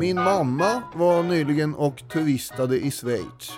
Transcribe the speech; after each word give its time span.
Min 0.00 0.16
mamma 0.16 0.82
var 0.94 1.22
nyligen 1.22 1.74
och 1.74 2.08
turistade 2.08 2.78
i 2.80 2.90
Schweiz. 2.90 3.50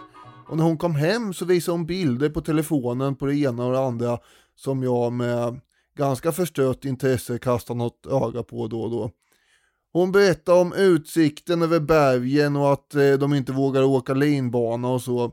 Och 0.48 0.56
när 0.56 0.64
hon 0.64 0.78
kom 0.78 0.94
hem 0.94 1.34
så 1.34 1.44
visade 1.44 1.78
hon 1.78 1.86
bilder 1.86 2.28
på 2.28 2.40
telefonen 2.40 3.16
på 3.16 3.26
det 3.26 3.36
ena 3.36 3.66
och 3.66 3.72
det 3.72 3.78
andra 3.78 4.18
som 4.56 4.82
jag 4.82 5.12
med 5.12 5.60
ganska 5.98 6.32
förstört 6.32 6.84
intresse 6.84 7.38
kastade 7.38 7.78
något 7.78 8.06
öga 8.06 8.42
på 8.42 8.66
då 8.66 8.82
och 8.82 8.90
då. 8.90 9.10
Hon 9.92 10.12
berättade 10.12 10.60
om 10.60 10.72
utsikten 10.72 11.62
över 11.62 11.80
bergen 11.80 12.56
och 12.56 12.72
att 12.72 12.94
eh, 12.94 13.12
de 13.12 13.34
inte 13.34 13.52
vågar 13.52 13.82
åka 13.82 14.14
linbana 14.14 14.88
och 14.88 15.02
så. 15.02 15.32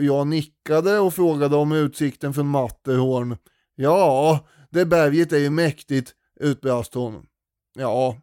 Jag 0.00 0.26
nickade 0.26 0.98
och 0.98 1.14
frågade 1.14 1.56
om 1.56 1.72
utsikten 1.72 2.34
från 2.34 2.46
Matterhorn. 2.46 3.36
Ja, 3.74 4.46
det 4.70 4.86
berget 4.86 5.32
är 5.32 5.38
ju 5.38 5.50
mäktigt, 5.50 6.14
utbrast 6.40 6.94
hon. 6.94 7.26
Ja, 7.74 8.16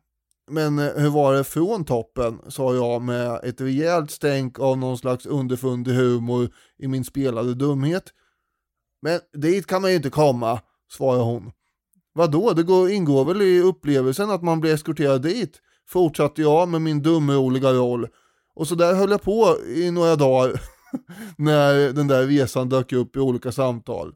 men 0.51 0.79
eh, 0.79 0.93
hur 0.95 1.09
var 1.09 1.33
det 1.33 1.43
från 1.43 1.85
toppen? 1.85 2.39
sa 2.47 2.75
jag 2.75 3.01
med 3.01 3.39
ett 3.43 3.61
rejält 3.61 4.11
stänk 4.11 4.59
av 4.59 4.77
någon 4.77 4.97
slags 4.97 5.25
underfundig 5.25 5.93
humor 5.93 6.49
i 6.77 6.87
min 6.87 7.05
spelade 7.05 7.53
dumhet. 7.53 8.03
Men 9.01 9.19
dit 9.33 9.67
kan 9.67 9.81
man 9.81 9.91
ju 9.91 9.97
inte 9.97 10.09
komma, 10.09 10.59
svarade 10.91 11.23
hon. 11.23 11.51
Vadå, 12.13 12.53
det 12.53 12.63
går, 12.63 12.89
ingår 12.89 13.25
väl 13.25 13.41
i 13.41 13.61
upplevelsen 13.61 14.29
att 14.29 14.43
man 14.43 14.61
blir 14.61 14.73
eskorterad 14.73 15.21
dit? 15.21 15.61
Fortsatte 15.87 16.41
jag 16.41 16.69
med 16.69 16.81
min 16.81 17.01
dumroliga 17.01 17.73
roll. 17.73 18.07
Och 18.55 18.67
så 18.67 18.75
där 18.75 18.93
höll 18.93 19.11
jag 19.11 19.21
på 19.21 19.57
i 19.75 19.91
några 19.91 20.15
dagar 20.15 20.61
när 21.37 21.93
den 21.93 22.07
där 22.07 22.27
resan 22.27 22.69
dök 22.69 22.93
upp 22.93 23.15
i 23.15 23.19
olika 23.19 23.51
samtal. 23.51 24.13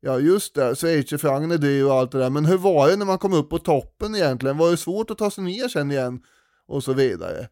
Ja 0.00 0.18
just 0.18 0.54
det, 0.54 0.74
schweizerfrancen 0.76 1.50
är 1.50 1.58
dyr 1.58 1.84
och 1.84 1.94
allt 1.94 2.12
det 2.12 2.18
där, 2.18 2.30
men 2.30 2.44
hur 2.44 2.58
var 2.58 2.88
det 2.88 2.96
när 2.96 3.06
man 3.06 3.18
kom 3.18 3.32
upp 3.32 3.50
på 3.50 3.58
toppen 3.58 4.14
egentligen? 4.14 4.58
Var 4.58 4.70
det 4.70 4.76
svårt 4.76 5.10
att 5.10 5.18
ta 5.18 5.30
sig 5.30 5.44
ner 5.44 5.68
sen 5.68 5.90
igen? 5.90 6.22
Och 6.66 6.84
så 6.84 6.92
vidare. 6.92 7.48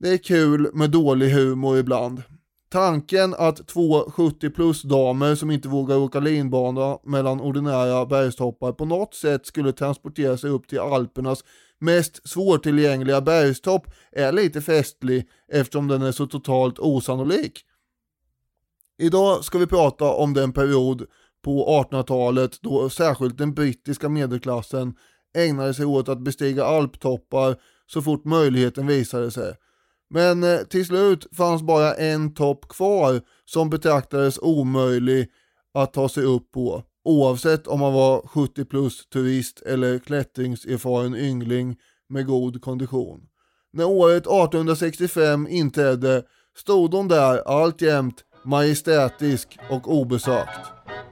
Det 0.00 0.08
är 0.08 0.18
kul 0.18 0.70
med 0.74 0.90
dålig 0.90 1.30
humor 1.30 1.78
ibland. 1.78 2.22
Tanken 2.70 3.34
att 3.38 3.66
två 3.66 4.10
70 4.10 4.50
plus 4.50 4.82
damer 4.82 5.34
som 5.34 5.50
inte 5.50 5.68
vågar 5.68 5.96
åka 5.96 6.20
linbana 6.20 6.98
mellan 7.04 7.40
ordinära 7.40 8.06
bergstoppar 8.06 8.72
på 8.72 8.84
något 8.84 9.14
sätt 9.14 9.46
skulle 9.46 9.72
transportera 9.72 10.36
sig 10.36 10.50
upp 10.50 10.68
till 10.68 10.80
Alpernas 10.80 11.44
mest 11.80 12.28
svårtillgängliga 12.28 13.20
bergstopp 13.20 13.86
är 14.12 14.32
lite 14.32 14.60
festlig 14.60 15.28
eftersom 15.52 15.88
den 15.88 16.02
är 16.02 16.12
så 16.12 16.26
totalt 16.26 16.78
osannolik. 16.78 17.64
Idag 18.98 19.44
ska 19.44 19.58
vi 19.58 19.66
prata 19.66 20.04
om 20.04 20.34
den 20.34 20.52
period 20.52 21.06
på 21.44 21.84
1800-talet 21.90 22.62
då 22.62 22.90
särskilt 22.90 23.38
den 23.38 23.54
brittiska 23.54 24.08
medelklassen 24.08 24.94
ägnade 25.36 25.74
sig 25.74 25.86
åt 25.86 26.08
att 26.08 26.24
bestiga 26.24 26.64
alptoppar 26.64 27.56
så 27.86 28.02
fort 28.02 28.24
möjligheten 28.24 28.86
visade 28.86 29.30
sig. 29.30 29.54
Men 30.10 30.42
eh, 30.42 30.58
till 30.58 30.86
slut 30.86 31.26
fanns 31.36 31.62
bara 31.62 31.94
en 31.94 32.34
topp 32.34 32.68
kvar 32.68 33.20
som 33.44 33.70
betraktades 33.70 34.38
omöjlig 34.38 35.28
att 35.74 35.92
ta 35.92 36.08
sig 36.08 36.24
upp 36.24 36.52
på 36.52 36.84
oavsett 37.04 37.66
om 37.66 37.80
man 37.80 37.92
var 37.92 38.22
70 38.26 38.64
plus 38.64 39.08
turist 39.08 39.60
eller 39.60 39.98
klättringserfaren 39.98 41.14
yngling 41.14 41.76
med 42.08 42.26
god 42.26 42.62
kondition. 42.62 43.20
När 43.72 43.84
året 43.84 44.26
1865 44.26 45.48
inträdde 45.50 46.22
stod 46.56 46.94
hon 46.94 47.08
där 47.08 47.38
alltjämt 47.38 48.24
majestätisk 48.44 49.58
och 49.70 49.94
obesökt. 49.94 50.60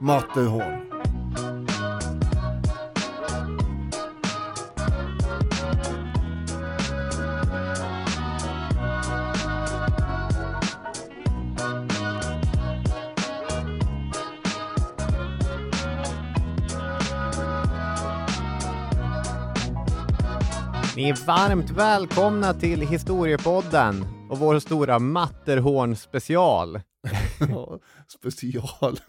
Matterhorn. 0.00 1.17
Ni 20.98 21.08
är 21.08 21.26
varmt 21.26 21.70
välkomna 21.70 22.54
till 22.54 22.80
Historiepodden 22.80 24.04
och 24.30 24.38
vår 24.38 24.58
stora 24.58 24.98
Matterhorn 24.98 25.96
special. 25.96 26.80
Ja, 27.40 27.78
special. 28.08 29.00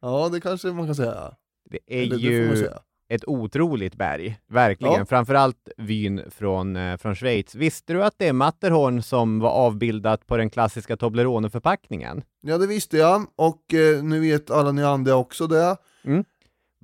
Ja, 0.00 0.28
det 0.32 0.40
kanske 0.40 0.68
man 0.68 0.86
kan 0.86 0.94
säga. 0.94 1.32
Det 1.70 1.78
är 1.86 2.02
Eller 2.02 2.16
det 2.16 2.22
ju 2.22 2.56
säga. 2.56 2.78
ett 3.08 3.24
otroligt 3.28 3.94
berg, 3.94 4.38
verkligen. 4.48 4.94
Ja. 4.94 5.06
Framförallt 5.06 5.68
vyn 5.76 6.22
från, 6.30 6.76
eh, 6.76 6.96
från 6.96 7.14
Schweiz. 7.14 7.54
Visste 7.54 7.92
du 7.92 8.04
att 8.04 8.14
det 8.16 8.28
är 8.28 8.32
Matterhorn 8.32 9.02
som 9.02 9.40
var 9.40 9.50
avbildat 9.50 10.26
på 10.26 10.36
den 10.36 10.50
klassiska 10.50 10.96
Toblerone-förpackningen? 10.96 12.22
Ja, 12.40 12.58
det 12.58 12.66
visste 12.66 12.96
jag 12.96 13.26
och 13.36 13.74
eh, 13.74 14.02
nu 14.02 14.20
vet 14.20 14.50
alla 14.50 14.72
ni 14.72 14.84
andra 14.84 15.16
också 15.16 15.46
det. 15.46 15.76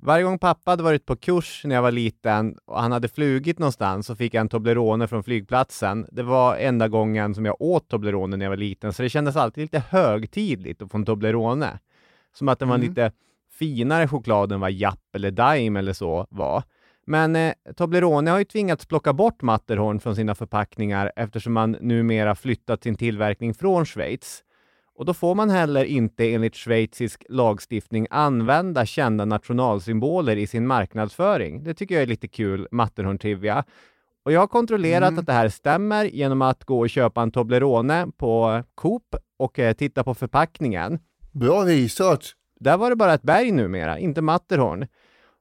Varje 0.05 0.23
gång 0.23 0.39
pappa 0.39 0.71
hade 0.71 0.83
varit 0.83 1.05
på 1.05 1.15
kurs 1.15 1.61
när 1.65 1.75
jag 1.75 1.81
var 1.81 1.91
liten 1.91 2.57
och 2.65 2.81
han 2.81 2.91
hade 2.91 3.07
flugit 3.07 3.59
någonstans 3.59 4.07
så 4.07 4.15
fick 4.15 4.33
jag 4.33 4.41
en 4.41 4.49
Toblerone 4.49 5.07
från 5.07 5.23
flygplatsen. 5.23 6.07
Det 6.11 6.23
var 6.23 6.55
enda 6.57 6.87
gången 6.87 7.35
som 7.35 7.45
jag 7.45 7.61
åt 7.61 7.87
Toblerone 7.89 8.37
när 8.37 8.45
jag 8.45 8.49
var 8.49 8.57
liten, 8.57 8.93
så 8.93 9.03
det 9.03 9.09
kändes 9.09 9.35
alltid 9.35 9.61
lite 9.61 9.79
högtidligt 9.89 10.81
att 10.81 10.91
få 10.91 10.97
en 10.97 11.05
Toblerone. 11.05 11.79
Som 12.33 12.49
att 12.49 12.59
den 12.59 12.67
var 12.69 12.75
Mm. 12.75 12.89
lite 12.89 13.11
finare 13.59 14.07
choklad 14.07 14.51
än 14.51 14.59
vad 14.59 14.71
Japp 14.71 15.15
eller 15.15 15.31
Daim 15.31 15.75
eller 15.75 15.93
så 15.93 16.27
var. 16.29 16.63
Men 17.07 17.35
eh, 17.35 17.53
Toblerone 17.75 18.31
har 18.31 18.37
ju 18.39 18.45
tvingats 18.45 18.85
plocka 18.85 19.13
bort 19.13 19.41
Matterhorn 19.41 19.99
från 19.99 20.15
sina 20.15 20.35
förpackningar 20.35 21.11
eftersom 21.15 21.53
man 21.53 21.71
numera 21.81 22.35
flyttat 22.35 22.83
sin 22.83 22.95
tillverkning 22.95 23.53
från 23.53 23.85
Schweiz. 23.85 24.41
Och 24.97 25.05
då 25.05 25.13
får 25.13 25.35
man 25.35 25.49
heller 25.49 25.83
inte 25.85 26.33
enligt 26.33 26.55
schweizisk 26.55 27.25
lagstiftning 27.29 28.07
använda 28.09 28.85
kända 28.85 29.25
nationalsymboler 29.25 30.37
i 30.37 30.47
sin 30.47 30.67
marknadsföring. 30.67 31.63
Det 31.63 31.73
tycker 31.73 31.95
jag 31.95 32.01
är 32.01 32.07
lite 32.07 32.27
kul 32.27 32.67
Matterhorn-trivia. 32.71 33.63
Och 34.25 34.31
jag 34.31 34.39
har 34.39 34.47
kontrollerat 34.47 35.07
Mm. 35.07 35.19
att 35.19 35.25
det 35.25 35.33
här 35.33 35.49
stämmer 35.49 36.05
genom 36.05 36.41
att 36.41 36.63
gå 36.65 36.79
och 36.79 36.89
köpa 36.89 37.21
en 37.21 37.31
Toblerone 37.31 38.07
på 38.17 38.63
Coop 38.75 39.15
och 39.37 39.59
eh, 39.59 39.73
titta 39.73 40.03
på 40.03 40.13
förpackningen. 40.13 40.99
Bra 41.31 41.65
research. 41.65 42.35
Där 42.59 42.77
var 42.77 42.89
det 42.89 42.95
bara 42.95 43.13
ett 43.13 43.21
berg 43.21 43.51
numera, 43.51 43.99
inte 43.99 44.21
Matterhorn. 44.21 44.87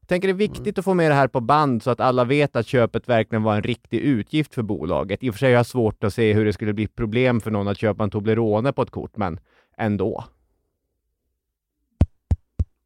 Tänker 0.06 0.28
det 0.28 0.32
är 0.32 0.48
viktigt 0.48 0.78
att 0.78 0.84
få 0.84 0.94
med 0.94 1.10
det 1.10 1.14
här 1.14 1.28
på 1.28 1.40
band 1.40 1.82
så 1.82 1.90
att 1.90 2.00
alla 2.00 2.24
vet 2.24 2.56
att 2.56 2.66
köpet 2.66 3.08
verkligen 3.08 3.42
var 3.42 3.56
en 3.56 3.62
riktig 3.62 3.98
utgift 3.98 4.54
för 4.54 4.62
bolaget. 4.62 5.22
I 5.22 5.30
och 5.30 5.34
för 5.34 5.38
sig 5.38 5.48
har 5.48 5.56
jag 5.56 5.66
svårt 5.66 6.04
att 6.04 6.14
se 6.14 6.32
hur 6.32 6.44
det 6.44 6.52
skulle 6.52 6.72
bli 6.72 6.86
problem 6.86 7.40
för 7.40 7.50
någon 7.50 7.68
att 7.68 7.78
köpa 7.78 8.04
en 8.04 8.10
Toblerone 8.10 8.72
på 8.72 8.82
ett 8.82 8.90
kort, 8.90 9.16
men 9.16 9.40
ändå. 9.76 10.24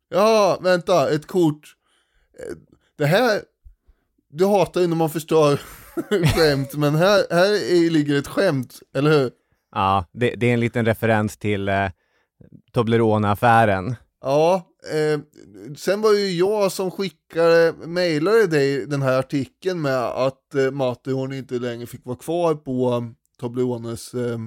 Ja, 0.08 0.58
vänta, 0.62 1.10
ett 1.10 1.26
kort. 1.26 1.74
Det 2.96 3.06
här, 3.06 3.40
du 4.28 4.46
hatar 4.46 4.80
ju 4.80 4.86
när 4.86 4.96
man 4.96 5.10
förstör 5.10 5.56
skämt, 6.36 6.74
men 6.74 6.94
här, 6.94 7.24
här 7.30 7.52
är, 7.52 7.90
ligger 7.90 8.18
ett 8.18 8.26
skämt, 8.26 8.74
eller 8.94 9.10
hur? 9.10 9.30
Ja, 9.74 10.04
det, 10.12 10.34
det 10.34 10.46
är 10.46 10.54
en 10.54 10.60
liten 10.60 10.84
referens 10.84 11.36
till 11.36 11.68
eh, 11.68 11.90
Toblerone-affären. 12.72 13.96
Ja, 14.20 14.67
eh, 14.92 15.20
sen 15.76 16.00
var 16.00 16.12
ju 16.12 16.30
jag 16.30 16.72
som 16.72 16.90
skickade, 16.90 17.74
mejlade 17.86 18.46
dig 18.46 18.86
den 18.86 19.02
här 19.02 19.18
artikeln 19.18 19.80
med 19.82 19.98
att 19.98 20.54
eh, 20.54 20.70
Matterhorn 20.70 21.32
inte 21.32 21.54
längre 21.54 21.86
fick 21.86 22.04
vara 22.04 22.16
kvar 22.16 22.54
på 22.54 22.90
um, 22.90 23.14
eh, 24.14 24.38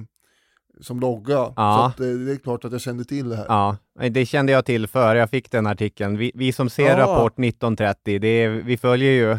som 0.80 1.00
logga. 1.00 1.32
Ja. 1.32 1.52
Så 1.56 2.02
att, 2.02 2.08
eh, 2.10 2.16
det 2.16 2.32
är 2.32 2.36
klart 2.36 2.64
att 2.64 2.72
jag 2.72 2.80
kände 2.80 3.04
till 3.04 3.28
det 3.28 3.36
här. 3.36 3.46
Ja, 3.48 3.76
det 4.10 4.26
kände 4.26 4.52
jag 4.52 4.64
till 4.64 4.86
före 4.86 5.18
jag 5.18 5.30
fick 5.30 5.50
den 5.50 5.66
artikeln. 5.66 6.16
Vi, 6.18 6.32
vi 6.34 6.52
som 6.52 6.70
ser 6.70 6.98
Ja. 6.98 6.98
Rapport 6.98 7.32
1930, 7.32 8.18
det 8.18 8.28
är, 8.28 8.48
vi 8.48 8.76
följer 8.76 9.12
ju 9.12 9.38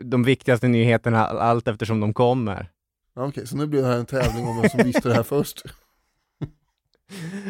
de 0.00 0.22
viktigaste 0.24 0.68
nyheterna 0.68 1.26
allt 1.26 1.68
eftersom 1.68 2.00
de 2.00 2.14
kommer. 2.14 2.70
Ja, 3.14 3.26
Okej, 3.26 3.46
så 3.46 3.56
nu 3.56 3.66
blir 3.66 3.82
det 3.82 3.88
här 3.88 3.98
en 3.98 4.06
tävling 4.06 4.46
om 4.46 4.60
vem 4.60 4.70
som 4.70 4.84
visste 4.84 5.08
det 5.08 5.14
här 5.14 5.22
först. 5.36 5.62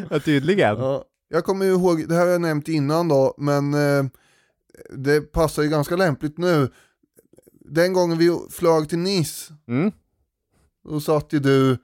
Ja, 0.09 0.19
tydligen. 0.19 0.77
Ja, 0.77 1.03
jag 1.29 1.45
kommer 1.45 1.65
ihåg, 1.65 2.07
det 2.09 2.15
här 2.15 2.21
har 2.25 2.31
jag 2.31 2.41
nämnt 2.41 2.67
innan 2.67 3.07
då, 3.07 3.33
men 3.37 3.73
eh, 3.73 4.05
det 4.89 5.21
passar 5.21 5.63
ju 5.63 5.69
ganska 5.69 5.95
lämpligt 5.95 6.37
nu. 6.37 6.69
Den 7.69 7.93
gången 7.93 8.17
vi 8.17 8.39
flög 8.51 8.89
till 8.89 8.99
Nice, 8.99 9.53
Mm. 9.67 9.91
då 10.89 10.99
satt 11.01 11.33
ju 11.33 11.39
du 11.39 11.77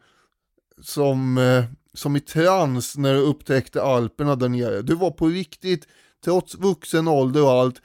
som, 0.82 1.38
eh, 1.38 1.64
som 1.94 2.16
i 2.16 2.20
trans 2.20 2.98
när 2.98 3.14
du 3.14 3.20
upptäckte 3.20 3.82
Alperna 3.84 4.36
där 4.36 4.50
nere. 4.50 4.82
Du 4.82 4.96
var 4.96 5.12
på 5.12 5.28
riktigt, 5.28 5.88
trots 6.26 6.56
vuxen 6.56 7.08
ålder 7.08 7.44
och 7.44 7.52
allt, 7.52 7.82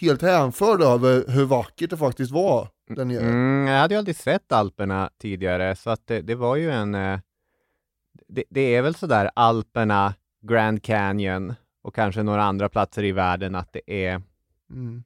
helt 0.00 0.22
hänförd 0.22 0.82
över 0.82 1.24
hur 1.28 1.44
vackert 1.44 1.90
det 1.90 1.96
faktiskt 1.96 2.30
var 2.30 2.68
där 2.88 3.04
nere. 3.04 3.20
Mm, 3.20 3.66
jag 3.66 3.80
hade 3.80 3.94
ju 3.94 3.98
aldrig 3.98 4.16
sett 4.16 4.52
Alperna 4.52 5.10
tidigare, 5.20 5.76
så 5.76 5.90
att 5.90 6.06
det, 6.06 6.20
det 6.22 6.34
var 6.34 6.56
ju 6.56 6.70
en... 6.70 6.94
eh, 6.94 7.18
Det, 8.28 8.44
det 8.50 8.74
är 8.74 8.82
väl 8.82 8.94
sådär 8.94 9.30
Alperna 9.36 10.14
Grand 10.40 10.82
Canyon 10.82 11.54
och 11.82 11.94
kanske 11.94 12.22
några 12.22 12.42
andra 12.42 12.68
platser 12.68 13.04
i 13.04 13.12
världen 13.12 13.54
att 13.54 13.72
det 13.72 14.06
är, 14.06 14.22
Mm. 14.70 15.04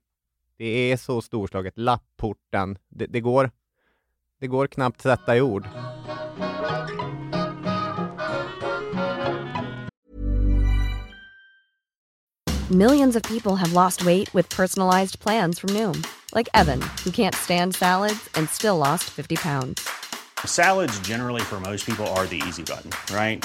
det 0.56 0.64
är 0.64 0.96
så 0.96 1.23
storslaget. 1.23 1.79
Lapporten, 1.79 2.79
det, 2.88 3.06
det, 3.06 3.20
går, 3.20 3.50
det 4.40 4.46
går 4.46 4.67
knappt 4.67 5.00
sätta 5.00 5.37
i 5.37 5.40
ord. 5.40 5.69
Millions 12.70 13.17
of 13.17 13.23
people 13.25 13.56
have 13.56 13.73
lost 13.73 14.05
weight 14.05 14.32
with 14.34 14.49
personalized 14.49 15.20
plans 15.20 15.58
from 15.58 15.70
Noom, 15.70 16.06
like 16.34 16.49
Evan, 16.55 16.81
who 17.05 17.11
can't 17.11 17.34
stand 17.34 17.75
salads 17.75 18.29
and 18.34 18.49
still 18.49 18.79
lost 18.79 19.05
50 19.11 19.37
pounds. 19.37 19.87
Salads, 20.46 20.99
generally, 21.00 21.43
for 21.43 21.61
most 21.61 21.84
people, 21.84 22.06
are 22.08 22.26
the 22.26 22.43
easy 22.49 22.62
button, 22.62 22.90
right? 23.14 23.44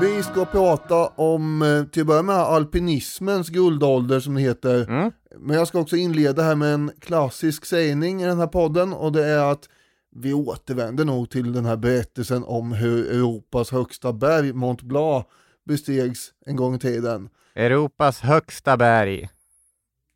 Vi 0.00 0.22
ska 0.22 0.44
prata 0.44 1.06
om, 1.08 1.62
eh, 1.62 1.84
till 1.84 2.02
att 2.02 2.06
börja 2.06 2.22
med, 2.22 2.34
alpinismens 2.36 3.48
guldålder 3.48 4.20
som 4.20 4.34
det 4.34 4.40
heter. 4.40 4.88
Mm. 4.90 5.12
Men 5.38 5.56
jag 5.56 5.68
ska 5.68 5.80
också 5.80 5.96
inleda 5.96 6.42
här 6.42 6.54
med 6.54 6.74
en 6.74 6.90
klassisk 7.00 7.64
sägning 7.64 8.22
i 8.22 8.26
den 8.26 8.38
här 8.38 8.46
podden 8.46 8.92
och 8.92 9.12
det 9.12 9.24
är 9.26 9.52
att 9.52 9.68
vi 10.10 10.34
återvänder 10.34 11.04
nog 11.04 11.30
till 11.30 11.52
den 11.52 11.64
här 11.64 11.76
berättelsen 11.76 12.44
om 12.44 12.72
hur 12.72 13.10
Europas 13.10 13.70
högsta 13.70 14.12
berg, 14.12 14.52
Mont 14.52 14.82
Blanc, 14.82 15.24
bestegs 15.64 16.32
en 16.46 16.56
gång 16.56 16.74
i 16.74 16.78
tiden. 16.78 17.28
Europas 17.54 18.20
högsta 18.20 18.76
berg. 18.76 19.28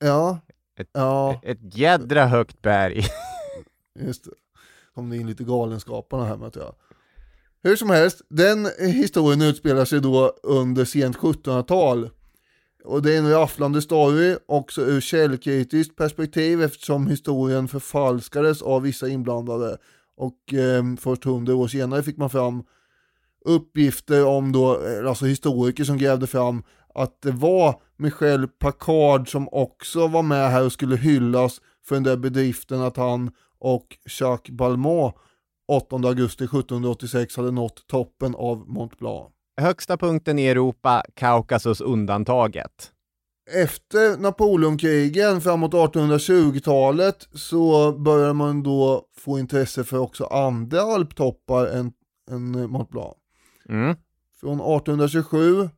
Ja, 0.04 0.38
Ett- 0.78 0.88
ja, 0.92 1.40
Ett 1.42 1.58
jädra 1.78 2.26
högt 2.26 2.62
berg. 2.62 3.02
just 4.00 4.24
det. 4.24 4.30
Kom 4.94 5.10
det 5.10 5.16
in 5.16 5.26
lite 5.26 5.44
galenskaparna 5.44 6.24
här 6.24 6.36
med 6.36 6.46
jag. 6.56 6.74
Hur 7.64 7.76
som 7.76 7.90
helst, 7.90 8.22
den 8.28 8.68
historien 8.78 9.42
utspelar 9.42 9.84
sig 9.84 10.00
då 10.00 10.32
under 10.42 10.84
sent 10.84 11.16
1700-tal. 11.16 12.10
Och 12.84 13.02
det 13.02 13.14
är 13.14 13.18
en 13.18 13.30
rafflande 13.30 13.82
story, 13.82 14.36
också 14.46 14.82
ur 14.82 15.00
källkritiskt 15.00 15.96
perspektiv 15.96 16.62
eftersom 16.62 17.06
historien 17.06 17.68
förfalskades 17.68 18.62
av 18.62 18.82
vissa 18.82 19.08
inblandade. 19.08 19.76
Och 20.16 20.54
eh, 20.54 20.84
först 21.00 21.24
hundra 21.24 21.54
år 21.54 21.68
senare 21.68 22.02
fick 22.02 22.16
man 22.16 22.30
fram 22.30 22.62
uppgifter 23.44 24.26
om 24.26 24.52
då, 24.52 24.86
eh, 24.86 25.08
alltså 25.08 25.24
historiker 25.24 25.84
som 25.84 25.98
grävde 25.98 26.26
fram 26.26 26.62
att 26.94 27.22
det 27.22 27.30
var 27.30 27.80
Michel 27.96 28.48
Packard 28.48 29.30
som 29.30 29.48
också 29.52 30.06
var 30.06 30.22
med 30.22 30.50
här 30.50 30.64
och 30.64 30.72
skulle 30.72 30.96
hyllas 30.96 31.60
för 31.84 31.94
den 31.94 32.02
där 32.02 32.16
bedriften 32.16 32.80
att 32.80 32.96
han 32.96 33.30
och 33.58 33.86
Jacques 34.20 34.56
Balmont 34.56 35.14
8 35.72 35.96
augusti 35.96 36.44
1786 36.44 37.36
hade 37.36 37.50
nått 37.50 37.86
toppen 37.86 38.34
av 38.34 38.68
Mont 38.68 38.98
Blanc. 38.98 39.28
Högsta 39.60 39.96
punkten 39.96 40.38
i 40.38 40.46
Europa, 40.46 41.02
Kaukasus 41.14 41.80
undantaget. 41.80 42.92
Efter 43.50 44.16
Napoleonkrigen 44.16 45.40
framåt 45.40 45.72
1820-talet 45.72 47.28
så 47.32 47.92
började 47.92 48.32
man 48.32 48.62
då 48.62 49.06
få 49.16 49.38
intresse 49.38 49.84
för 49.84 49.98
också 49.98 50.24
andra 50.24 50.80
alptoppar 50.80 51.66
än, 51.66 51.92
än 52.30 52.70
Mont 52.70 52.90
Blanc. 52.90 53.14
Mm. 53.68 53.96
Från 54.40 54.60
1827 54.60 55.68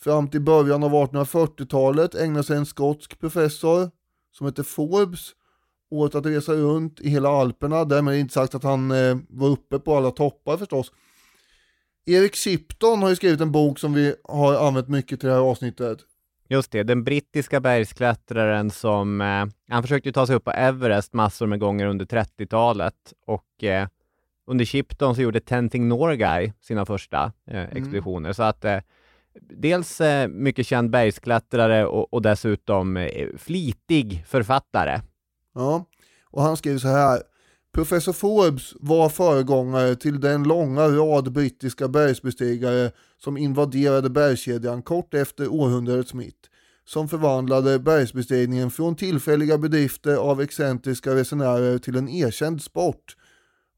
fram 0.00 0.28
till 0.28 0.40
början 0.40 0.82
av 0.82 0.92
1840-talet 0.92 2.14
ägnade 2.14 2.44
sig 2.44 2.56
en 2.56 2.66
skotsk 2.66 3.20
professor 3.20 3.90
som 4.32 4.46
heter 4.46 4.62
Forbes 4.62 5.30
åt 5.90 6.14
att 6.14 6.26
resa 6.26 6.52
runt 6.52 7.00
i 7.00 7.08
hela 7.08 7.28
Alperna. 7.28 7.84
Därmed 7.84 8.18
inte 8.18 8.34
sagt 8.34 8.54
att 8.54 8.62
han 8.62 8.90
eh, 8.90 9.16
var 9.28 9.48
uppe 9.48 9.78
på 9.78 9.96
alla 9.96 10.10
toppar 10.10 10.56
förstås. 10.56 10.92
Erik 12.06 12.36
Shipton 12.36 13.02
har 13.02 13.08
ju 13.08 13.16
skrivit 13.16 13.40
en 13.40 13.52
bok 13.52 13.78
som 13.78 13.92
vi 13.92 14.14
har 14.24 14.66
använt 14.66 14.88
mycket 14.88 15.20
till 15.20 15.28
det 15.28 15.34
här 15.34 15.42
avsnittet. 15.42 15.98
Just 16.48 16.72
det, 16.72 16.82
den 16.82 17.04
brittiska 17.04 17.60
bergsklättraren 17.60 18.70
som, 18.70 19.20
eh, 19.20 19.46
han 19.68 19.82
försökte 19.82 20.08
ju 20.08 20.12
ta 20.12 20.26
sig 20.26 20.36
upp 20.36 20.44
på 20.44 20.50
Everest 20.50 21.12
massor 21.12 21.46
med 21.46 21.60
gånger 21.60 21.86
under 21.86 22.04
30-talet 22.04 22.94
och 23.26 23.64
eh, 23.64 23.88
under 24.46 24.64
Shipton 24.64 25.14
så 25.14 25.22
gjorde 25.22 25.40
Tenting 25.40 25.88
Norgay 25.88 26.52
sina 26.60 26.86
första 26.86 27.32
eh, 27.50 27.62
expeditioner. 27.62 28.32
Så 28.32 28.42
att 28.42 28.64
eh, 28.64 28.78
dels 29.40 30.00
eh, 30.00 30.28
mycket 30.28 30.66
känd 30.66 30.90
bergsklättrare 30.90 31.86
och, 31.86 32.14
och 32.14 32.22
dessutom 32.22 32.96
eh, 32.96 33.28
flitig 33.38 34.24
författare. 34.26 35.00
Ja, 35.58 35.84
och 36.30 36.42
han 36.42 36.56
skriver 36.56 36.78
så 36.78 36.88
här. 36.88 37.22
Professor 37.72 38.12
Forbes 38.12 38.74
var 38.80 39.08
föregångare 39.08 39.96
till 39.96 40.20
den 40.20 40.42
långa 40.42 40.88
rad 40.88 41.32
brittiska 41.32 41.88
bergsbestigare 41.88 42.90
som 43.22 43.36
invaderade 43.36 44.10
bergskedjan 44.10 44.82
kort 44.82 45.14
efter 45.14 45.48
århundradets 45.48 46.14
mitt, 46.14 46.50
som 46.84 47.08
förvandlade 47.08 47.78
bergsbestigningen 47.78 48.70
från 48.70 48.96
tillfälliga 48.96 49.58
bedrifter 49.58 50.16
av 50.16 50.40
excentriska 50.40 51.14
resenärer 51.14 51.78
till 51.78 51.96
en 51.96 52.08
erkänd 52.08 52.62
sport 52.62 53.16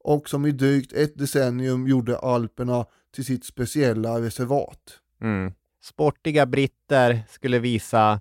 och 0.04 0.28
som 0.28 0.46
i 0.46 0.52
drygt 0.52 0.92
ett 0.92 1.18
decennium 1.18 1.86
gjorde 1.86 2.18
Alperna 2.18 2.86
till 3.14 3.24
sitt 3.24 3.44
speciella 3.44 4.20
reservat. 4.20 4.98
Mm. 5.22 5.52
Sportiga 5.82 6.46
britter 6.46 7.22
skulle 7.30 7.58
visa 7.58 8.20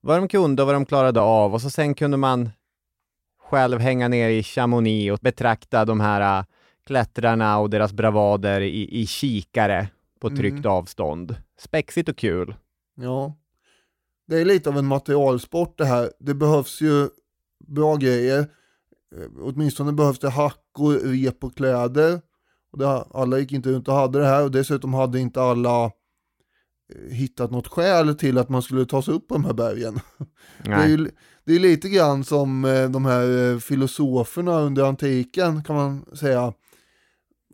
vad 0.00 0.18
de 0.18 0.28
kunde 0.28 0.62
och 0.62 0.66
vad 0.66 0.74
de 0.74 0.86
klarade 0.86 1.20
av 1.20 1.54
och 1.54 1.62
så 1.62 1.70
sen 1.70 1.94
kunde 1.94 2.16
man 2.16 2.50
själv 3.52 3.80
hänga 3.80 4.08
ner 4.08 4.28
i 4.30 4.42
Chamonix 4.42 5.12
och 5.12 5.18
betrakta 5.22 5.84
de 5.84 6.00
här 6.00 6.38
äh, 6.38 6.44
klättrarna 6.86 7.58
och 7.58 7.70
deras 7.70 7.92
bravader 7.92 8.60
i, 8.60 9.00
i 9.00 9.06
kikare 9.06 9.88
på 10.20 10.30
tryggt 10.30 10.66
avstånd. 10.66 11.36
Spexigt 11.58 12.08
och 12.08 12.16
kul. 12.16 12.54
Ja, 12.94 13.34
det 14.26 14.40
är 14.40 14.44
lite 14.44 14.70
av 14.70 14.78
en 14.78 14.86
materialsport 14.86 15.78
det 15.78 15.84
här. 15.84 16.10
Det 16.20 16.34
behövs 16.34 16.80
ju 16.80 17.08
bra 17.66 17.96
grejer. 17.96 18.38
Eh, 19.16 19.28
Åtminstone 19.40 19.92
behövs 19.92 20.18
det 20.18 20.30
hackor, 20.30 20.92
rep 20.92 21.44
och 21.44 21.56
kläder. 21.56 22.20
Och 22.72 22.78
det, 22.78 22.88
alla 22.88 23.38
gick 23.38 23.52
inte 23.52 23.68
runt 23.68 23.88
och 23.88 23.94
hade 23.94 24.18
det 24.18 24.26
här 24.26 24.44
och 24.44 24.50
dessutom 24.50 24.94
hade 24.94 25.20
inte 25.20 25.42
alla 25.42 25.84
eh, 25.84 25.90
hittat 27.10 27.50
något 27.50 27.68
skäl 27.68 28.14
till 28.14 28.38
att 28.38 28.48
man 28.48 28.62
skulle 28.62 28.86
ta 28.86 29.02
sig 29.02 29.14
upp 29.14 29.28
på 29.28 29.34
de 29.34 29.44
här 29.44 29.54
bergen. 29.54 30.00
Det 30.64 30.70
är, 30.70 30.76
Nej. 30.76 30.90
ju, 30.90 31.10
det 31.44 31.54
är 31.54 31.58
lite 31.58 31.88
grann 31.88 32.24
som 32.24 32.64
eh, 32.64 32.90
de 32.90 33.04
här 33.04 33.52
eh, 33.52 33.58
filosoferna 33.58 34.60
under 34.60 34.84
antiken 34.84 35.64
kan 35.64 35.76
man 35.76 36.04
säga. 36.12 36.52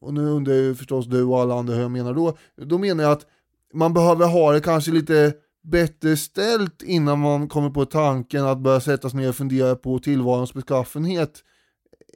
Och 0.00 0.14
nu 0.14 0.20
undrar 0.20 0.54
ju 0.54 0.74
förstås 0.74 1.06
du 1.06 1.22
och 1.22 1.40
alla 1.40 1.54
andra 1.54 1.74
hur 1.74 1.82
jag 1.82 1.90
menar 1.90 2.14
då. 2.14 2.36
Då 2.56 2.78
menar 2.78 3.04
jag 3.04 3.12
att 3.12 3.26
man 3.74 3.94
behöver 3.94 4.26
ha 4.26 4.52
det 4.52 4.60
kanske 4.60 4.90
lite 4.90 5.32
bättre 5.62 6.16
ställt 6.16 6.82
innan 6.82 7.18
man 7.18 7.48
kommer 7.48 7.70
på 7.70 7.84
tanken 7.84 8.44
att 8.44 8.58
börja 8.58 8.80
sätta 8.80 9.10
sig 9.10 9.20
ner 9.20 9.28
och 9.28 9.36
fundera 9.36 9.74
på 9.76 9.98
tillvarons 9.98 10.54
beskaffenhet 10.54 11.44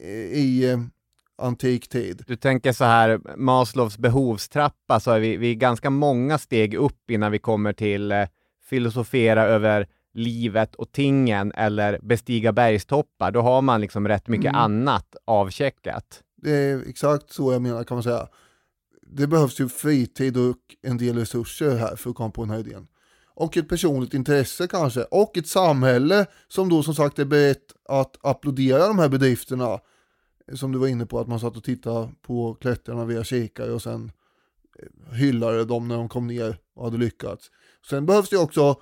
eh, 0.01 0.09
i 0.39 0.79
antik 1.39 1.89
tid. 1.89 2.25
Du 2.27 2.37
tänker 2.37 2.73
så 2.73 2.85
här, 2.85 3.21
Maslows 3.37 3.99
behovstrappa, 3.99 5.01
så 5.01 5.11
är 5.11 5.21
vi, 5.21 5.37
vi 5.37 5.51
är 5.51 5.55
ganska 5.55 5.91
många 5.91 6.39
steg 6.39 6.75
upp 6.75 7.11
innan 7.11 7.33
vi 7.33 7.39
kommer 7.39 7.73
till 7.73 8.13
eh, 8.13 8.27
filosofera 8.71 9.43
över 9.43 9.87
livet 10.13 10.75
och 10.75 10.93
tingen 10.93 11.53
eller 11.53 11.99
bestiga 12.03 12.53
bergstoppar, 12.53 13.31
då 13.31 13.41
har 13.41 13.63
man 13.63 13.81
liksom 13.81 14.09
rätt 14.09 14.29
mycket 14.29 14.49
Mm. 14.49 14.61
annat 14.61 15.17
avcheckat. 15.25 16.23
Det 16.37 16.51
är 16.51 16.89
exakt 16.89 17.33
så 17.33 17.53
jag 17.53 17.63
menar 17.63 17.85
kan 17.85 17.95
man 17.95 18.03
säga. 18.03 18.29
Det 19.07 19.27
behövs 19.27 19.61
ju 19.61 19.69
fritid 19.69 20.37
och 20.37 20.57
en 20.83 20.99
del 20.99 21.19
resurser 21.19 21.77
här 21.77 21.97
för 21.97 22.11
att 22.11 22.17
komma 22.17 22.31
på 22.31 22.43
den 22.43 22.51
här 22.51 22.59
idén. 22.59 22.87
Och 23.35 23.57
ett 23.57 23.69
personligt 23.69 24.15
intresse 24.15 24.67
kanske. 24.67 25.03
Och 25.03 25.39
ett 25.39 25.47
samhälle 25.47 26.27
som 26.49 26.69
då 26.69 26.83
som 26.83 26.95
sagt 26.95 27.19
är 27.19 27.25
berett 27.25 27.73
att 27.89 28.17
applådera 28.23 28.89
de 28.89 28.99
här 28.99 29.09
bedrifterna. 29.09 29.79
Som 30.55 30.73
du 30.73 30.79
var 30.79 30.87
inne 30.87 31.07
på, 31.07 31.19
att 31.21 31.29
man 31.29 31.41
satt 31.41 31.57
och 31.57 31.65
tittade 31.65 32.09
på 32.23 32.55
klättrarna 32.55 33.05
via 33.05 33.25
kikare 33.25 33.73
och 33.73 33.83
sen 33.83 34.13
eh, 34.79 35.15
hyllade 35.15 35.65
dem 35.65 35.89
när 35.89 35.97
de 35.97 36.09
kom 36.09 36.27
ner 36.27 36.57
och 36.75 36.85
hade 36.85 36.97
lyckats. 36.99 37.51
Sen 37.91 38.07
behövs 38.07 38.29
det 38.29 38.37
också 38.39 38.81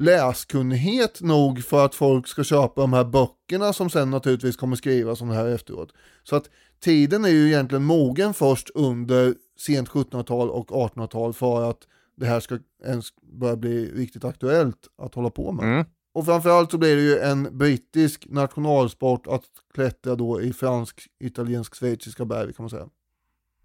läskunnighet 0.00 1.20
nog 1.20 1.64
för 1.64 1.84
att 1.84 1.94
folk 1.94 2.26
ska 2.26 2.44
köpa 2.44 2.80
de 2.80 2.92
här 2.92 3.04
böckerna 3.04 3.72
som 3.72 3.90
sen 3.90 4.10
naturligtvis 4.10 4.56
kommer 4.56 4.76
skrivas 4.76 5.20
om 5.20 5.28
det 5.28 5.34
här 5.34 5.48
efteråt. 5.48 5.92
Så 6.22 6.36
att 6.36 6.50
tiden 6.80 7.24
är 7.24 7.28
ju 7.28 7.46
egentligen 7.46 7.84
mogen 7.84 8.34
först 8.34 8.70
under 8.74 9.34
sent 9.58 9.88
1700-tal 9.88 10.50
och 10.50 10.70
1800-tal 10.70 11.32
för 11.32 11.70
att 11.70 11.78
det 12.16 12.26
här 12.26 12.40
ska 12.40 12.58
ens 12.84 13.06
börja 13.22 13.56
bli 13.56 13.90
riktigt 13.90 14.24
aktuellt 14.24 14.88
att 14.98 15.14
hålla 15.14 15.30
på 15.30 15.52
med. 15.52 15.64
Mm. 15.64 15.84
Och 16.12 16.24
framförallt 16.24 16.70
så 16.70 16.78
blir 16.78 16.96
det 16.96 17.02
ju 17.02 17.18
en 17.18 17.58
brittisk 17.58 18.26
nationalsport 18.28 19.26
att 19.26 19.44
klättra 19.74 20.14
då 20.14 20.42
i 20.42 20.52
fransk, 20.52 21.00
italiensk, 21.18 21.74
schweiziska 21.74 22.24
berg 22.24 22.52
kan 22.52 22.62
man 22.62 22.70
säga. 22.70 22.88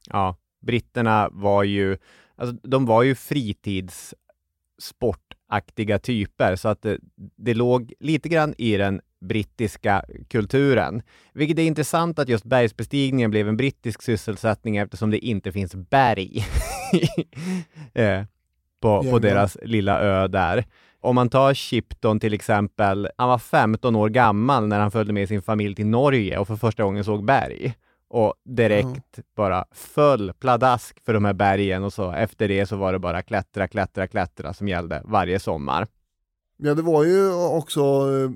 Ja, 0.08 0.38
britterna 0.62 1.30
var 1.32 1.64
ju, 1.64 1.98
alltså, 2.36 2.56
de 2.68 2.86
var 2.86 3.04
ju 3.04 3.16
fritidssportaktiga 5.46 6.00
typer, 6.00 6.56
så 6.56 6.70
att 6.70 6.82
det, 6.82 6.98
det 7.38 7.54
låg 7.54 7.94
lite 8.00 8.30
grann 8.30 8.54
i 8.58 8.78
den 8.78 9.02
brittiska 9.22 10.04
kulturen. 10.30 11.02
Vilket 11.34 11.60
är 11.60 11.64
intressant 11.64 12.20
att 12.20 12.30
just 12.30 12.46
bergsbestigningen 12.46 13.32
blev 13.32 13.48
en 13.48 13.58
brittisk 13.58 14.02
sysselsättning 14.02 14.78
eftersom 14.78 15.12
det 15.12 15.26
inte 15.26 15.52
finns 15.52 15.76
berg 15.76 16.46
eh, 17.94 18.24
på, 18.82 19.04
på 19.04 19.20
deras 19.20 19.58
lilla 19.64 20.00
ö 20.00 20.28
där. 20.28 20.66
Om 21.02 21.16
man 21.16 21.30
tar 21.30 21.54
Shipton 21.54 22.20
till 22.20 22.34
exempel, 22.34 23.08
han 23.18 23.30
var 23.30 23.38
15 23.38 23.96
år 23.96 24.10
gammal 24.10 24.68
när 24.68 24.80
han 24.80 24.92
följde 24.92 25.14
med 25.14 25.28
sin 25.28 25.42
familj 25.42 25.76
till 25.76 25.88
Norge 25.88 26.38
och 26.38 26.48
för 26.48 26.56
första 26.56 26.84
gången 26.84 27.04
såg 27.04 27.26
berg 27.26 27.74
och 28.16 28.34
direkt 28.46 29.20
bara 29.36 29.66
föll 29.72 30.34
pladask 30.34 31.06
för 31.06 31.14
de 31.14 31.26
här 31.26 31.34
bergen 31.34 31.84
och 31.84 31.94
så 31.94 32.12
efter 32.12 32.48
det 32.48 32.66
så 32.66 32.76
var 32.76 32.94
det 32.94 33.00
bara 33.00 33.22
klättra, 33.22 33.68
klättra, 33.68 34.08
klättra 34.08 34.54
som 34.54 34.68
gällde 34.68 35.02
varje 35.06 35.40
sommar. 35.40 35.88
Ja, 36.58 36.74
det 36.74 36.82
var 36.82 37.04
ju 37.04 37.34
också 37.34 37.82
eh, 37.82 38.32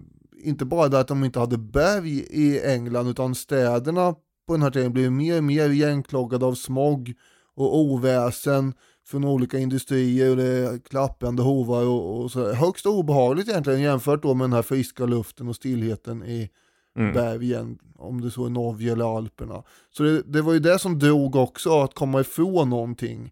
inte 0.48 0.66
bara 0.66 0.88
det 0.88 1.00
att 1.00 1.08
de 1.08 1.24
inte 1.24 1.40
hade 1.40 1.58
berg 1.58 2.20
i 2.20 2.62
England 2.66 3.08
utan 3.08 3.36
städerna 3.36 4.16
på 4.48 4.54
den 4.54 4.62
här 4.62 4.72
tiden 4.72 4.94
blev 4.94 5.12
mer 5.12 5.38
och 5.38 5.44
mer 5.44 5.70
igenkloggade 5.70 6.46
av 6.46 6.54
smog 6.54 7.14
och 7.56 7.78
oväsen 7.78 8.74
från 9.08 9.26
olika 9.26 9.58
industrier 9.58 10.30
och 10.30 10.38
det 10.38 10.48
är 10.48 10.80
klappande 10.80 11.42
hovar 11.42 11.86
och, 11.86 12.22
och 12.22 12.32
så. 12.32 12.54
Högst 12.54 12.86
obehagligt 12.86 13.50
egentligen 13.50 13.82
jämfört 13.82 14.24
då 14.24 14.34
med 14.34 14.46
den 14.46 14.54
här 14.54 14.62
friska 14.62 15.06
luften 15.06 15.48
och 15.48 15.56
stillheten 15.56 16.24
i 16.24 16.50
Mm. 17.00 17.14
bergen, 17.14 17.80
om 17.96 18.22
det 18.22 18.32
så 18.32 18.46
är 18.46 18.50
Norge 18.50 18.92
eller 18.92 19.18
Alperna. 19.18 19.64
Så 19.90 20.04
det, 20.04 20.22
det 20.22 20.42
var 20.42 20.54
ju 20.54 20.60
det 20.60 20.80
som 20.80 21.00
drog 21.00 21.36
också, 21.36 21.82
att 21.82 21.94
komma 21.94 22.22
ifrån 22.22 22.70
någonting, 22.70 23.32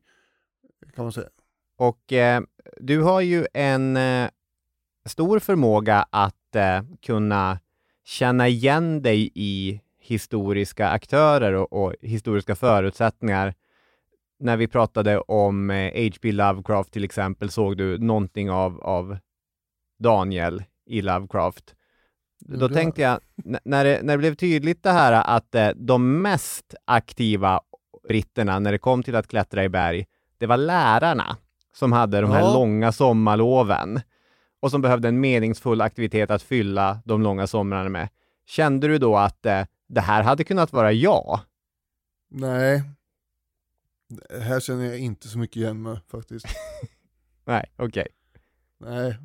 kan 0.95 1.05
man 1.05 1.11
säga. 1.11 1.29
Och 1.77 2.13
eh, 2.13 2.41
du 2.77 3.01
har 3.01 3.21
ju 3.21 3.47
en 3.53 3.97
eh, 3.97 4.29
stor 5.05 5.39
förmåga 5.39 6.05
att 6.09 6.55
eh, 6.55 6.81
kunna 7.01 7.59
känna 8.05 8.47
igen 8.47 9.01
dig 9.01 9.31
i 9.35 9.81
historiska 9.99 10.89
aktörer 10.89 11.53
och, 11.53 11.85
och 11.85 11.95
historiska 12.01 12.55
förutsättningar. 12.55 13.53
När 14.39 14.57
vi 14.57 14.67
pratade 14.67 15.19
om 15.19 15.69
eh, 15.69 15.91
H.P. 15.93 16.31
Lovecraft 16.31 16.93
till 16.93 17.03
exempel 17.03 17.49
såg 17.49 17.77
du 17.77 17.97
någonting 17.97 18.51
av, 18.51 18.81
av 18.81 19.17
Daniel 19.99 20.63
i 20.85 21.01
Lovecraft. 21.01 21.75
Då 22.39 22.69
tänkte 22.69 23.01
jag, 23.01 23.19
när 23.63 23.83
det, 23.85 24.01
när 24.03 24.13
det 24.13 24.17
blev 24.17 24.35
tydligt 24.35 24.83
det 24.83 24.91
här 24.91 25.37
att 25.37 25.55
eh, 25.55 25.69
de 25.75 26.21
mest 26.21 26.75
aktiva 26.85 27.61
britterna 28.07 28.59
när 28.59 28.71
det 28.71 28.77
kom 28.77 29.03
till 29.03 29.15
att 29.15 29.27
klättra 29.27 29.63
i 29.63 29.69
berg, 29.69 30.05
det 30.37 30.45
var 30.45 30.57
lärarna 30.57 31.37
som 31.73 31.91
hade 31.91 32.21
de 32.21 32.31
här 32.31 32.39
Ja. 32.41 32.53
långa 32.53 32.91
sommarloven 32.91 34.01
och 34.59 34.71
som 34.71 34.81
behövde 34.81 35.07
en 35.07 35.19
meningsfull 35.19 35.81
aktivitet 35.81 36.31
att 36.31 36.41
fylla 36.41 36.99
de 37.05 37.21
långa 37.21 37.47
somrarna 37.47 37.89
med. 37.89 38.09
Kände 38.45 38.87
du 38.87 38.97
då 38.97 39.17
att 39.17 39.45
eh, 39.45 39.65
det 39.87 40.01
här 40.01 40.23
hade 40.23 40.43
kunnat 40.43 40.73
vara 40.73 40.91
jag? 40.91 41.39
Nej, 42.29 42.83
Det 44.29 44.39
här 44.39 44.59
känner 44.59 44.85
jag 44.85 44.99
inte 44.99 45.27
så 45.27 45.37
mycket 45.37 45.55
igen 45.57 45.81
mig 45.81 45.99
faktiskt. 46.11 46.45
Nej, 47.45 47.65
okej. 47.75 48.07
Nej, 48.79 49.17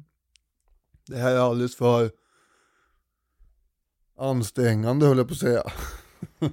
det 1.06 1.16
här 1.16 1.30
är 1.34 1.38
alldeles 1.38 1.76
för 1.76 2.10
ansträngande 4.22 5.06
höll 5.06 5.18
jag 5.18 5.28
på 5.28 5.32
att 5.32 5.38
säga. 5.38 5.62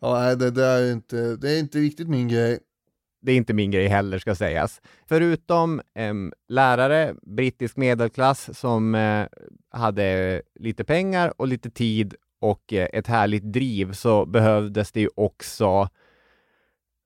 ja, 0.00 0.20
nej, 0.20 0.36
det 0.36 0.50
det, 0.50 0.64
är 0.64 0.92
inte, 0.92 1.36
det 1.36 1.50
är 1.50 1.58
inte 1.58 1.78
riktigt 1.78 2.08
min 2.08 2.28
grej. 2.28 2.58
Det 3.20 3.32
är 3.32 3.36
inte 3.36 3.54
min 3.54 3.70
grej 3.70 3.86
heller 3.86 4.18
ska 4.18 4.34
sägas. 4.34 4.80
Förutom 5.08 5.80
eh, 5.94 6.14
lärare, 6.48 7.14
brittisk 7.22 7.76
medelklass 7.76 8.58
som 8.58 8.94
eh, 8.94 9.26
hade 9.70 10.42
lite 10.54 10.84
pengar 10.84 11.34
och 11.36 11.48
lite 11.48 11.70
tid 11.70 12.14
och 12.40 12.72
eh, 12.72 12.88
ett 12.92 13.06
härligt 13.06 13.52
driv 13.52 13.92
så 13.92 14.26
behövdes 14.26 14.92
det 14.92 15.00
ju 15.00 15.08
också 15.14 15.88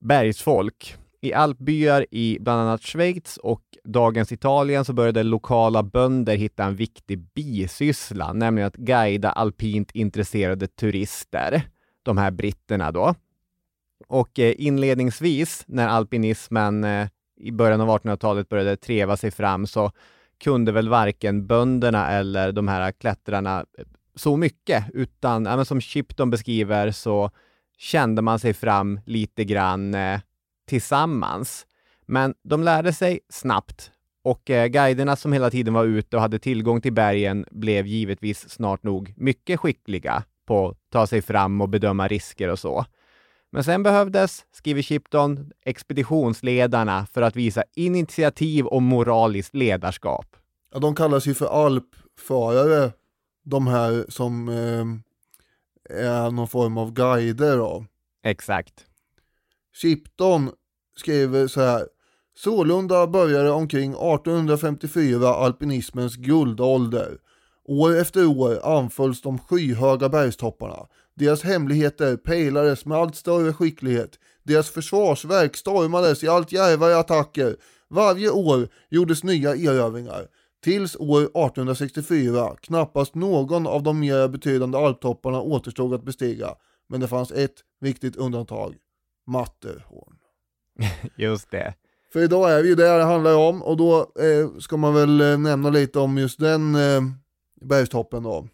bergsfolk. 0.00 0.97
I 1.20 1.32
alpbyar 1.32 2.06
i 2.11 2.38
bland 2.40 2.61
annat 2.61 2.82
Schweiz 2.82 3.37
och 3.37 3.62
dagens 3.85 4.32
Italien 4.32 4.85
så 4.85 4.92
började 4.92 5.23
lokala 5.23 5.82
bönder 5.82 6.37
hitta 6.37 6.64
en 6.64 6.76
viktig 6.76 7.18
bisyssla, 7.18 8.32
nämligen 8.32 8.66
att 8.66 8.76
guida 8.76 9.30
alpint 9.30 9.90
intresserade 9.90 10.66
turister, 10.66 11.62
de 12.02 12.18
här 12.18 12.30
britterna 12.30 12.92
då. 12.92 13.14
Och 14.08 14.38
eh, 14.38 14.54
inledningsvis, 14.58 15.64
när 15.66 15.88
alpinismen 15.88 16.85
eh, 16.85 17.08
i 17.40 17.52
början 17.52 17.80
av 17.80 17.88
1800-talet 17.88 18.49
började 18.49 18.76
treva 18.76 19.16
sig 19.16 19.30
fram, 19.30 19.66
så 19.66 19.90
kunde 20.44 20.73
väl 20.73 20.88
varken 20.88 21.46
bönderna 21.46 22.11
eller 22.11 22.52
de 22.52 22.68
här 22.68 22.92
klättrarna 22.92 23.64
eh, 23.78 23.85
så 24.14 24.37
mycket, 24.37 24.85
utan 24.94 25.66
som 25.66 25.80
Chipton 25.80 26.30
beskriver 26.30 26.90
så 26.90 27.30
kände 27.78 28.23
man 28.23 28.38
sig 28.38 28.54
fram 28.54 29.00
lite 29.06 29.44
grann 29.44 29.94
tillsammans. 30.66 31.66
Men 32.06 32.35
de 32.42 32.62
lärde 32.62 32.92
sig 32.92 33.20
snabbt 33.28 33.90
och 34.26 34.50
eh, 34.50 34.66
guiderna 34.66 35.16
som 35.16 35.32
hela 35.32 35.50
tiden 35.50 35.75
var 35.75 35.85
ute 35.85 36.16
och 36.16 36.23
hade 36.23 36.38
tillgång 36.38 36.80
till 36.80 36.92
bergen 36.92 37.46
blev 37.50 37.87
givetvis 37.87 38.50
snart 38.50 38.82
nog 38.82 39.14
mycket 39.16 39.61
skickliga 39.61 40.25
på 40.46 40.68
att 40.68 40.76
ta 40.90 41.06
sig 41.06 41.23
fram 41.23 41.61
och 41.61 41.68
bedöma 41.68 42.08
risker 42.08 42.49
och 42.49 42.58
så. 42.58 42.85
Men 43.50 43.64
sen 43.64 43.82
behövdes, 43.82 44.44
skriver 44.52 44.82
Shipton, 44.82 45.52
expeditionsledarna 45.64 47.06
för 47.12 47.23
att 47.23 47.37
visa 47.37 47.64
initiativ 47.75 48.66
och 48.66 48.82
moraliskt 48.82 49.54
ledarskap. 49.54 50.37
Ja, 50.73 50.78
de 50.78 50.94
kallas 50.94 51.26
ju 51.26 51.35
för 51.35 51.64
alpfarare, 51.64 52.92
de 53.44 53.66
här 53.66 54.04
som 54.08 54.49
eh, 54.49 54.87
är 55.99 56.30
någon 56.30 56.49
form 56.49 56.78
av 56.78 56.92
guider 56.92 57.56
då. 57.56 57.85
Exakt. 58.23 58.86
Chipton 59.80 60.50
skriver 60.99 61.47
så 61.47 61.61
här. 61.61 61.87
Sålunda 62.37 63.06
började 63.06 63.50
omkring 63.50 63.90
1854 63.90 65.28
alpinismens 65.28 66.16
guldålder. 66.16 67.18
År 67.64 67.97
efter 67.97 68.26
år 68.26 68.66
anfölls 68.66 69.23
de 69.23 69.38
skyhöga 69.38 70.09
bergstopparna. 70.09 70.87
Deras 71.14 71.42
hemligheter 71.42 72.16
pejlades 72.16 72.87
med 72.87 72.99
allt 72.99 73.16
större 73.16 73.52
skicklighet. 73.52 74.11
Deras 74.42 74.71
försvarsverk 74.71 75.56
stormades 75.56 76.25
i 76.25 76.28
allt 76.28 76.52
djärvare 76.52 76.97
attacker. 76.97 77.56
Varje 77.88 78.30
år 78.30 78.68
gjordes 78.90 79.25
nya 79.25 79.56
erövringar. 79.56 80.26
Tills 80.64 80.97
år 80.97 81.21
1864 81.21 82.56
knappast 82.61 83.14
någon 83.14 83.66
av 83.66 83.83
de 83.83 84.00
mer 84.00 84.28
betydande 84.28 84.78
alptopparna 84.78 85.40
återstod 85.40 85.95
att 85.95 86.04
bestiga. 86.04 86.54
Men 86.88 87.00
det 87.00 87.09
fanns 87.09 87.33
ett 87.33 87.54
viktigt 87.80 88.16
undantag. 88.16 88.75
Matterhorn. 89.26 90.16
Just 91.16 91.50
det. 91.50 91.75
För 92.12 92.21
idag 92.21 92.52
är 92.52 92.62
vi 92.62 92.68
ju 92.68 92.75
där 92.75 92.99
det 92.99 93.04
handlar 93.04 93.37
om 93.37 93.62
och 93.62 93.76
då 93.76 93.99
eh, 94.00 94.59
ska 94.59 94.76
man 94.76 94.95
väl 94.95 95.21
eh, 95.21 95.38
nämna 95.38 95.71
lite 95.71 95.99
om 95.99 96.18
just 96.18 96.40
den 96.40 96.75
eh, 96.75 97.02
bergstoppen 97.61 98.23
då. 98.23 98.49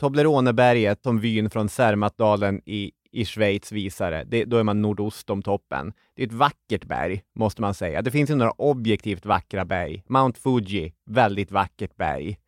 Tobleroneberget, 0.00 1.02
som 1.02 1.20
vyn 1.20 1.50
från 1.50 1.68
Zermattdalen 1.68 2.60
i, 2.66 2.92
i 3.12 3.24
Schweiz 3.24 3.72
visar 3.72 4.24
det, 4.24 4.44
då 4.44 4.56
är 4.56 4.62
man 4.62 4.82
nordost 4.82 5.30
om 5.30 5.42
toppen. 5.42 5.92
Det 6.16 6.22
är 6.22 6.26
ett 6.26 6.32
vackert 6.32 6.84
berg, 6.84 7.22
måste 7.34 7.60
man 7.60 7.74
säga. 7.74 8.02
Det 8.02 8.10
finns 8.10 8.30
ju 8.30 8.34
några 8.34 8.50
objektivt 8.50 9.26
vackra 9.26 9.64
berg. 9.64 10.04
Mount 10.06 10.40
Fuji, 10.40 10.92
väldigt 11.06 11.50
vackert 11.50 11.96
berg. 11.96 12.38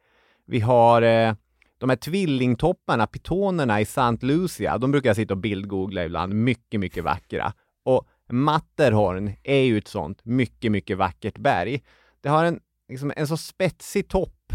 Vi 0.46 0.60
har 0.60 1.02
eh, 1.02 1.34
de 1.78 1.90
här 1.90 1.96
tvillingtopparna, 1.96 3.06
pitonerna 3.06 3.80
i 3.80 3.82
St. 3.82 4.16
Lucia, 4.20 4.78
de 4.78 4.90
brukar 4.90 5.08
jag 5.08 5.16
sitta 5.16 5.34
och 5.34 5.40
bildgoogla 5.40 6.04
ibland. 6.04 6.34
Mycket, 6.34 6.80
mycket 6.80 7.04
vackra. 7.04 7.52
Och 7.84 8.08
Matterhorn 8.28 9.32
är 9.42 9.60
ju 9.60 9.78
ett 9.78 9.88
sånt 9.88 10.24
mycket, 10.24 10.72
mycket 10.72 10.98
vackert 10.98 11.38
berg. 11.38 11.82
Det 12.20 12.28
har 12.28 12.44
en, 12.44 12.60
liksom, 12.88 13.12
en 13.16 13.26
så 13.26 13.36
spetsig 13.36 14.08
topp 14.08 14.52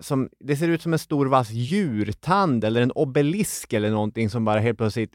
som, 0.00 0.28
det 0.40 0.56
ser 0.56 0.68
ut 0.68 0.82
som 0.82 0.92
en 0.92 0.98
stor 0.98 1.26
vass 1.26 1.50
djurtand 1.50 2.64
eller 2.64 2.82
en 2.82 2.92
obelisk 2.92 3.72
eller 3.72 3.90
någonting 3.90 4.30
som 4.30 4.44
bara 4.44 4.60
helt 4.60 4.78
plötsligt 4.78 5.14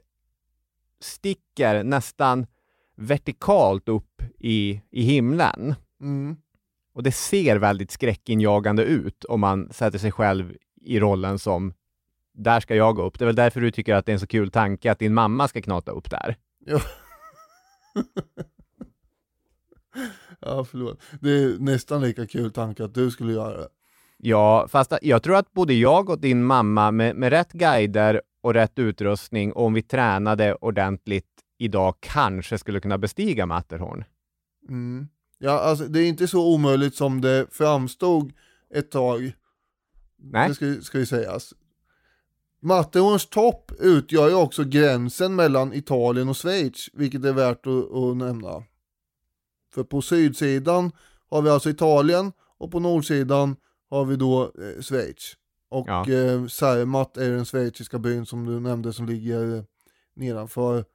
sticker 1.00 1.84
nästan 1.84 2.48
vertikalt 2.96 3.89
upp 3.89 4.22
i, 4.39 4.82
i 4.92 5.04
himlen. 5.04 5.75
Mm. 6.01 6.36
Och 6.94 7.04
det 7.04 7.12
ser 7.12 7.58
väldigt 7.58 7.92
skräckinjagande 7.92 8.84
ut 8.84 9.25
om 9.25 9.39
man 9.39 9.70
sätter 9.72 10.00
sig 10.00 10.12
själv 10.12 10.56
i 10.82 11.00
rollen 11.00 11.39
som 11.39 11.74
där 12.34 12.60
ska 12.60 12.75
jag 12.75 12.96
gå 12.96 13.04
upp. 13.04 13.20
Det 13.20 13.24
är 13.24 13.27
väl 13.27 13.36
därför 13.36 13.62
du 13.62 13.72
tycker 13.72 13.96
att 13.96 14.06
det 14.06 14.12
är 14.12 14.13
en 14.13 14.20
så 14.20 14.27
kul 14.27 14.51
tanke 14.51 14.92
att 14.92 15.00
din 15.00 15.13
mamma 15.13 15.48
ska 15.48 15.62
knata 15.62 15.92
upp 15.92 16.10
där. 16.10 16.38
Ja. 16.66 16.80
ja, 20.39 20.63
förlåt. 20.63 21.01
Det 21.22 21.30
är 21.30 21.60
nästan 21.60 22.01
lika 22.01 22.27
kul 22.27 22.51
tanke 22.51 22.84
att 22.84 22.94
du 22.94 23.12
skulle 23.12 23.34
göra 23.34 23.58
det. 23.58 23.68
Ja, 24.18 24.68
fast 24.70 24.94
jag 25.01 25.24
tror 25.24 25.36
att 25.36 25.54
både 25.54 25.74
jag 25.74 26.10
och 26.10 26.20
din 26.20 26.44
mamma 26.44 26.92
med, 26.92 27.16
med 27.16 27.30
rätt 27.30 27.51
guider 27.51 28.22
och 28.42 28.54
rätt 28.54 28.80
utrustning 28.80 29.54
och 29.54 29.66
om 29.66 29.74
vi 29.74 29.82
tränade 29.82 30.56
ordentligt 30.56 31.25
idag 31.58 31.96
kanske 32.00 32.58
skulle 32.58 32.80
kunna 32.80 32.98
bestiga 32.98 33.46
Matterhorn. 33.46 34.04
Mm. 34.70 35.08
Ja, 35.39 35.60
alltså 35.60 35.86
det 35.86 36.00
är 36.00 36.08
inte 36.08 36.27
så 36.27 36.54
omöjligt 36.54 36.96
som 36.96 37.22
det 37.22 37.48
framstod 37.51 38.34
ett 38.74 38.92
tag. 38.92 39.34
Nej. 40.18 40.50
Det 40.50 40.56
ska, 40.56 40.82
ska 40.82 41.00
ju 41.00 41.06
sägas. 41.06 41.54
Matterhorns 42.67 43.29
topp 43.29 43.71
utgör 43.79 44.27
ju 44.29 44.36
också 44.36 44.63
gränsen 44.63 45.36
mellan 45.36 45.74
Italien 45.74 46.29
och 46.29 46.38
Schweiz, 46.38 46.89
vilket 46.93 47.25
är 47.25 47.33
värt 47.33 47.67
att, 47.67 47.93
att 47.93 48.17
nämna. 48.17 48.63
För 49.74 49.83
på 49.83 50.01
sydsidan 50.01 50.91
har 51.29 51.41
vi 51.41 51.50
alltså 51.50 51.69
Italien 51.69 52.31
och 52.57 52.71
på 52.71 52.79
nordsidan 52.79 53.55
har 53.89 54.05
vi 54.05 54.15
då 54.15 54.43
eh, 54.43 54.81
Schweiz. 54.81 55.33
Och 55.69 55.88
Ja. 55.88 56.00
eh, 56.09 56.45
Zermatt 56.45 57.17
är 57.17 57.29
den 57.29 57.45
schweiziska 57.45 58.00
byn 58.00 58.25
som 58.25 58.45
du 58.45 58.59
nämnde 58.59 58.93
som 58.93 59.05
ligger 59.05 59.55
eh, 59.55 59.63
nedanför 60.15 60.86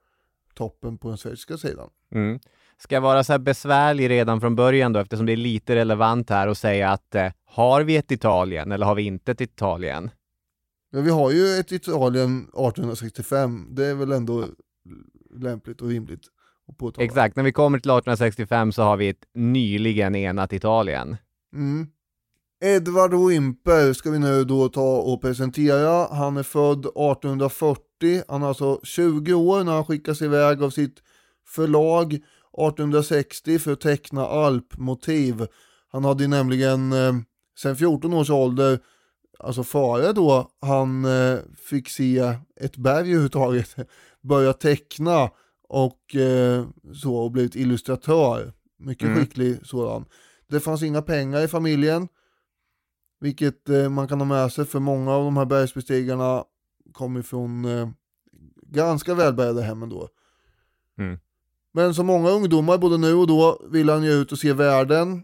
toppen 0.53 0.97
på 0.97 1.07
den 1.07 1.17
schweiziska 1.17 1.57
sidan. 1.57 1.89
Mm. 2.15 2.39
Ska 2.77 2.95
jag 2.95 3.01
vara 3.01 3.23
så 3.23 3.33
här 3.33 3.39
besvärlig 3.39 4.09
redan 4.09 4.41
från 4.41 4.55
början 4.55 4.93
då, 4.93 4.99
eftersom 4.99 5.25
det 5.25 5.31
är 5.31 5.37
lite 5.37 5.75
relevant 5.75 6.29
här 6.29 6.47
och 6.47 6.57
säga 6.57 6.89
att 6.89 7.15
eh, 7.15 7.31
har 7.45 7.81
vi 7.81 7.97
ett 7.97 8.11
Italien 8.11 8.71
eller 8.71 8.85
har 8.85 8.95
vi 8.95 9.03
inte 9.03 9.31
ett 9.31 9.41
Italien? 9.41 10.09
Men 10.93 11.03
vi 11.03 11.09
har 11.09 11.31
ju 11.31 11.47
ett 11.59 11.71
Italien 11.71 12.39
1865, 12.39 13.67
det 13.71 13.85
är 13.85 13.95
väl 13.95 14.11
ändå 14.11 14.45
lämpligt 15.35 15.81
och 15.81 15.87
rimligt 15.87 16.21
att 16.67 16.77
påtala. 16.77 17.05
Exakt, 17.05 17.35
när 17.35 17.43
vi 17.43 17.51
kommer 17.51 17.79
till 17.79 17.91
1865 17.91 18.71
så 18.71 18.81
har 18.81 18.97
vi 18.97 19.09
ett 19.09 19.23
nyligen 19.33 20.15
enat 20.15 20.53
Italien. 20.53 21.17
Mm. 21.53 21.87
Edward 22.63 23.13
Wimper 23.13 23.93
ska 23.93 24.11
vi 24.11 24.19
nu 24.19 24.43
då 24.43 24.69
ta 24.69 24.97
och 24.97 25.21
presentera. 25.21 26.07
Han 26.15 26.37
är 26.37 26.43
född 26.43 26.79
1840, 26.79 28.23
han 28.27 28.43
är 28.43 28.47
alltså 28.47 28.79
20 28.83 29.33
år 29.33 29.63
när 29.63 29.73
han 29.73 29.85
skickas 29.85 30.21
iväg 30.21 30.63
av 30.63 30.69
sitt 30.69 30.99
förlag 31.47 32.13
1860 32.13 33.59
för 33.59 33.71
att 33.71 33.81
teckna 33.81 34.25
alpmotiv. 34.25 35.47
Han 35.91 36.05
hade 36.05 36.27
nämligen 36.27 36.93
eh, 36.93 37.13
sen 37.59 37.75
14 37.75 38.13
års 38.13 38.29
ålder, 38.29 38.79
alltså 39.43 39.63
före 39.63 40.13
då 40.13 40.51
han 40.61 41.05
eh, 41.05 41.39
fick 41.69 41.89
se 41.89 42.35
ett 42.61 42.77
berg 42.77 42.99
överhuvudtaget, 42.99 43.75
börja 44.21 44.53
teckna 44.53 45.29
och 45.69 46.15
eh, 46.15 46.65
så 46.95 47.15
och 47.15 47.31
blivit 47.31 47.55
illustratör. 47.55 48.53
Mycket 48.79 49.07
Mm. 49.07 49.19
skicklig 49.19 49.59
sådan. 49.65 50.05
Det 50.47 50.59
fanns 50.59 50.83
inga 50.83 51.01
pengar 51.01 51.41
i 51.41 51.47
familjen, 51.47 52.07
vilket 53.19 53.69
eh, 53.69 53.89
man 53.89 54.07
kan 54.07 54.19
ha 54.21 54.25
med 54.25 54.51
sig 54.51 54.65
för 54.65 54.79
många 54.79 55.11
av 55.11 55.23
de 55.23 55.37
här 55.37 55.45
bergsbestigarna 55.45 56.43
kommer 56.93 57.21
från 57.21 57.65
eh, 57.65 57.89
ganska 58.61 59.13
välbärgade 59.13 59.61
hem 59.61 59.83
ändå. 59.83 60.09
Mm. 60.99 61.19
Men 61.73 61.93
som 61.93 62.05
många 62.05 62.29
ungdomar 62.29 62.77
både 62.77 62.97
nu 62.97 63.13
och 63.13 63.27
då 63.27 63.61
ville 63.71 63.91
han 63.91 64.03
ju 64.03 64.11
ut 64.11 64.31
och 64.31 64.39
se 64.39 64.53
världen. 64.53 65.23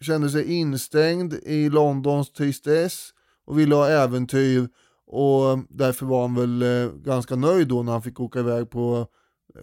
Kände 0.00 0.30
sig 0.30 0.52
instängd 0.52 1.34
i 1.34 1.68
Londons 1.68 2.32
tristess 2.32 3.10
och 3.44 3.58
ville 3.58 3.74
ha 3.74 3.88
äventyr 3.88 4.68
och 5.06 5.58
därför 5.68 6.06
var 6.06 6.20
han 6.20 6.34
väl 6.34 6.62
eh, 6.62 6.92
ganska 6.92 7.36
nöjd 7.36 7.68
då 7.68 7.82
när 7.82 7.92
han 7.92 8.02
fick 8.02 8.20
åka 8.20 8.38
iväg 8.40 8.70
på 8.70 9.06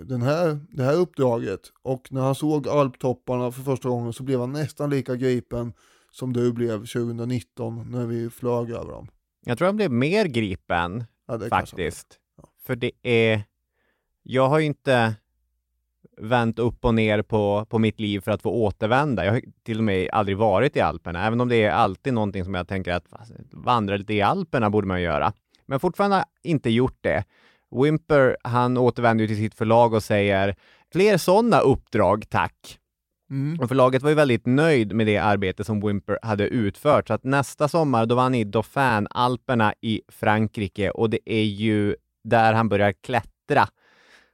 den 0.04 0.22
här, 0.22 0.60
det 0.70 0.84
här 0.84 0.96
uppdraget. 0.96 1.62
Och 1.82 2.08
när 2.12 2.22
han 2.22 2.36
såg 2.36 2.68
alptopparna 2.68 3.52
för 3.52 3.62
första 3.62 3.90
gången 3.90 4.14
så 4.14 4.24
blev 4.24 4.40
han 4.40 4.52
nästan 4.52 4.90
lika 4.90 5.16
gripen 5.16 5.74
som 6.12 6.34
du 6.34 6.54
blev 6.54 6.78
2019 6.78 7.92
när 7.92 8.06
vi 8.06 8.30
flög 8.30 8.72
över 8.72 8.92
dem. 8.92 9.08
Jag 9.46 9.58
tror 9.58 9.66
han 9.66 9.76
blev 9.76 9.92
mer 9.92 10.26
gripen 10.26 11.04
Ja, 11.28 11.40
faktiskt. 11.50 12.20
För 12.66 12.76
det 12.76 12.92
är... 13.02 13.44
Jag 14.24 14.50
har 14.50 14.60
ju 14.60 14.66
inte 14.66 15.16
vänt 16.20 16.60
upp 16.60 16.86
och 16.86 16.94
ner 16.94 17.22
på, 17.22 17.66
på 17.70 17.80
mitt 17.80 18.00
liv 18.00 18.20
för 18.20 18.32
att 18.32 18.42
få 18.42 18.50
återvända. 18.52 19.26
Jag 19.26 19.32
har 19.32 19.42
till 19.64 19.78
och 19.78 19.84
med 19.84 20.10
aldrig 20.12 20.38
varit 20.38 20.76
i 20.76 20.80
Alperna, 20.80 21.28
även 21.28 21.42
om 21.42 21.50
det 21.50 21.64
är 21.64 21.72
alltid 21.72 22.14
någonting 22.14 22.46
som 22.46 22.54
jag 22.54 22.68
tänker 22.68 22.94
att 22.94 23.06
vandra 23.52 23.98
lite 23.98 24.14
i 24.14 24.22
Alperna 24.22 24.70
borde 24.70 24.88
man 24.88 25.02
göra. 25.02 25.34
Men 25.66 25.80
fortfarande 25.80 26.24
inte 26.44 26.70
gjort 26.70 26.98
det. 27.02 27.24
Wimper, 27.84 28.38
han 28.44 28.78
återvänder 28.78 29.28
till 29.28 29.38
sitt 29.38 29.56
förlag 29.56 29.94
och 29.94 30.04
säger 30.04 30.56
fler 30.94 31.18
sådana 31.18 31.60
uppdrag, 31.60 32.30
tack. 32.30 32.80
Mm. 33.32 33.60
Och 33.60 33.68
förlaget 33.68 34.02
var 34.02 34.10
ju 34.10 34.16
väldigt 34.16 34.46
nöjd 34.46 34.94
med 34.94 35.08
det 35.08 35.18
arbete 35.18 35.64
som 35.64 35.82
Wimper 35.82 36.20
hade 36.22 36.48
utfört, 36.48 37.08
så 37.08 37.14
att 37.14 37.24
nästa 37.24 37.68
sommar 37.68 38.06
då 38.06 38.16
var 38.16 38.24
han 38.24 38.36
i 38.36 38.44
Dauphin-alperna 38.44 39.74
i 39.82 40.02
Frankrike 40.08 40.90
och 40.90 41.10
det 41.10 41.20
är 41.26 41.44
ju 41.44 41.96
där 42.24 42.54
han 42.54 42.70
börjar 42.70 42.92
klättra 42.92 43.68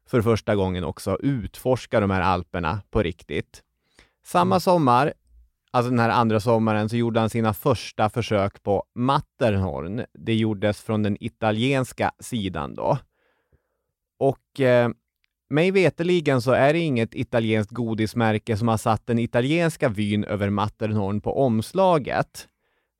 för 0.09 0.21
första 0.21 0.55
gången 0.55 0.83
också, 0.83 1.17
utforska 1.21 1.99
de 1.99 2.11
här 2.11 2.21
alperna 2.21 2.81
på 2.89 3.03
riktigt. 3.03 3.61
Samma 4.25 4.59
sommar, 4.59 5.13
alltså 5.71 5.89
den 5.89 5.99
här 5.99 6.09
andra 6.09 6.39
sommaren, 6.39 6.89
så 6.89 6.95
gjorde 6.95 7.19
han 7.19 7.29
sina 7.29 7.53
första 7.53 8.09
försök 8.09 8.63
på 8.63 8.83
Matterhorn. 8.95 10.05
Det 10.13 10.35
gjordes 10.35 10.81
från 10.81 11.03
den 11.03 11.17
italienska 11.19 12.11
sidan 12.19 12.75
då. 12.75 12.97
Och 14.17 14.59
eh, 14.59 14.89
mig 15.49 15.71
veteligen 15.71 16.41
så 16.41 16.51
är 16.51 16.73
det 16.73 16.79
inget 16.79 17.15
italienskt 17.15 17.71
godismärke 17.71 18.57
som 18.57 18.67
har 18.67 18.77
satt 18.77 19.07
den 19.07 19.19
italienska 19.19 19.89
vyn 19.89 20.23
över 20.23 20.49
Matterhorn 20.49 21.21
på 21.21 21.39
omslaget. 21.45 22.47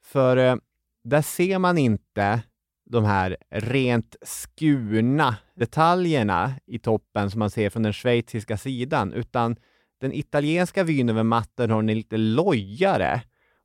För 0.04 0.38
eh, 0.38 0.56
där 1.04 1.22
ser 1.22 1.60
man 1.60 1.78
inte 1.78 2.42
de 2.86 3.06
här 3.06 3.38
rent 3.50 4.16
skurna 4.22 5.36
detaljerna 5.56 6.54
i 6.66 6.80
toppen 6.80 7.32
som 7.32 7.40
man 7.40 7.50
ser 7.50 7.70
från 7.70 7.84
den 7.84 7.94
schweiziska 7.94 8.58
sidan, 8.58 9.14
utan 9.14 9.56
den 10.02 10.14
italienska 10.14 10.84
vyn 10.84 11.10
över 11.10 11.24
Matterhorn 11.24 11.90
är 11.90 11.96
lite 11.96 12.18
lojare 12.18 13.22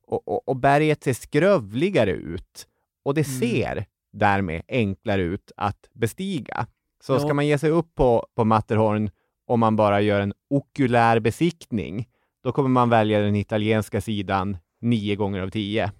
och, 0.07 0.29
och, 0.29 0.49
och 0.49 0.57
berget 0.57 1.05
ser 1.05 1.13
skrövligare 1.15 2.11
ut 2.11 2.67
och 3.05 3.15
det 3.15 3.27
Mm. 3.29 3.41
ser 3.41 3.87
därmed 4.13 4.63
enklare 4.69 5.23
ut 5.23 5.53
att 5.57 5.89
bestiga. 5.93 6.67
Så 7.03 7.13
Ja. 7.13 7.19
ska 7.19 7.35
man 7.35 7.47
ge 7.47 7.59
sig 7.59 7.71
upp 7.71 7.95
på, 7.95 8.27
på 8.37 8.45
Matterhorn 8.45 9.11
om 9.47 9.61
man 9.61 9.77
bara 9.77 10.01
gör 10.01 10.21
en 10.21 10.33
okulär 10.51 11.21
besiktning, 11.21 12.09
då 12.45 12.53
kommer 12.53 12.69
man 12.69 12.89
välja 12.91 13.21
den 13.21 13.37
italienska 13.37 14.01
sidan 14.01 14.57
nio 14.81 15.17
gånger 15.17 15.41
av 15.41 15.49
tio. 15.51 15.93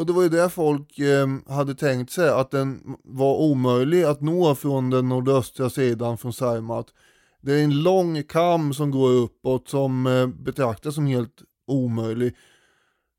Och 0.00 0.06
det 0.06 0.12
var 0.12 0.22
ju 0.22 0.28
det 0.28 0.50
folk 0.50 0.98
eh, 0.98 1.28
hade 1.48 1.74
tänkt 1.74 2.12
sig, 2.12 2.28
att 2.28 2.50
den 2.50 2.96
var 3.04 3.36
omöjlig 3.36 4.02
att 4.02 4.20
nå 4.20 4.54
från 4.54 4.90
den 4.90 5.08
nordöstra 5.08 5.70
sidan 5.70 6.18
från 6.18 6.32
Saimat. 6.32 6.86
Det 7.40 7.52
är 7.52 7.64
en 7.64 7.82
lång 7.82 8.22
kam 8.22 8.74
som 8.74 8.90
går 8.90 9.10
uppåt 9.10 9.68
som 9.68 10.06
eh, 10.06 10.26
betraktas 10.26 10.94
som 10.94 11.06
helt 11.06 11.42
omöjlig. 11.66 12.36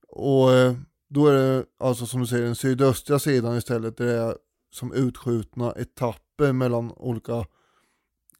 Och 0.07 0.53
eh, 0.53 0.73
då 1.09 1.27
är 1.27 1.33
det 1.33 1.65
alltså 1.79 2.05
som 2.05 2.21
du 2.21 2.27
säger 2.27 2.45
den 2.45 2.55
sydöstra 2.55 3.19
sidan 3.19 3.57
istället, 3.57 3.97
där 3.97 4.05
det 4.05 4.17
är 4.17 4.37
som 4.71 4.93
utskjutna 4.93 5.71
etapper 5.71 6.53
mellan 6.53 6.91
olika, 6.91 7.45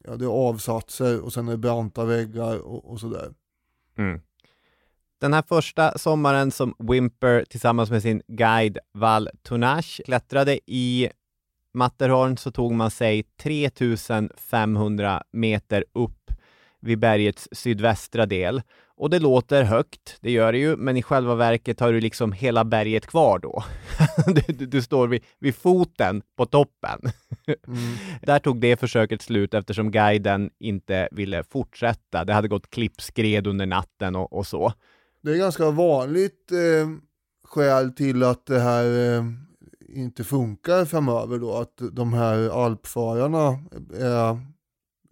ja 0.04 0.16
det 0.16 0.24
är 0.24 0.48
avsatser 0.48 1.20
och 1.20 1.32
sen 1.32 1.48
är 1.48 1.52
det 1.52 1.58
branta 1.58 2.04
väggar 2.04 2.58
och, 2.58 2.90
och 2.90 3.00
sådär. 3.00 3.34
Mm. 3.98 4.20
Den 5.22 5.32
här 5.32 5.42
första 5.42 5.98
sommaren 5.98 6.50
som 6.50 6.74
Wimper 6.78 7.44
tillsammans 7.50 7.90
med 7.90 8.02
sin 8.02 8.22
guide 8.28 8.78
Val 8.94 9.28
Tournage 9.42 10.00
klättrade 10.04 10.58
i 10.66 11.08
Matterhorn 11.74 12.36
så 12.36 12.50
tog 12.50 12.72
man 12.72 12.90
sig 12.90 13.22
3500 13.42 15.22
meter 15.32 15.84
upp 15.92 16.30
vid 16.80 16.98
bergets 16.98 17.48
sydvästra 17.52 18.26
del. 18.26 18.62
Och 18.96 19.10
det 19.10 19.18
låter 19.18 19.62
högt, 19.62 20.16
det 20.20 20.30
gör 20.30 20.52
det 20.52 20.58
ju, 20.58 20.76
men 20.76 20.96
i 20.96 21.02
själva 21.02 21.34
verket 21.34 21.80
har 21.80 21.92
du 21.92 22.00
liksom 22.00 22.32
hela 22.32 22.64
berget 22.64 23.06
kvar 23.06 23.38
då. 23.38 23.64
du, 24.26 24.52
du, 24.52 24.66
du, 24.66 24.82
står 24.82 25.08
vid, 25.08 25.24
vid, 25.38 25.56
foten 25.56 26.22
på 26.36 26.46
toppen. 26.46 27.00
Mm. 27.68 27.78
Där 28.22 28.38
tog 28.38 28.60
det 28.60 28.76
försöket 28.76 29.22
slut 29.22 29.54
eftersom 29.54 29.90
guiden 29.90 30.50
inte 30.58 31.08
ville 31.12 31.44
fortsätta. 31.44 32.24
Det 32.24 32.32
hade 32.32 32.48
gått 32.48 32.70
klippskred 32.70 33.46
under 33.46 33.66
natten 33.66 34.16
och, 34.16 34.32
och 34.32 34.46
så. 34.46 34.72
Det 35.22 35.32
är 35.32 35.36
ganska 35.36 35.70
vanligt 35.70 36.52
eh, 36.52 36.88
skäl 37.44 37.92
till 37.92 38.22
att 38.22 38.46
det 38.46 38.60
här 38.60 39.16
eh, 39.16 39.24
inte 39.88 40.24
funkar 40.24 40.84
framöver 40.84 41.38
då, 41.38 41.54
att 41.54 41.82
de 41.92 42.12
här 42.12 42.64
alpfararna 42.64 43.58
är 43.98 44.40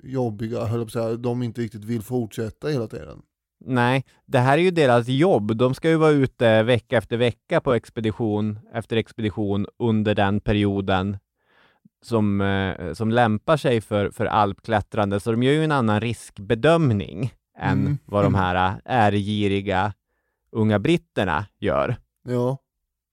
jobbiga, 0.03 0.65
höll 0.65 0.81
jag 0.81 0.91
säga, 0.91 1.17
de 1.17 1.43
inte 1.43 1.61
riktigt 1.61 1.85
vill 1.85 2.03
fortsätta 2.03 2.69
hela 2.69 2.87
tiden. 2.87 3.23
Nej, 3.65 4.05
det 4.27 4.39
här 4.39 4.59
är 4.59 4.63
ju 4.63 4.71
deras 4.71 5.09
jobb. 5.09 5.57
De 5.57 5.75
ska 5.75 5.89
ju 5.89 5.97
vara 5.97 6.11
ute 6.11 6.63
vecka 6.63 6.99
efter 6.99 7.17
vecka 7.17 7.61
på 7.61 7.73
expedition 7.73 8.59
efter 8.75 8.97
expedition 8.97 9.67
under 9.79 10.15
den 10.15 10.41
perioden 10.41 11.19
som, 12.03 12.41
eh, 12.41 12.93
som 12.93 13.11
lämpar 13.11 13.57
sig 13.57 13.81
för, 13.81 14.11
för 14.11 14.27
alpklättrande, 14.27 15.21
så 15.21 15.31
de 15.31 15.43
gör 15.43 15.53
ju 15.53 15.65
en 15.65 15.73
annan 15.73 16.01
riskbedömning 16.01 17.33
än 17.59 17.81
mm. 17.81 17.99
vad 18.05 18.25
de 18.25 18.35
här 18.35 18.81
ärgiriga 18.85 19.93
unga 20.53 20.79
britterna 20.79 21.47
gör. 21.59 21.97
Ja. 22.23 22.59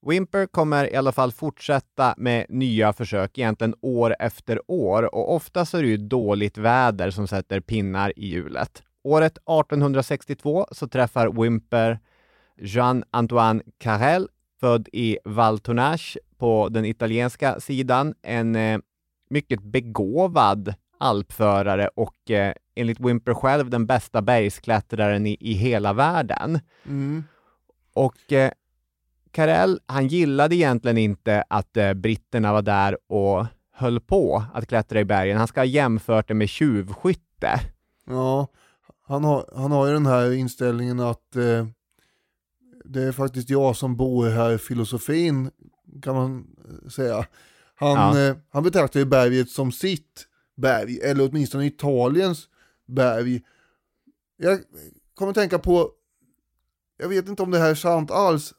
Wimper 0.07 0.45
kommer 0.45 0.93
i 0.93 0.95
alla 0.95 1.11
fall 1.11 1.31
fortsätta 1.31 2.13
med 2.17 2.45
nya 2.49 2.93
försök, 2.93 3.37
egentligen 3.37 3.75
år 3.81 4.15
efter 4.19 4.61
år 4.67 5.15
och 5.15 5.35
ofta 5.35 5.65
så 5.65 5.77
är 5.77 5.81
det 5.81 5.87
ju 5.87 5.97
dåligt 5.97 6.57
väder 6.57 7.11
som 7.11 7.27
sätter 7.27 7.59
pinnar 7.59 8.13
i 8.19 8.27
hjulet. 8.27 8.83
Året 9.03 9.37
1862 9.37 10.67
så 10.71 10.87
träffar 10.87 11.41
Wimper 11.41 11.99
Jean-Antoine 12.57 13.61
Carrel, 13.77 14.27
född 14.59 14.89
i 14.93 15.17
Val 15.23 15.59
Tournage 15.59 16.17
på 16.37 16.69
den 16.69 16.85
italienska 16.85 17.59
sidan, 17.59 18.13
en 18.21 18.55
eh, 18.55 18.79
mycket 19.29 19.63
begåvad 19.63 20.73
alpförare 20.99 21.89
och 21.95 22.31
eh, 22.31 22.53
enligt 22.75 22.99
Wimper 22.99 23.33
själv 23.33 23.69
den 23.69 23.85
bästa 23.85 24.21
bergsklättraren 24.21 25.27
i, 25.27 25.37
i 25.39 25.53
hela 25.53 25.93
världen. 25.93 26.59
Mm. 26.85 27.23
Och 27.93 28.33
eh, 28.33 28.51
Carell, 29.31 29.79
han 29.85 30.07
gillade 30.07 30.55
egentligen 30.55 30.97
inte 30.97 31.43
att 31.49 31.77
eh, 31.77 31.93
britterna 31.93 32.53
var 32.53 32.61
där 32.61 32.97
och 33.07 33.45
höll 33.71 33.99
på 33.99 34.43
att 34.53 34.67
klättra 34.67 34.99
i 34.99 35.05
bergen. 35.05 35.37
Han 35.37 35.47
ska 35.47 35.59
ha 35.59 35.65
jämfört 35.65 36.27
det 36.27 36.33
med 36.33 36.49
tjuvskytte. 36.49 37.59
Ja, 38.05 38.47
han 39.07 39.23
har, 39.23 39.49
han 39.55 39.71
har 39.71 39.87
ju 39.87 39.93
den 39.93 40.05
här 40.05 40.33
inställningen 40.33 40.99
att 40.99 41.35
eh, 41.35 41.67
det 42.85 43.03
är 43.03 43.11
faktiskt 43.11 43.49
jag 43.49 43.75
som 43.75 43.95
bor 43.95 44.29
här, 44.29 44.57
filosofin 44.57 45.51
kan 46.01 46.15
man 46.15 46.47
eh, 46.69 46.89
säga. 46.89 47.25
Han, 47.75 48.17
ja. 48.17 48.27
eh, 48.27 48.35
han 48.49 48.63
betraktar 48.63 48.99
ju 48.99 49.05
berget 49.05 49.49
som 49.49 49.71
sitt 49.71 50.26
berg, 50.57 50.99
eller 51.03 51.29
åtminstone 51.29 51.65
Italiens 51.65 52.49
berg. 52.85 53.41
Jag 54.37 54.59
kommer 55.15 55.33
tänka 55.33 55.59
på, 55.59 55.91
jag 56.97 57.09
vet 57.09 57.27
inte 57.27 57.43
om 57.43 57.51
det 57.51 57.59
här 57.59 57.69
är 57.69 57.75
sant 57.75 58.11
alls, 58.11 58.53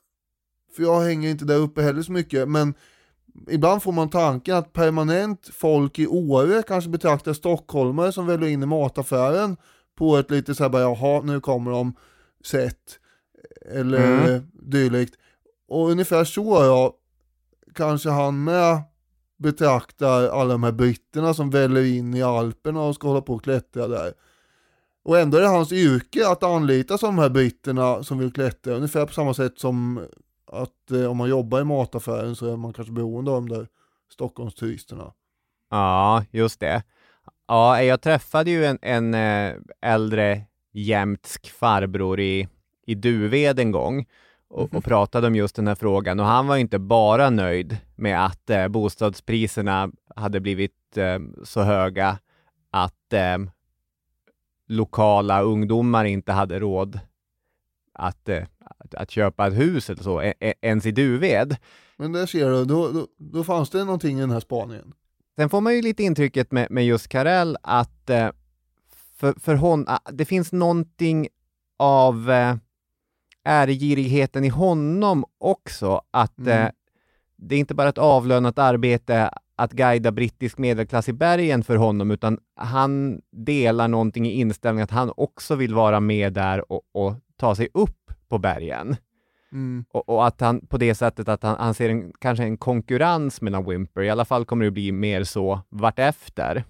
för 0.76 0.82
jag 0.82 1.00
hänger 1.00 1.30
inte 1.30 1.44
där 1.44 1.56
uppe 1.56 1.82
heller 1.82 2.02
så 2.02 2.12
mycket, 2.12 2.48
men 2.48 2.74
ibland 3.48 3.82
får 3.82 3.92
man 3.92 4.11
tanken 4.11 4.56
att 4.56 4.72
permanent 4.72 5.48
folk 5.52 5.98
i 5.98 6.06
Åre 6.06 6.62
kanske 6.62 6.90
betraktar 6.90 7.32
stockholmare 7.32 8.12
som 8.12 8.26
väljer 8.26 8.48
in 8.48 8.62
i 8.62 8.66
mataffären 8.66 9.56
på 9.96 10.16
ett 10.16 10.30
lite 10.30 10.54
såhär 10.54 10.70
bara, 10.70 10.82
jaha, 10.82 11.22
nu 11.22 11.40
kommer 11.40 11.70
de 11.70 11.94
sätt 12.44 12.98
eller 13.66 14.28
mm. 14.28 14.42
dylikt. 14.52 15.14
Och 15.68 15.90
ungefär 15.90 16.24
så 16.24 16.64
jag 16.64 16.92
kanske 17.74 18.11
han 18.11 18.44
med 18.44 18.82
betraktar 19.38 20.29
alla 20.29 20.53
de 20.53 20.62
här 20.62 20.72
britterna 20.72 21.35
som 21.35 21.51
väller 21.51 21.85
in 21.85 22.14
i 22.14 22.22
Alperna 22.22 22.83
och 22.83 22.94
ska 22.94 23.09
hålla 23.09 23.20
på 23.20 23.35
och 23.35 23.44
klättra 23.44 23.88
där. 23.88 24.12
Och 25.05 25.18
ändå 25.18 25.38
är 25.38 25.42
det 25.42 25.48
hans 25.48 25.72
yrke 25.72 26.29
att 26.29 26.42
anlita 26.42 26.96
de 26.96 27.18
här 27.18 27.29
britterna 27.29 28.03
som 28.03 28.18
vill 28.18 28.33
klättra, 28.33 28.74
ungefär 28.74 29.07
på 29.07 29.12
samma 29.12 29.35
sätt 29.35 29.59
som 29.59 30.07
att 30.53 30.90
eh, 30.90 31.05
om 31.05 31.16
man 31.16 31.29
jobbar 31.29 31.61
i 31.61 31.64
mataffären 31.64 32.37
så 32.37 32.53
är 32.53 32.57
man 32.57 32.72
kanske 32.72 32.92
beroende 32.92 33.31
av 33.31 33.46
de 33.46 33.48
där 33.48 33.66
Stockholmsturisterna. 34.12 35.12
Ja, 35.70 36.24
just 36.31 36.61
det. 36.61 36.83
Ja, 37.46 37.83
jag 37.83 38.01
träffade 38.01 38.51
ju 38.51 38.64
en, 38.64 38.79
en 38.83 39.14
eh, 39.14 39.55
äldre 39.83 40.42
jämtsk 40.72 41.51
farbror 41.51 42.20
i, 42.20 42.48
i 42.87 42.94
Duved 42.94 43.61
en 43.61 43.72
gång 43.72 44.07
och, 44.50 44.62
och, 44.62 44.72
mhm. 44.72 44.82
pratade 44.82 45.26
om 45.26 45.34
just 45.34 45.56
den 45.56 45.66
här 45.66 45.74
frågan 45.74 46.20
och 46.20 46.26
han 46.26 46.46
var 46.46 46.56
inte 46.56 46.78
bara 46.78 47.30
nöjd 47.30 47.76
med 47.96 48.24
att 48.24 48.50
eh, 48.50 48.68
bostadspriserna 48.68 49.90
hade 50.16 50.40
blivit 50.40 50.96
eh, 50.96 51.18
så 51.44 51.62
höga 51.62 52.18
att 52.70 53.12
eh, 53.12 53.38
lokala 54.68 55.42
ungdomar 55.42 56.04
inte 56.04 56.32
hade 56.32 56.58
råd 56.58 57.00
att, 57.92 58.28
eh, 58.28 58.42
att, 58.78 58.94
att, 58.94 59.11
köpa 59.11 59.46
ett 59.46 59.58
hus 59.58 59.90
eller 59.90 60.02
så, 60.02 60.32
ens 60.61 60.87
i 60.87 60.90
Duved. 60.90 61.56
Men 61.96 62.12
där 62.12 62.26
ser 62.26 62.50
du, 62.50 62.64
då, 62.64 62.92
då, 62.92 63.06
då 63.16 63.44
fanns 63.44 63.70
det 63.70 63.84
någonting 63.84 64.18
i 64.18 64.20
den 64.20 64.30
här 64.30 64.40
spaningen. 64.40 64.94
Sen 65.37 65.48
får 65.48 65.61
man 65.61 65.74
ju 65.74 65.82
lite 65.82 66.02
intrycket 66.02 66.52
med, 66.52 66.70
med 66.70 66.87
just 66.87 67.08
Karel 67.08 67.56
att 67.62 68.11
eh, 68.11 68.30
för, 69.16 69.32
för 69.40 69.54
hon, 69.54 69.84
ah, 69.88 69.98
det 70.12 70.24
finns 70.24 70.52
någonting 70.52 71.28
av 71.76 72.30
ärgirigheten 73.48 74.44
i 74.44 74.48
honom 74.48 75.24
också, 75.38 76.00
att 76.11 76.38
mm. 76.38 76.62
eh, 76.62 76.70
det 77.37 77.54
är 77.54 77.58
inte 77.58 77.74
bara 77.74 77.88
ett 77.88 77.98
avlönat 77.98 78.58
arbete 78.58 79.30
att 79.56 79.72
guida 79.72 80.12
brittisk 80.12 80.58
medelklass 80.58 81.08
i 81.08 81.12
bergen 81.12 81.64
för 81.64 81.76
honom, 81.76 82.11
utan 82.11 82.38
han 82.56 83.20
delar 83.32 83.88
någonting 83.88 84.26
i 84.26 84.32
inställningen 84.32 84.84
att 84.84 84.90
han 84.90 85.12
också 85.16 85.54
vill 85.54 85.74
vara 85.74 86.00
med 86.00 86.32
där 86.32 86.72
och, 86.72 86.82
och 86.92 87.14
ta 87.37 87.54
sig 87.54 87.68
upp 87.74 88.12
på 88.28 88.38
bergen. 88.38 88.96
Mm. 89.52 89.84
Och, 89.92 90.08
och, 90.08 90.26
att 90.26 90.40
han 90.40 90.66
på 90.66 90.78
det 90.78 90.94
sättet 90.94 91.28
att 91.28 91.42
han, 91.42 91.56
han 91.58 91.74
ser 91.74 91.90
en, 91.90 92.12
kanske 92.18 92.44
en 92.44 92.56
konkurrens 92.56 93.40
mellan 93.40 93.68
Wimper, 93.68 94.02
i 94.02 94.11
alla 94.11 94.24
fall 94.24 94.44
kommer 94.44 94.64
det 94.64 94.70
bli 94.70 94.92
mer 94.92 95.24
så 95.24 95.61
vartefter. 95.68 96.64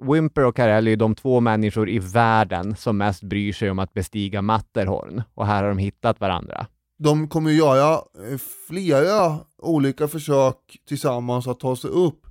Wimper 0.00 0.44
och 0.44 0.56
Carell 0.56 0.88
är 0.88 0.96
de 0.96 1.14
två 1.14 1.40
människor 1.40 1.88
i 1.88 1.98
världen 1.98 2.76
som 2.76 2.98
mest 2.98 3.22
bryr 3.22 3.52
sig 3.52 3.70
om 3.70 3.78
att 3.78 3.92
bestiga 3.92 4.42
Matterhorn 4.42 5.22
och 5.34 5.46
här 5.46 5.62
har 5.62 5.68
de 5.68 5.78
hittat 5.78 6.20
varandra. 6.20 6.66
De 6.98 7.28
kommer 7.28 7.50
ju 7.50 7.56
göra 7.56 7.92
eh, 7.94 8.38
flera 8.68 9.38
olika 9.58 10.08
försök 10.08 10.56
tillsammans 10.88 11.46
att 11.46 11.60
ta 11.60 11.76
sig 11.76 11.90
upp. 11.90 12.26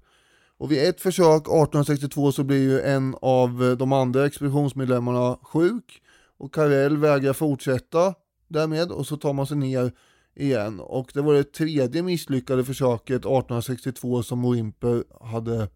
Och 0.58 0.71
vid 0.71 0.89
ett 0.89 1.02
försök 1.02 1.41
1862 1.41 2.32
så 2.32 2.43
blir 2.43 2.62
ju 2.62 2.82
en 2.82 3.15
av 3.21 3.63
eh, 3.63 3.71
de 3.71 3.93
andra 3.93 4.26
expeditionsmedlemmarna 4.26 5.38
sjuk 5.41 6.02
och 6.39 6.54
Carell 6.54 6.97
vägrar 6.97 7.34
fortsätta 7.34 8.13
därmed 8.47 8.91
och 8.91 9.08
så 9.08 9.17
tar 9.17 9.34
man 9.34 9.47
sig 9.47 9.58
ner 9.58 9.91
igen. 10.36 10.80
Och 10.80 11.12
det 11.13 11.21
var 11.21 11.34
det 11.34 11.54
tredje 11.54 12.04
misslyckade 12.04 12.63
försöket 12.63 13.15
1862 13.15 14.23
som 14.23 14.52
Wimper 14.52 15.04
hade 15.26 15.67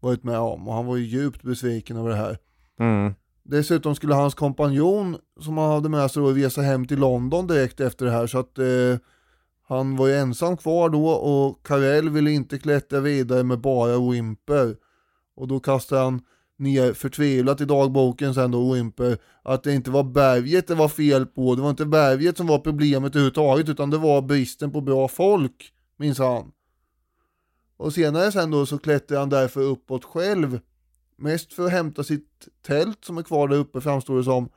varit 0.00 0.24
med 0.24 0.38
om 0.38 0.68
och 0.68 0.74
han 0.74 0.86
var 0.86 0.96
ju 0.96 1.04
djupt 1.04 1.42
besviken 1.42 1.96
över 1.96 2.10
det 2.10 2.16
här. 2.16 2.38
Mm. 2.80 3.14
Dessutom 3.42 3.94
skulle 3.94 4.14
hans 4.14 4.34
kompanjon 4.34 5.16
som 5.40 5.58
han 5.58 5.70
hade 5.70 5.88
med 5.88 6.10
sig 6.10 6.22
då 6.22 6.30
resa 6.30 6.62
hem 6.62 6.86
till 6.86 6.98
London 6.98 7.46
direkt 7.46 7.80
efter 7.80 8.06
det 8.06 8.12
här 8.12 8.26
så 8.26 8.38
att 8.38 8.58
eh, 8.58 8.98
han 9.68 9.96
var 9.96 10.06
ju 10.06 10.14
ensam 10.14 10.56
kvar 10.56 10.88
då 10.88 11.08
och 11.08 11.66
Karel 11.66 12.10
ville 12.10 12.30
inte 12.30 12.58
klättra 12.58 13.00
vidare 13.00 13.42
med 13.44 13.60
bara 13.60 14.10
Wimper. 14.10 14.76
Och 15.36 15.48
då 15.48 15.60
kastade 15.60 16.02
han 16.02 16.20
ner 16.58 16.92
förtvivlat 16.92 17.60
i 17.60 17.64
dagboken 17.64 18.34
sen 18.34 18.50
då 18.50 18.72
Wimper 18.72 19.18
att 19.42 19.62
det 19.62 19.74
inte 19.74 19.90
var 19.90 20.04
berget 20.04 20.66
det 20.66 20.74
var 20.74 20.88
fel 20.88 21.26
på. 21.26 21.54
Det 21.54 21.62
var 21.62 21.70
inte 21.70 21.86
berget 21.86 22.36
som 22.36 22.46
var 22.46 22.58
problemet 22.58 23.14
överhuvudtaget 23.14 23.68
utan 23.68 23.90
det 23.90 23.98
var 23.98 24.22
bristen 24.22 24.70
på 24.72 24.80
bra 24.80 25.08
folk 25.08 25.72
minns 25.96 26.18
han. 26.18 26.52
Och 27.78 27.92
senare 27.92 28.32
sen 28.32 28.50
då 28.50 28.66
så 28.66 28.78
klättrar 28.78 29.18
han 29.18 29.28
därför 29.28 29.60
uppåt 29.60 30.04
själv. 30.04 30.60
Mest 31.16 31.52
för 31.52 31.64
att 31.66 31.72
hämta 31.72 32.04
sitt 32.04 32.48
tält 32.62 33.04
som 33.04 33.18
är 33.18 33.22
kvar 33.22 33.48
där 33.48 33.56
uppe 33.56 33.80
framstår 33.80 34.16
det 34.16 34.24
som. 34.24 34.48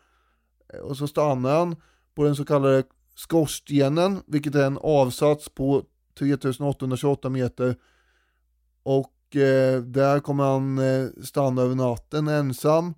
Eh, 0.73 0.79
och 0.79 0.97
så 0.97 1.07
stannar 1.07 1.60
han 1.60 1.75
på 2.15 2.23
den 2.23 2.36
så 2.36 2.45
kallade 2.45 2.84
skorstenen, 3.15 4.21
vilket 4.27 4.55
är 4.55 4.65
en 4.65 4.77
avsats 4.77 5.49
på 5.49 5.84
3828 6.19 7.29
meter. 7.29 7.75
Och 8.84 9.36
eh, 9.36 9.81
där 9.81 10.19
kommer 10.19 10.43
han 10.43 10.77
eh, 10.77 11.07
stanna 11.23 11.62
över 11.62 11.75
natten 11.75 12.27
ensam. 12.27 12.93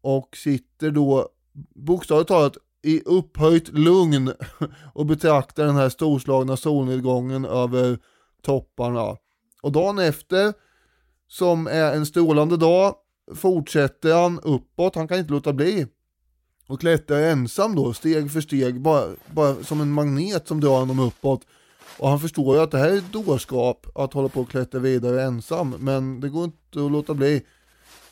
Och 0.00 0.36
sitter 0.36 0.90
då 0.90 1.28
bokstavligt 1.74 2.28
talat 2.28 2.56
i 2.82 3.02
upphöjt 3.04 3.68
lugn 3.68 4.32
och 4.94 5.06
betraktar 5.06 5.66
den 5.66 5.76
här 5.76 5.88
storslagna 5.88 6.56
solnedgången 6.56 7.44
över 7.44 7.98
topparna. 8.42 9.16
Och 9.62 9.72
dagen 9.72 9.98
efter, 9.98 10.52
som 11.28 11.66
är 11.66 11.92
en 11.92 12.06
strålande 12.06 12.56
dag, 12.56 12.94
fortsätter 13.34 14.14
han 14.14 14.40
uppåt, 14.40 14.94
han 14.94 15.08
kan 15.08 15.18
inte 15.18 15.32
låta 15.32 15.52
bli. 15.52 15.86
och 16.68 16.80
klättrar 16.80 17.18
ensam 17.18 17.74
då, 17.74 17.92
steg 17.92 18.32
för 18.32 18.40
steg, 18.40 18.80
bara, 18.80 19.08
bara 19.26 19.54
som 19.54 19.80
en 19.80 19.92
magnet 19.92 20.48
som 20.48 20.60
drar 20.60 20.78
honom 20.78 20.98
uppåt. 20.98 21.40
Och 21.98 22.08
han 22.08 22.20
förstår 22.20 22.56
ju 22.56 22.62
att 22.62 22.70
det 22.70 22.78
här 22.78 22.88
är 22.90 23.02
dårskap 23.12 23.86
att 23.94 24.12
hålla 24.12 24.28
på 24.28 24.40
och 24.40 24.50
klättra 24.50 24.80
vidare 24.80 25.22
ensam, 25.22 25.74
men 25.78 26.20
det 26.20 26.28
går 26.28 26.44
inte 26.44 26.84
att 26.84 26.92
låta 26.92 27.14
bli. 27.14 27.42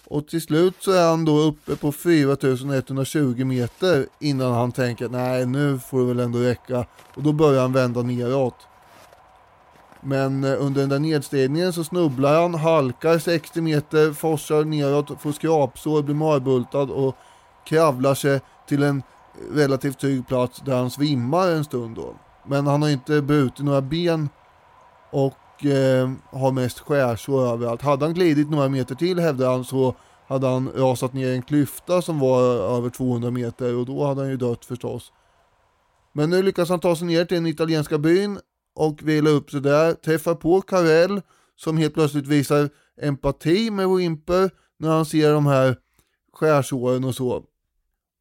Och 0.05 0.29
till 0.29 0.41
slut 0.41 0.75
så 0.79 0.93
är 0.93 1.09
han 1.09 1.25
då 1.25 1.39
uppe 1.39 1.77
på 1.77 1.93
4120 1.93 3.45
meter 3.45 4.07
innan 4.21 4.53
han 4.53 4.73
tänker 4.73 5.09
nej 5.09 5.47
nu 5.47 5.79
får 5.79 6.01
det 6.01 6.07
väl 6.07 6.21
ändå 6.21 6.39
räcka. 6.39 6.87
Och 7.15 7.23
då 7.23 7.33
börjar 7.33 7.63
han 7.63 7.73
vända 7.73 8.03
neråt. 8.03 8.55
Men 10.03 10.45
eh, 10.45 10.63
under 10.63 10.81
den 10.81 10.89
där 10.89 10.99
nedstigningen 10.99 11.73
så 11.73 11.85
snubblar 11.85 12.43
han, 12.43 12.55
halkar 12.55 13.19
60 13.19 13.61
meter, 13.61 14.13
forsar 14.13 14.65
neråt, 14.65 15.21
får 15.21 15.33
skrapsår, 15.33 16.03
blir 16.03 16.15
marbultad 16.15 16.91
och 16.91 17.17
kravlar 17.65 18.15
sig 18.15 18.41
till 18.69 18.83
en 18.83 19.03
relativt 19.53 19.99
trygg 19.99 20.29
plats 20.29 20.61
där 20.65 20.77
han 20.77 20.91
svimmar 20.91 21.49
en 21.49 21.65
stund 21.65 21.97
då. 21.97 22.15
Men 22.47 22.67
han 22.67 22.83
har 22.83 22.89
inte 22.89 23.23
brutit 23.23 23.65
några 23.65 23.81
ben 23.81 24.29
och 25.11 25.67
eh, 25.67 26.11
har 26.31 26.53
mest 26.53 26.81
skärsår 26.81 27.47
överallt. 27.47 27.83
Hade 27.83 28.05
han 28.05 28.15
glidit 28.15 28.51
några 28.51 28.69
meter 28.69 28.95
till 28.95 29.19
hävdar 29.19 29.51
han 29.51 29.65
så 29.65 29.95
hade 30.29 30.47
han 30.47 30.71
rasat 30.75 31.13
ner 31.13 31.29
i 31.29 31.35
en 31.35 31.43
klyfta 31.43 32.03
som 32.03 32.19
var 32.19 32.43
över 32.77 32.91
200 32.91 33.31
meter 33.31 33.77
och 33.77 33.87
då 33.87 34.07
hade 34.07 34.21
han 34.21 34.31
ju 34.31 34.37
dött 34.37 34.65
förstås. 34.65 35.13
Men 36.13 36.31
nu 36.31 36.43
lyckas 36.43 36.69
han 36.69 36.81
ta 36.81 36.97
sig 36.97 37.07
ner 37.07 37.25
till 37.25 37.37
den 37.37 37.47
italienska 37.47 37.99
byn 37.99 38.39
och 38.75 39.03
vilar 39.03 39.31
upp 39.31 39.51
sig 39.51 39.61
där, 39.61 39.95
träffar 39.95 40.35
på 40.35 40.61
Karel 40.61 41.21
som 41.57 41.79
helt 41.79 41.95
plötsligt 41.95 42.27
visar 42.27 42.69
empati 43.01 43.71
med 43.71 43.89
Wimper 43.89 44.51
när 44.79 44.89
han 44.89 45.07
ser 45.07 45.33
de 45.33 45.47
här 45.47 45.77
skärsåren 46.33 47.05
och 47.05 47.15
så. 47.15 47.45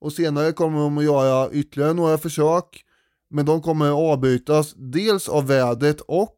Och 0.01 0.13
senare 0.13 0.51
kommer 0.51 0.79
de 0.79 0.97
att 0.97 1.03
göra 1.03 1.51
ytterligare 1.51 1.93
några 1.93 2.17
försök, 2.17 2.85
men 3.29 3.45
de 3.45 3.61
kommer 3.61 3.85
att 3.85 4.13
avbrytas 4.13 4.73
dels 4.77 5.29
av 5.29 5.47
vädret 5.47 6.01
och 6.01 6.37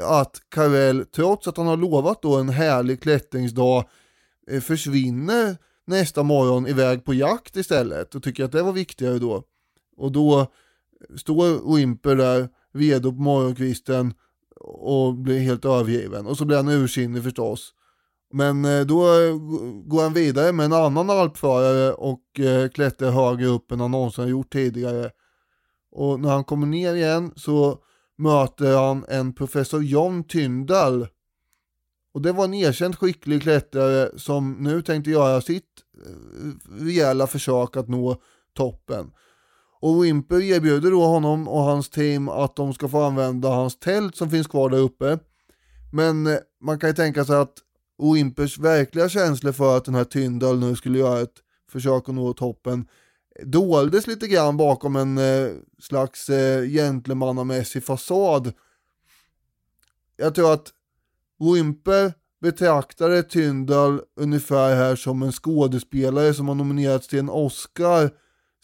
att 0.00 0.40
Karel, 0.48 1.06
trots 1.06 1.48
att 1.48 1.56
han 1.56 1.66
har 1.66 1.76
lovat 1.76 2.22
då 2.22 2.36
en 2.36 2.48
härlig 2.48 3.02
klättringsdag, 3.02 3.84
eh, 4.50 4.60
försvinner 4.60 5.56
nästa 5.86 6.22
morgon 6.22 6.66
iväg 6.66 7.04
på 7.04 7.14
jakt 7.14 7.56
istället 7.56 8.14
och 8.14 8.22
tycker 8.22 8.44
att 8.44 8.52
det 8.52 8.62
var 8.62 8.72
viktigare 8.72 9.18
då. 9.18 9.44
Och 9.96 10.12
då 10.12 10.52
står 11.16 11.76
Wimper 11.76 12.16
där 12.16 12.48
redo 12.74 13.12
på 13.12 13.20
morgonkvisten 13.20 14.14
och 14.60 15.14
blir 15.14 15.38
helt 15.38 15.64
övergiven. 15.64 16.26
Och 16.26 16.38
så 16.38 16.44
blir 16.44 16.56
han 16.56 16.68
ursinnig 16.68 17.22
förstås. 17.22 17.74
Men 18.32 18.64
eh, 18.64 18.86
då 18.86 19.02
eh, 19.02 19.34
går 19.84 20.02
han 20.02 20.12
vidare 20.12 20.52
med 20.52 20.66
en 20.66 20.72
annan 20.72 21.10
alpförare 21.10 21.92
och 21.92 22.40
eh, 22.40 22.68
klättrar 22.68 23.10
högre 23.10 23.46
upp 23.46 23.72
än 23.72 23.80
han 23.80 23.90
någonsin 23.90 24.24
har 24.24 24.30
gjort 24.30 24.52
tidigare. 24.52 25.10
Och 25.92 26.20
när 26.20 26.28
han 26.28 26.44
kommer 26.44 26.66
ner 26.66 26.94
igen 26.94 27.32
så 27.36 27.78
möter 28.18 28.76
han 28.76 29.04
en 29.08 29.32
professor 29.32 29.82
John 29.82 30.24
Tyndall. 30.24 31.06
Och 32.14 32.22
det 32.22 32.32
var 32.32 32.44
en 32.44 32.54
erkänt 32.54 32.96
skicklig 32.96 33.42
klättrare 33.42 34.18
som 34.18 34.52
nu 34.52 34.82
tänkte 34.82 35.10
göra 35.10 35.40
sitt 35.40 35.64
rejäla 36.80 37.26
försök 37.26 37.76
att 37.76 37.88
nå 37.88 38.16
toppen. 38.54 39.12
Och 39.80 40.04
Wimper 40.04 40.40
erbjuder 40.40 40.90
då 40.90 41.04
honom 41.04 41.48
och 41.48 41.62
hans 41.62 41.90
team 41.90 42.28
att 42.28 42.56
de 42.56 42.74
ska 42.74 42.88
få 42.88 43.02
använda 43.02 43.48
hans 43.48 43.78
tält 43.78 44.16
som 44.16 44.30
finns 44.30 44.46
kvar 44.46 44.70
där 44.70 44.78
uppe. 44.78 45.18
Men 45.92 46.26
eh, 46.26 46.38
man 46.60 46.78
kan 46.78 46.90
ju 46.90 46.94
tänka 46.94 47.24
sig 47.24 47.36
att 47.36 47.54
Wimpers 48.02 48.58
verkliga 48.58 49.08
känslor 49.08 49.52
för 49.52 49.76
att 49.76 49.84
den 49.84 49.94
här 49.94 50.04
Tyndall 50.04 50.58
nu 50.58 50.76
skulle 50.76 50.98
göra 50.98 51.20
ett 51.20 51.34
försök 51.72 52.08
att 52.08 52.14
nå 52.14 52.32
toppen 52.32 52.86
eh, 53.38 53.46
doldes 53.46 54.06
lite 54.06 54.28
grann 54.28 54.56
bakom 54.56 54.96
en 54.96 55.18
eh, 55.18 55.48
slags 55.78 56.28
eh, 56.28 56.64
gentlemannamässig 56.64 57.84
fasad. 57.84 58.52
Jag 60.16 60.34
tror 60.34 60.52
att 60.52 60.68
Wimper 61.38 62.12
betraktade 62.40 63.22
Tyndall 63.22 64.00
ungefär 64.16 64.76
här 64.76 64.96
som 64.96 65.22
en 65.22 65.32
skådespelare 65.32 66.34
som 66.34 66.48
har 66.48 66.54
nominerats 66.54 67.08
till 67.08 67.18
en 67.18 67.30
Oscar 67.30 68.10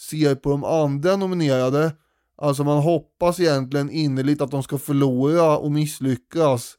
ser 0.01 0.35
på 0.35 0.51
de 0.51 0.65
andra 0.65 1.17
nominerade. 1.17 1.93
Alltså 2.39 2.65
man 2.65 2.83
hoppas 2.83 3.41
egentligen 3.41 3.91
innerligt 3.91 4.41
att 4.41 4.51
de 4.51 4.63
ska 4.63 4.79
förlora 4.79 5.59
och 5.59 5.73
misslyckas. 5.73 6.75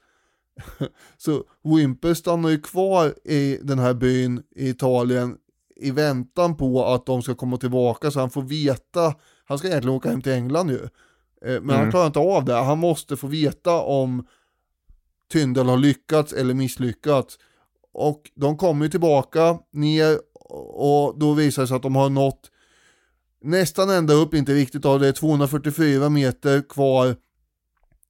Så 1.17 1.43
Wimper 1.63 2.13
stannar 2.13 2.49
ju 2.49 2.61
kvar 2.61 3.13
i 3.23 3.59
den 3.61 3.79
här 3.79 3.93
byn 3.93 4.43
i 4.55 4.69
Italien 4.69 5.37
i 5.75 5.91
väntan 5.91 6.57
på 6.57 6.85
att 6.85 7.05
de 7.05 7.21
ska 7.21 7.35
komma 7.35 7.57
tillbaka 7.57 8.11
så 8.11 8.19
han 8.19 8.29
får 8.29 8.41
veta, 8.41 9.13
han 9.45 9.57
ska 9.57 9.67
egentligen 9.67 9.97
åka 9.97 10.09
hem 10.09 10.21
till 10.21 10.31
England 10.31 10.69
ju. 10.69 10.83
Eh, 11.41 11.61
men 11.61 11.69
mm. 11.69 11.75
han 11.75 11.91
klarar 11.91 12.07
inte 12.07 12.19
av 12.19 12.45
det, 12.45 12.53
han 12.53 12.79
måste 12.79 13.17
få 13.17 13.27
veta 13.27 13.81
om 13.81 14.27
Tyndall 15.31 15.69
har 15.69 15.77
lyckats 15.77 16.33
eller 16.33 16.53
misslyckats. 16.53 17.37
Och 17.93 18.31
de 18.35 18.57
kommer 18.57 18.85
ju 18.85 18.91
tillbaka 18.91 19.59
ner 19.73 20.19
och 20.73 21.19
då 21.19 21.33
visar 21.33 21.61
det 21.61 21.67
sig 21.67 21.77
att 21.77 21.83
de 21.83 21.95
har 21.95 22.09
nått 22.09 22.51
nästan 23.47 23.89
ända 23.89 24.13
upp, 24.13 24.33
inte 24.33 24.53
riktigt 24.53 24.85
av 24.85 24.99
det 24.99 25.07
är 25.07 25.11
244 25.11 26.09
meter 26.09 26.61
kvar 26.61 27.15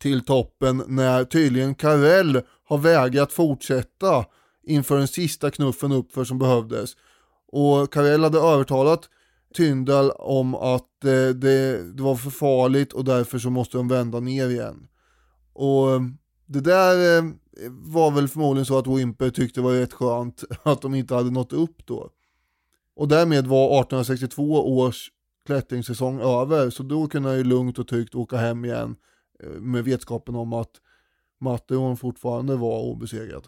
till 0.02 0.26
toppen 0.26 0.84
när 0.88 1.24
tydligen 1.24 1.76
Karell 1.76 2.42
har 2.64 2.78
vägrat 2.78 3.34
fortsätta 3.34 4.26
inför 4.64 4.98
den 4.98 5.08
sista 5.08 5.52
knuffen 5.52 5.92
uppför 5.92 6.24
som 6.24 6.40
behövdes. 6.40 6.92
Och 7.52 7.94
Karell 7.94 8.24
hade 8.24 8.40
övertalat 8.40 9.10
Tyndall 9.54 10.12
om 10.12 10.56
att 10.56 11.04
eh, 11.04 11.12
det, 11.12 11.94
det, 11.94 12.04
var 12.04 12.16
för 12.16 12.30
farligt 12.30 12.94
och 12.94 13.06
därför 13.06 13.40
så 13.40 13.50
måste 13.50 13.78
de 13.78 13.88
vända 13.88 14.20
ner 14.20 14.50
igen. 14.50 14.88
Och 15.54 15.92
eh, 15.92 16.02
det 16.46 16.62
där 16.62 17.18
eh, 17.18 17.24
var 17.70 18.12
väl 18.12 18.28
förmodligen 18.28 18.66
så 18.66 18.78
att 18.78 18.88
Wimper 18.88 19.30
tyckte 19.30 19.62
var 19.62 19.72
rätt 19.72 19.94
skönt 19.94 20.44
att 20.64 20.82
de 20.82 20.96
inte 20.96 21.16
hade 21.16 21.32
nått 21.32 21.54
upp 21.54 21.86
då. 21.86 22.10
Och 22.96 23.08
därmed 23.08 23.48
var 23.48 23.66
1862 23.66 24.78
års 24.78 25.12
klättringssäsong 25.48 26.22
över. 26.22 26.70
Så 26.70 26.84
då 26.84 27.08
kunde 27.08 27.30
jag 27.30 27.38
ju 27.38 27.44
lugnt 27.44 27.80
och 27.80 27.88
tryggt 27.88 28.16
åka 28.16 28.38
hem 28.38 28.66
igen 28.66 28.96
eh, 29.44 29.50
med 29.50 29.84
vetskapen 29.84 30.36
om 30.36 30.54
att 30.54 30.72
Matteon 31.40 31.98
fortfarande 31.98 32.56
var 32.56 32.80
obesegrad. 32.80 33.48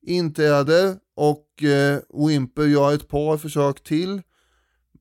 inträder 0.01 0.95
och 1.15 1.63
eh, 1.63 1.99
Wimper 2.27 2.63
gör 2.63 2.93
ett 2.93 3.07
par 3.07 3.38
försök 3.38 3.83
till. 3.83 4.21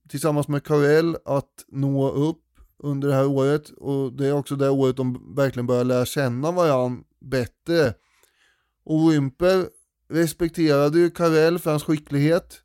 tillsammans 0.08 0.48
med 0.48 0.64
Karel 0.64 1.16
att 1.24 1.64
nå 1.68 2.11
upp 2.11 2.42
under 2.78 3.08
det 3.08 3.14
här 3.14 3.26
året 3.26 3.70
och 3.70 4.12
det 4.12 4.26
är 4.26 4.32
också 4.32 4.56
det 4.56 4.70
året 4.70 4.96
de 4.96 5.34
verkligen 5.37 5.66
börjar 5.66 5.84
lära 5.84 6.04
känna 6.04 6.52
varandra 6.52 7.04
bättre. 7.20 7.94
Och 8.84 9.12
Wimper 9.12 9.66
respekterade 10.08 10.98
ju 10.98 11.11
Karel 11.11 11.58
för 11.58 11.70
hans 11.70 11.84
skicklighet. 11.84 12.62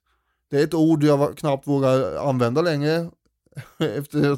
Det 0.50 0.60
är 0.60 0.64
ett 0.64 0.74
ord 0.74 1.04
jag 1.04 1.38
knappt 1.38 1.68
vågar 1.68 2.28
använda 2.30 2.62
längre. 2.62 3.12
Efter 3.80 4.38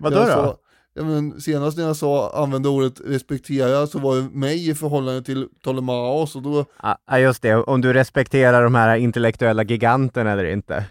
Vadå 0.00 0.16
då? 0.16 0.58
Ja, 0.94 1.04
men 1.04 1.40
senast 1.40 1.76
när 1.78 1.84
jag 1.84 1.96
sa 1.96 2.30
använde 2.42 2.68
ordet 2.68 3.00
respektera 3.04 3.86
så 3.86 3.98
var 3.98 4.16
det 4.16 4.22
mig 4.22 4.70
i 4.70 4.74
förhållande 4.74 5.22
till 5.22 5.48
Ptolemaos 5.60 6.36
och 6.36 6.42
då 6.42 6.64
Ja, 7.06 7.18
just 7.18 7.42
det. 7.42 7.54
Om 7.54 7.80
du 7.80 7.92
respekterar 7.92 8.64
de 8.64 8.74
här 8.74 8.96
intellektuella 8.96 9.64
giganterna 9.64 10.32
eller 10.32 10.44
inte. 10.44 10.84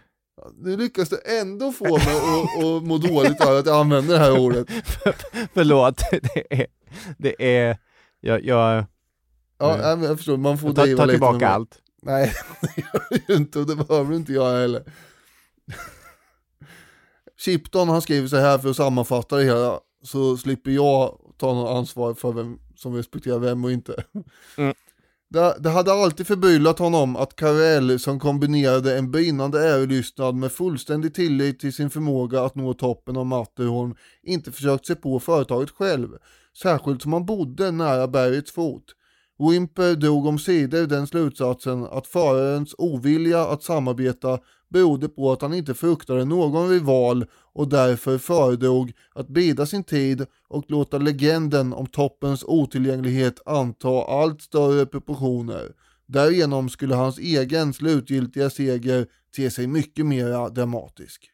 nu 0.58 0.78
lyckas 0.78 1.10
det 1.10 1.40
ändå 1.40 1.72
få 1.72 1.98
mig 1.98 2.18
att, 2.18 2.84
må 2.84 2.98
dåligt 2.98 3.42
av 3.42 3.58
att 3.58 3.66
jag 3.66 3.80
använder 3.80 4.14
det 4.14 4.20
här 4.20 4.40
ordet. 4.40 4.68
Förlåt, 5.54 6.02
det 6.12 6.62
är... 6.62 6.68
Det 7.18 7.60
är 7.60 7.78
jag, 8.22 8.46
jag 8.46 8.86
Ja, 9.62 9.98
jag 10.04 10.18
förstår, 10.18 10.38
man 10.38 10.58
får 10.58 10.74
ta, 10.74 10.84
driva 10.84 10.98
ta 10.98 11.06
lite 11.06 11.14
tillbaka 11.14 11.38
med 11.38 11.50
allt. 11.50 11.80
Nej, 12.02 12.34
det 12.62 12.82
gör 12.82 13.04
jag 13.10 13.20
ju 13.28 13.36
inte 13.36 13.60
och 13.60 13.68
det 13.68 13.76
behöver 13.76 14.16
inte 14.16 14.34
jag 14.34 14.60
heller. 14.60 14.84
Chipton 17.38 17.90
han 17.90 18.02
skriver 18.02 18.28
så 18.28 18.38
här 18.38 18.58
för 18.58 18.70
att 18.70 18.76
sammanfatta 18.76 19.38
det 19.38 19.44
hela 19.44 19.80
så 20.04 20.38
slipper 20.38 20.72
jag 20.72 21.18
ta 21.38 21.54
någon 21.54 21.78
ansvar 21.78 22.14
för 22.14 22.32
vem 22.32 22.60
som 22.76 22.96
respekterar 22.96 23.40
vem 23.40 23.66
och 23.66 23.72
inte. 23.72 24.04
Mm. 24.58 24.74
Det, 25.34 25.56
det 25.60 25.70
hade 25.70 25.94
alltid 25.94 26.28
förbryllat 26.28 26.80
honom 26.80 27.16
att 27.16 27.36
Karel 27.36 28.00
som 28.00 28.20
kombinerade 28.20 28.98
en 28.98 29.12
brinnande 29.12 29.68
ärelystnad 29.70 30.36
med 30.36 30.52
fullständig 30.52 31.14
tillit 31.14 31.60
till 31.60 31.74
sin 31.74 31.90
förmåga 31.90 32.44
att 32.44 32.56
nå 32.56 32.74
toppen 32.74 33.18
av 33.18 33.26
Matterhorn 33.26 33.96
inte 34.24 34.52
försökt 34.52 34.86
sig 34.86 34.96
på 34.96 35.20
företaget 35.20 35.70
själv, 35.70 36.10
särskilt 36.62 37.02
som 37.02 37.14
han 37.14 37.26
bodde 37.26 37.72
nära 37.72 38.08
bergets 38.08 38.52
fot. 38.52 38.84
Wimper 39.50 39.96
drog 39.96 40.26
om 40.26 40.40
sidor 40.40 40.88
den 40.88 41.08
slutsatsen 41.08 41.86
att 41.86 42.08
förarens 42.08 42.76
ovilja 42.78 43.42
att 43.48 43.64
samarbeta 43.64 44.40
berodde 44.72 45.10
på 45.10 45.32
att 45.32 45.42
han 45.42 45.54
inte 45.54 45.74
fruktade 45.74 46.26
någon 46.26 46.70
rival 46.70 47.26
och 47.54 47.68
därför 47.68 48.18
föredrog 48.18 48.92
att 49.16 49.28
bida 49.28 49.66
sin 49.66 49.84
tid 49.84 50.26
och 50.48 50.66
låta 50.68 50.98
legenden 50.98 51.74
om 51.74 51.88
toppens 51.88 52.44
otillgänglighet 52.44 53.40
anta 53.46 54.04
allt 54.04 54.42
större 54.42 54.86
proportioner. 54.86 55.72
Därigenom 56.06 56.70
skulle 56.70 56.96
hans 56.96 57.20
egen 57.20 57.74
slutgiltiga 57.74 58.50
seger 58.50 59.08
te 59.36 59.52
sig 59.52 59.68
mycket 59.68 60.06
mera 60.06 60.50
dramatisk. 60.50 61.32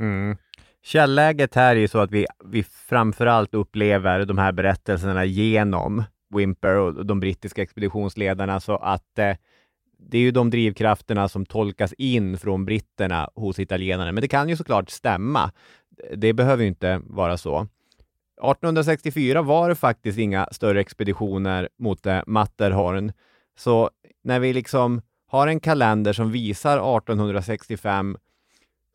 Mm. 0.00 0.36
Källäget 0.82 1.54
här 1.54 1.76
är 1.76 1.80
ju 1.80 1.88
så 1.88 1.98
att 1.98 2.10
vi, 2.10 2.26
vi 2.44 2.62
framförallt 2.62 3.54
upplever 3.54 4.24
de 4.24 4.38
här 4.38 4.52
berättelserna 4.52 5.24
genom 5.24 6.04
Wimper 6.34 6.76
och 6.76 7.06
de 7.06 7.20
brittiska 7.20 7.62
expeditionsledarna, 7.62 8.60
så 8.60 8.76
att 8.76 9.18
eh, 9.18 9.36
det 10.08 10.18
är 10.18 10.22
ju 10.22 10.30
de 10.30 10.50
drivkrafterna 10.50 11.28
som 11.28 11.46
tolkas 11.46 11.92
in 11.92 12.38
från 12.38 12.64
britterna 12.64 13.30
hos 13.34 13.58
italienarna. 13.58 14.12
Men 14.12 14.20
det 14.20 14.28
kan 14.28 14.48
ju 14.48 14.56
såklart 14.56 14.90
stämma. 14.90 15.50
Det 16.16 16.32
behöver 16.32 16.62
ju 16.62 16.68
inte 16.68 17.00
vara 17.04 17.36
så. 17.36 17.66
1864 18.36 19.42
var 19.42 19.68
det 19.68 19.74
faktiskt 19.74 20.18
inga 20.18 20.48
större 20.52 20.80
expeditioner 20.80 21.68
mot 21.78 22.06
eh, 22.06 22.20
Matterhorn. 22.26 23.12
Så 23.56 23.90
när 24.22 24.40
vi 24.40 24.52
liksom 24.52 25.02
har 25.26 25.46
en 25.46 25.60
kalender 25.60 26.12
som 26.12 26.30
visar 26.30 26.98
1865 26.98 28.16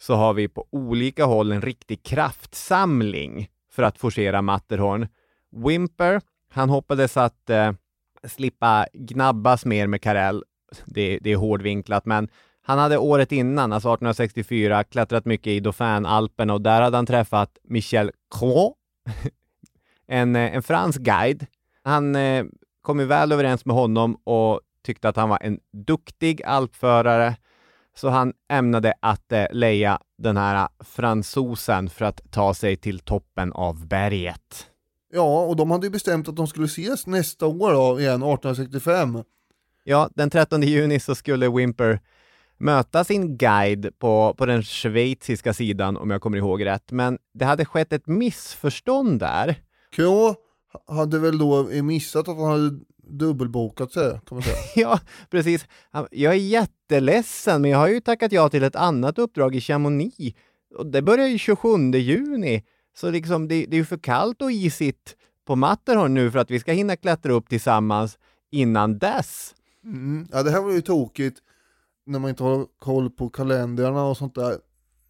så 0.02 0.16
har 0.16 0.34
vi 0.34 0.48
på 0.48 0.68
olika 0.70 1.26
håll 1.26 1.52
en 1.52 1.62
riktig 1.62 2.04
kraftsamling 2.04 3.50
för 3.72 3.84
att 3.84 3.98
forcera 3.98 4.42
Matterhorn. 4.42 5.08
Wimper, 5.52 6.22
han 6.50 6.70
hoppades 6.70 7.18
att 7.18 7.50
eh, 7.50 7.72
slippa 8.24 8.88
gnabbas 8.94 9.66
mer 9.66 9.88
med 9.88 10.02
Karel. 10.02 10.44
Det, 10.86 11.20
det 11.22 11.32
är 11.32 11.36
hårdvinklat, 11.36 12.06
men 12.06 12.30
han 12.62 12.80
hade 12.80 12.98
året 12.98 13.32
innan, 13.32 13.74
alltså 13.74 13.90
1864, 13.90 14.84
klättrat 14.84 15.26
mycket 15.26 15.48
i 15.48 15.60
Dauphin-alperna 15.60 16.54
och 16.54 16.62
där 16.62 16.82
hade 16.82 16.98
han 16.98 17.06
träffat 17.06 17.58
Michel 17.64 18.12
Croix. 18.40 18.76
en, 20.08 20.36
eh, 20.36 20.56
en 20.56 20.64
fransk 20.64 21.02
guide. 21.02 21.46
Han 21.84 22.16
eh, 22.16 22.46
kom 22.82 23.00
ju 23.00 23.06
väl 23.06 23.32
överens 23.32 23.66
med 23.66 23.76
honom 23.76 24.16
och 24.24 24.62
tyckte 24.84 25.10
att 25.10 25.16
han 25.16 25.30
var 25.30 25.40
en 25.42 25.60
duktig 25.74 26.44
alpförare, 26.44 27.36
så 27.96 28.10
han 28.10 28.34
ämnade 28.52 28.94
att 29.00 29.32
eh, 29.32 29.46
leja 29.52 30.00
den 30.18 30.38
här 30.38 30.68
fransosen 30.80 31.90
för 31.90 32.06
att 32.06 32.32
ta 32.32 32.54
sig 32.54 32.78
till 32.78 33.00
toppen 33.00 33.54
av 33.54 33.88
berget. 33.88 34.68
Ja, 35.14 35.42
och 35.42 35.56
de 35.56 35.72
hade 35.72 35.86
ju 35.86 35.92
bestämt 35.92 36.28
att 36.28 36.36
de 36.36 36.48
skulle 36.48 36.66
ses 36.66 37.08
nästa 37.08 37.46
år 37.46 37.74
då, 37.74 38.00
igen, 38.00 38.24
1865. 38.24 39.24
Ja, 39.84 40.10
den 40.16 40.30
13 40.30 40.62
juni 40.62 41.00
så 41.00 41.16
skulle 41.16 41.50
Wimper 41.50 42.00
möta 42.58 43.04
sin 43.04 43.38
guide 43.38 44.00
på, 44.00 44.36
på 44.38 44.46
den 44.46 44.64
schweiziska 44.64 45.54
sidan, 45.54 45.98
om 45.98 46.10
jag 46.10 46.22
kommer 46.22 46.38
ihåg 46.38 46.66
rätt. 46.66 46.92
Men 46.92 47.18
det 47.34 47.46
hade 47.46 47.66
skett 47.66 47.94
ett 47.94 48.08
missförstånd 48.08 49.20
där. 49.20 49.56
K 49.96 50.36
hade 50.88 51.20
väl 51.20 51.38
då 51.38 51.64
missat 51.64 52.28
att 52.28 52.38
han 52.38 52.52
hade 52.52 52.80
dubbelbokat 53.10 53.92
sig, 53.92 54.12
kan 54.12 54.36
man 54.36 54.42
säga. 54.42 54.56
Ja, 54.76 55.00
precis. 55.30 55.68
Jag 56.12 56.34
är 56.34 56.38
jätteledsen, 56.38 57.62
men 57.62 57.72
jag 57.72 57.78
har 57.78 57.88
ju 57.88 58.02
tackat 58.02 58.32
ja 58.32 58.50
till 58.50 58.64
ett 58.64 58.76
annat 58.76 59.20
uppdrag 59.20 59.56
i 59.56 59.62
Chamonix. 59.62 60.38
Och 60.78 60.86
det 60.86 61.02
börjar 61.02 61.28
ju 61.28 61.38
27 61.38 61.92
juni. 61.94 62.64
Så 62.96 63.10
liksom, 63.10 63.48
det, 63.48 63.66
det 63.66 63.76
är 63.76 63.80
ju 63.80 63.86
för 63.86 63.98
kallt 63.98 64.42
och 64.42 64.52
isigt 64.52 65.16
på 65.46 65.56
Matterhorn 65.56 66.14
nu 66.14 66.32
för 66.32 66.40
att 66.40 66.52
vi 66.52 66.60
ska 66.60 66.72
hinna 66.72 66.96
klättra 66.96 67.34
upp 67.34 67.50
tillsammans 67.50 68.18
innan 68.52 68.98
dess. 69.00 69.56
Mm. 69.86 70.28
Ja, 70.32 70.44
det 70.44 70.52
här 70.52 70.62
var 70.62 70.72
ju 70.72 70.82
tokigt 70.82 71.40
när 72.06 72.20
man 72.20 72.30
inte 72.30 72.44
har 72.44 72.66
koll 72.80 73.10
på 73.10 73.30
kalendrarna 73.30 74.04
och 74.04 74.18
sånt 74.18 74.36
där. 74.36 74.58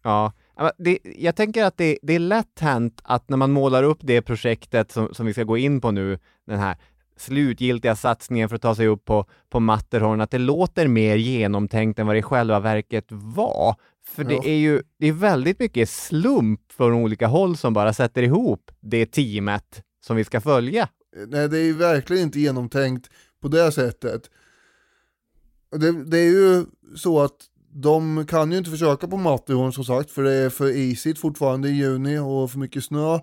Ja, 0.02 0.32
ja, 0.56 0.72
det, 0.78 0.98
jag 1.04 1.36
tänker 1.36 1.64
att 1.64 1.76
det, 1.76 1.98
det 2.02 2.14
är 2.14 2.18
lätt 2.18 2.60
hänt 2.60 3.00
att 3.04 3.28
när 3.28 3.36
man 3.36 3.50
målar 3.52 3.82
upp 3.82 3.98
det 4.00 4.22
projektet 4.22 4.92
som, 4.92 5.14
som 5.14 5.26
vi 5.26 5.32
ska 5.32 5.44
gå 5.44 5.56
in 5.56 5.80
på 5.80 5.90
nu, 5.90 6.18
den 6.46 6.58
här 6.58 6.76
slutgiltiga 7.16 7.96
satsningen 7.96 8.48
för 8.48 8.56
att 8.56 8.62
ta 8.62 8.74
sig 8.74 8.86
upp 8.86 9.04
på, 9.04 9.26
på 9.50 9.60
Matterhorn, 9.60 10.20
att 10.20 10.30
det 10.30 10.38
låter 10.38 10.88
mer 10.88 11.16
genomtänkt 11.16 11.98
än 11.98 12.06
vad 12.06 12.16
det 12.16 12.20
i 12.20 12.22
själva 12.22 12.60
verket 12.60 13.04
var. 13.08 13.76
För 14.06 14.22
Ja. 14.22 14.28
det 14.28 14.50
är 14.50 14.56
ju 14.56 14.82
det 14.98 15.06
är 15.06 15.12
väldigt 15.12 15.58
mycket 15.58 15.88
slump 15.88 16.72
från 16.72 16.92
olika 16.92 17.26
håll 17.26 17.56
som 17.56 17.72
bara 17.72 17.92
sätter 17.92 18.22
ihop 18.22 18.70
det 18.80 19.06
teamet 19.06 19.82
som 20.06 20.16
vi 20.16 20.24
ska 20.24 20.40
följa. 20.40 20.88
Nej, 21.26 21.48
det 21.48 21.58
är 21.58 21.64
ju 21.64 21.72
verkligen 21.72 22.22
inte 22.22 22.40
genomtänkt 22.40 23.10
på 23.42 23.48
det 23.48 23.72
sättet. 23.72 24.30
Det, 25.70 26.04
det 26.04 26.18
är 26.18 26.30
ju 26.30 26.64
så 26.96 27.20
att 27.20 27.36
de 27.72 28.26
kan 28.26 28.52
ju 28.52 28.58
inte 28.58 28.70
försöka 28.70 29.08
på 29.08 29.16
Matterhorn 29.16 29.72
som 29.72 29.84
sagt, 29.84 30.10
för 30.10 30.22
det 30.22 30.32
är 30.32 30.50
för 30.50 30.68
isigt 30.76 31.18
fortfarande 31.18 31.68
i 31.68 31.72
juni 31.72 32.18
och 32.18 32.50
för 32.50 32.58
mycket 32.58 32.84
snö. 32.84 33.18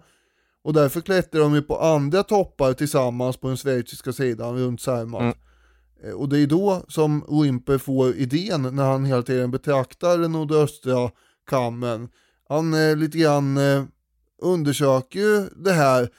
Och 0.63 0.73
därför 0.73 1.01
klättrar 1.01 1.41
de 1.41 1.55
ju 1.55 1.61
på 1.61 1.79
andra 1.79 2.23
toppar 2.23 2.73
tillsammans 2.73 3.37
på 3.37 3.47
den 3.47 3.57
schweiziska 3.57 4.13
sidan 4.13 4.57
runt 4.57 4.81
Zermatt. 4.81 5.21
Mm. 5.21 5.33
Eh, 6.03 6.11
Och 6.11 6.29
det 6.29 6.39
är 6.39 6.47
då 6.47 6.85
som 6.87 7.41
Wimper 7.43 7.77
får 7.77 8.15
idén 8.15 8.61
när 8.61 8.83
han 8.83 9.05
hela 9.05 9.21
tiden 9.23 9.51
betraktar 9.51 10.17
den 10.17 10.31
nordöstra 10.31 11.11
kammen. 11.49 12.09
Han 12.49 12.73
eh, 12.73 12.95
lite 12.95 13.17
grann 13.17 13.57
eh, 13.57 13.83
undersöker 14.41 15.19
ju 15.19 15.49
det 15.55 15.73
här 15.73 16.09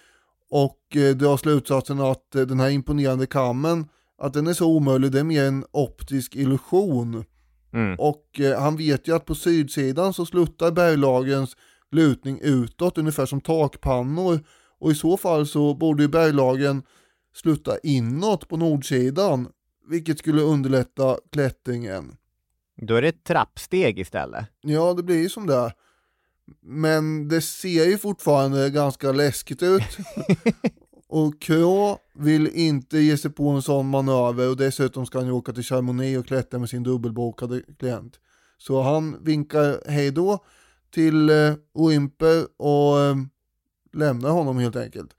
och 0.51 0.97
eh, 0.97 1.17
drar 1.17 1.37
slutsatsen 1.37 2.01
att 2.01 2.35
eh, 2.35 2.43
den 2.43 2.61
här 2.61 2.71
imponerande 2.71 3.27
kammen, 3.27 3.89
att 4.19 4.33
den 4.33 4.47
är 4.47 4.53
så 4.53 4.67
omöjlig, 4.67 5.13
det 5.13 5.21
är 5.21 5.25
mer 5.25 5.45
en 5.45 5.65
optisk 5.71 6.37
illusion. 6.37 7.25
Mm. 7.73 7.99
Och 7.99 8.41
eh, 8.41 8.61
han 8.61 8.77
vet 8.77 9.09
ju 9.09 9.17
att 9.17 9.25
på 9.25 9.35
sydsidan 9.35 10.15
så 10.15 10.27
sluttar 10.27 10.71
berglagens 10.71 11.57
lutning 11.91 12.41
utåt, 12.43 12.99
ungefär 12.99 13.27
som 13.27 13.41
takpannor. 13.41 14.41
Och 14.81 14.91
i 14.91 14.95
så 14.95 15.17
fall 15.17 15.47
så 15.47 15.75
borde 15.75 16.03
ju 16.03 16.09
berglagen 16.09 16.83
slutta 17.35 17.79
inåt 17.79 18.49
på 18.49 18.57
nordsidan, 18.57 19.49
vilket 19.89 20.19
skulle 20.19 20.43
underlätta 20.43 21.19
klättringen. 21.33 22.17
Då 22.77 22.95
är 22.95 23.03
det 23.03 23.09
ett 23.09 23.25
trappsteg 23.25 23.99
istället. 23.99 24.47
Ja, 24.61 24.95
det 24.95 25.03
blir 25.03 25.23
ju 25.23 25.29
som 25.29 25.47
det. 25.47 25.73
Men 26.63 27.29
det 27.29 27.41
ser 27.41 27.85
ju 27.85 27.99
fortfarande 27.99 28.71
ganska 28.71 29.13
läskigt 29.13 29.63
ut. 29.63 29.83
och 31.09 31.43
Kra 31.43 31.99
vill 32.15 32.49
inte 32.49 32.99
ge 32.99 33.17
sig 33.17 33.31
på 33.31 33.49
en 33.49 33.63
sån 33.63 33.89
manöver 33.89 34.49
och 34.49 34.57
dessutom 34.57 35.07
ska 35.07 35.19
han 35.19 35.27
ju 35.27 35.33
åka 35.33 35.53
till 35.53 35.63
Chamonix 35.63 36.19
och 36.19 36.27
klättra 36.27 36.59
med 36.59 36.69
sin 36.69 36.83
dubbelbokade 36.83 37.63
klient. 37.79 38.21
Så 38.59 38.83
han 38.83 39.25
vinkar 39.25 39.91
hej 39.91 40.11
då 40.11 40.45
till 40.95 41.31
eh, 41.31 41.55
Wimper 41.89 42.47
och 42.57 43.01
eh, 43.01 43.17
lämnar 43.93 44.31
honom 44.31 44.59
helt 44.59 44.77
enkelt. 44.77 45.11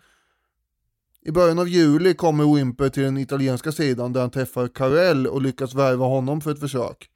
I 1.22 1.32
början 1.32 1.60
av 1.60 1.68
juli 1.68 2.14
kommer 2.14 2.56
Wimper 2.56 2.90
till 2.90 3.04
den 3.04 3.18
italienska 3.18 3.72
sidan 3.72 4.14
där 4.14 4.22
han 4.22 4.32
träffar 4.32 4.68
Karel 4.68 5.28
och 5.28 5.42
lyckas 5.42 5.74
värva 5.74 6.06
honom 6.06 6.42
för 6.42 6.52
ett 6.52 6.60
försök. 6.60 7.10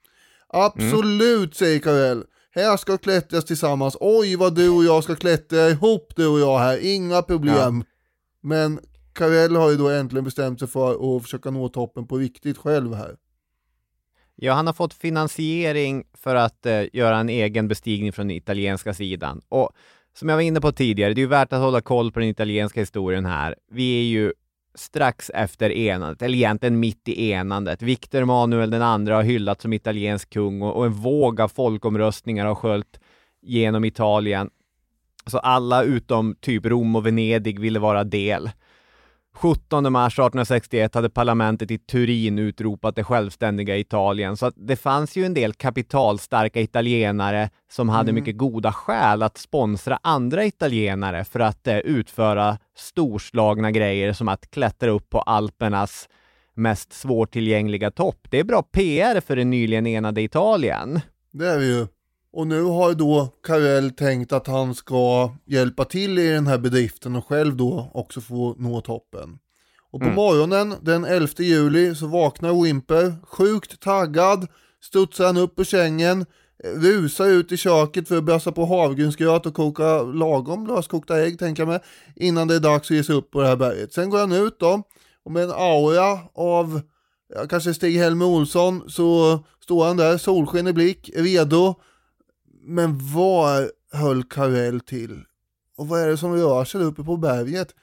Absolut, 0.47 1.55
säger 1.55 1.79
Karel. 1.79 2.23
här 2.51 2.77
ska 2.77 2.97
klättras 2.97 3.45
tillsammans, 3.45 3.97
oj 3.99 4.35
vad 4.35 4.55
du 4.55 4.69
och 4.69 4.83
jag 4.83 5.03
ska 5.03 5.15
klättra 5.15 5.69
ihop 5.69 6.13
du 6.15 6.27
och 6.27 6.39
jag 6.39 6.59
här, 6.59 6.77
inga 6.81 7.21
problem. 7.21 7.83
Men 8.43 8.79
Karel 9.13 9.55
har 9.55 9.71
ju 9.71 9.77
då 9.77 9.89
äntligen 9.89 10.23
bestämt 10.23 10.59
sig 10.59 10.67
för 10.67 11.17
att 11.17 11.23
försöka 11.23 11.51
nå 11.51 11.69
toppen 11.69 12.07
på 12.07 12.17
riktigt 12.17 12.57
själv 12.57 12.93
här. 12.93 13.15
Ja, 14.35 14.53
han 14.53 14.67
har 14.67 14.73
fått 14.73 14.93
finansiering 14.93 16.03
för 16.13 16.35
att 16.35 16.65
eh, 16.65 16.83
göra 16.93 17.17
en 17.17 17.29
egen 17.29 17.67
bestigning 17.67 18.13
från 18.13 18.27
den 18.27 18.37
italienska 18.37 18.93
sidan. 18.93 19.41
Och 19.49 19.71
som 20.13 20.29
jag 20.29 20.35
var 20.35 20.41
inne 20.41 20.61
på 20.61 20.71
tidigare, 20.71 21.13
det 21.13 21.19
är 21.19 21.23
ju 21.23 21.27
värt 21.27 21.53
att 21.53 21.61
hålla 21.61 21.81
koll 21.81 22.11
på 22.11 22.19
den 22.19 22.29
italienska 22.29 22.79
historien 22.79 23.25
här. 23.25 23.55
Vi 23.71 23.99
är 23.99 24.03
ju 24.03 24.33
strax 24.75 25.29
efter 25.29 25.69
enandet, 25.69 26.21
eller 26.21 26.37
egentligen 26.37 26.79
mitt 26.79 27.07
i 27.07 27.31
enandet. 27.31 27.81
Victor 27.81 28.21
Emanuel 28.21 28.69
den 28.69 28.81
andra 28.81 29.15
har 29.15 29.23
hyllats 29.23 29.61
som 29.61 29.73
italiensk 29.73 30.29
kung 30.29 30.61
och, 30.61 30.75
och 30.75 30.85
en 30.85 30.93
våg 30.93 31.41
av 31.41 31.47
folkomröstningar 31.47 32.45
har 32.45 32.55
sköljt 32.55 32.99
genom 33.41 33.85
Italien. 33.85 34.49
Så 35.27 35.37
alla 35.37 35.83
utom 35.83 36.35
typ 36.41 36.65
Rom 36.65 36.95
och 36.95 37.05
Venedig 37.05 37.59
ville 37.59 37.79
vara 37.79 38.03
del. 38.03 38.49
17 39.35 39.91
mars 39.91 40.13
1861 40.13 40.95
hade 40.95 41.09
parlamentet 41.09 41.71
i 41.71 41.77
Turin 41.77 42.39
utropat 42.39 42.95
det 42.95 43.03
självständiga 43.03 43.77
Italien, 43.77 44.37
så 44.37 44.51
det 44.55 44.75
fanns 44.75 45.15
ju 45.15 45.25
en 45.25 45.33
del 45.33 45.53
kapitalstarka 45.53 46.61
italienare 46.61 47.49
som 47.71 47.89
hade 47.89 48.09
Mm. 48.09 48.15
mycket 48.15 48.37
goda 48.37 48.71
skäl 48.73 49.23
att 49.23 49.37
sponsra 49.37 49.99
andra 50.03 50.45
italienare 50.45 51.23
för 51.25 51.39
att 51.39 51.67
eh, 51.67 51.77
utföra 51.77 52.57
storslagna 52.77 53.71
grejer 53.71 54.13
som 54.13 54.27
att 54.27 54.51
klättra 54.51 54.91
upp 54.91 55.09
på 55.09 55.19
Alpernas 55.21 56.09
mest 56.55 56.93
svårtillgängliga 56.93 57.91
topp. 57.91 58.27
Det 58.29 58.39
är 58.39 58.43
bra 58.43 58.63
PR 58.63 59.21
för 59.21 59.35
det 59.35 59.45
nyligen 59.45 59.87
enade 59.87 60.21
Italien. 60.21 60.99
Det 61.31 61.47
är 61.47 61.59
vi 61.59 61.65
ju. 61.77 61.87
Och 62.33 62.47
nu 62.47 62.61
har 62.63 62.93
då 62.93 63.33
Karel 63.47 63.91
tänkt 63.91 64.33
att 64.33 64.47
han 64.47 64.75
ska 64.75 65.31
hjälpa 65.45 65.85
till 65.85 66.19
i 66.19 66.29
den 66.29 66.47
här 66.47 66.57
bedriften 66.57 67.15
och 67.15 67.27
själv 67.27 67.55
då 67.57 67.91
också 67.93 68.21
få 68.21 68.55
nå 68.57 68.81
toppen. 68.81 69.37
Och 69.91 69.99
på 69.99 70.05
Mm. 70.05 70.15
morgonen 70.15 70.75
den 70.81 71.05
11 71.05 71.27
juli 71.37 71.95
så 71.95 72.07
vaknar 72.07 72.63
Wimper, 72.63 73.15
sjukt 73.23 73.79
taggad, 73.79 74.47
studsar 74.83 75.25
han 75.25 75.37
upp 75.37 75.59
ur 75.59 75.63
sängen, 75.63 76.25
rusar 76.75 77.25
ut 77.25 77.51
i 77.51 77.57
köket 77.57 78.07
för 78.07 78.17
att 78.17 78.23
bössa 78.23 78.51
på 78.51 78.65
havregrynsgröt 78.65 79.45
och 79.45 79.53
koka 79.53 80.01
lagom 80.01 80.67
löskokta 80.67 81.21
ägg 81.21 81.39
tänker 81.39 81.61
jag 81.61 81.67
mig, 81.67 81.79
innan 82.15 82.47
det 82.47 82.55
är 82.55 82.59
dags 82.59 82.91
att 82.91 82.97
ge 82.97 83.03
sig 83.03 83.15
upp 83.15 83.31
på 83.31 83.41
det 83.41 83.47
här 83.47 83.55
berget. 83.55 83.93
Sen 83.93 84.09
går 84.09 84.19
han 84.19 84.31
ut 84.31 84.59
då, 84.59 84.83
och 85.25 85.31
med 85.31 85.43
en 85.43 85.51
aura 85.51 86.19
av 86.35 86.81
kanske 87.49 87.73
Stig-Helmer 87.73 88.25
Olsson 88.25 88.83
så 88.89 89.39
står 89.63 89.85
han 89.85 89.97
där, 89.97 90.17
solsken 90.17 90.67
i 90.67 90.73
blick, 90.73 91.09
redo. 91.15 91.75
Men 92.65 93.13
var 93.13 93.71
höll 93.91 94.23
Karel 94.23 94.79
till? 94.79 95.23
Och 95.77 95.87
vad 95.87 96.01
är 96.01 96.07
det 96.07 96.17
som 96.17 96.35
rör 96.35 96.65
sig 96.65 96.81
uppe 96.81 97.03
på 97.03 97.17
berget? 97.17 97.75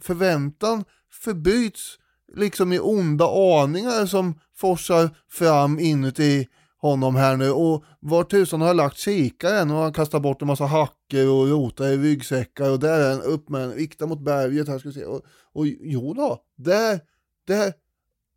Förväntan 0.00 0.84
förbyts 1.24 1.98
liksom 2.34 2.72
i 2.72 2.78
onda 2.78 3.24
aningar 3.62 4.06
som 4.06 4.40
forsar 4.54 5.10
fram 5.28 5.78
inuti 5.78 6.48
honom 6.78 7.16
här 7.16 7.36
nu 7.36 7.50
och 7.50 7.84
var 8.00 8.24
tusan 8.24 8.60
har 8.60 8.74
lagt 8.74 8.98
kikaren 8.98 9.70
och 9.70 9.76
han 9.76 9.92
kastar 9.92 10.20
bort 10.20 10.42
en 10.42 10.48
massa 10.48 10.66
hackor 10.66 11.28
och 11.28 11.48
rotar 11.48 11.86
i 11.86 11.96
ryggsäckar 11.96 12.70
och 12.70 12.80
där 12.80 13.00
är 13.00 13.10
han 13.10 13.22
upp 13.22 13.48
med 13.48 13.64
en, 13.64 13.72
rikta 13.72 14.06
mot 14.06 14.20
berget 14.20 14.68
här 14.68 14.78
ska 14.78 14.88
vi 14.88 14.94
se 14.94 15.04
och, 15.04 15.22
och 15.52 15.66
jo 15.66 16.14
då, 16.14 16.42
där, 16.56 17.00
där, 17.46 17.72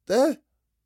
där, 0.08 0.36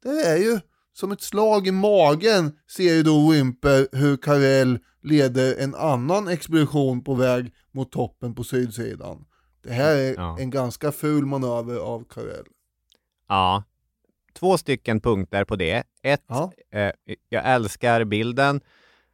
där 0.03 0.25
är 0.25 0.37
ju 0.37 0.59
som 0.93 1.11
ett 1.11 1.21
slag 1.21 1.67
i 1.67 1.71
magen 1.71 2.57
ser 2.71 2.93
ju 2.93 3.03
då 3.03 3.31
Wimper 3.31 3.87
hur 3.91 4.17
Karel 4.17 4.79
leder 5.03 5.55
en 5.63 5.75
annan 5.75 6.27
expedition 6.27 7.03
på 7.03 7.13
väg 7.13 7.51
mot 7.71 7.91
toppen 7.91 8.35
på 8.35 8.43
sydsidan. 8.43 9.25
Det 9.63 9.71
här 9.73 9.95
är 9.95 10.13
Ja. 10.13 10.37
en 10.39 10.49
ganska 10.49 10.91
ful 10.91 11.25
manöver 11.25 11.77
av 11.77 12.03
Karel. 12.09 12.45
Ja, 13.27 13.63
två 14.39 14.57
stycken 14.57 14.99
punkter 15.01 15.43
på 15.45 15.55
det. 15.55 15.83
Ett, 16.03 16.23
Ja. 16.27 16.51
eh, 16.73 16.91
jag 17.29 17.45
älskar 17.45 18.03
bilden 18.03 18.61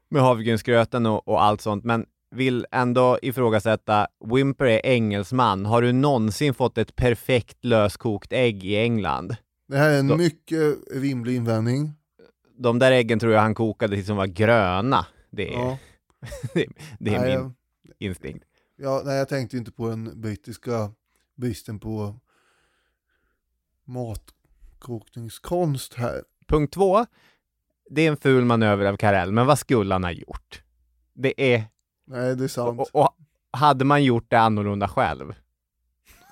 med 0.10 0.22
havregrynsgröten 0.22 1.06
och, 1.06 1.28
och 1.28 1.44
allt 1.44 1.62
sånt, 1.62 1.84
men 1.84 2.06
vill 2.32 2.66
ändå 2.72 3.20
ifrågasätta, 3.22 4.08
Wimper 4.26 4.66
är 4.66 4.86
engelsman. 4.86 5.66
Har 5.66 5.82
du 5.82 5.92
någonsin 5.92 6.54
fått 6.54 6.78
ett 6.78 6.96
perfekt 6.96 7.66
löskokt 7.66 8.34
ägg 8.34 8.64
i 8.66 8.76
England? 8.78 9.36
Det 9.70 9.78
här 9.78 9.90
är 9.90 10.00
en 10.00 10.08
Då- 10.08 10.18
mycket 10.18 10.78
rimlig 10.92 11.36
invändning. 11.36 11.94
De 12.58 12.80
där 12.80 12.92
äggen 12.92 13.20
tror 13.20 13.34
jag 13.34 13.42
han 13.42 13.56
kokade 13.56 13.96
tills 13.96 14.08
de 14.08 14.18
var 14.18 14.28
gröna. 14.28 15.06
Det 15.32 15.54
är, 15.54 15.60
Ja. 15.60 15.78
det, 17.00 17.16
är 17.16 17.20
Nej, 17.20 17.38
min 17.38 17.54
instinkt. 17.98 18.46
Ja, 18.76 19.02
nej, 19.06 19.18
jag 19.18 19.30
tänkte 19.30 19.58
inte 19.58 19.72
på 19.72 19.90
den 19.90 20.22
brittiska 20.22 20.92
bristen 21.36 21.80
på 21.80 22.16
matkokningskonst 23.86 25.94
här. 25.94 26.24
Punkt 26.48 26.74
två, 26.74 27.06
det 27.90 28.02
är 28.02 28.08
en 28.12 28.18
ful 28.18 28.46
manöver 28.46 28.86
av 28.86 28.98
Karel, 28.98 29.32
men 29.32 29.46
vad 29.46 29.60
skulle 29.60 29.96
han 29.96 30.04
ha 30.04 30.12
gjort? 30.12 30.64
Det 31.14 31.54
är 31.56 31.64
Nej, 32.08 32.36
det 32.36 32.44
är 32.44 32.48
sant. 32.48 32.80
Och, 32.94 33.02
och 33.04 33.16
hade 33.52 33.86
man 33.86 34.04
gjort 34.04 34.26
det 34.30 34.40
annorlunda 34.40 34.88
själv? 34.88 35.34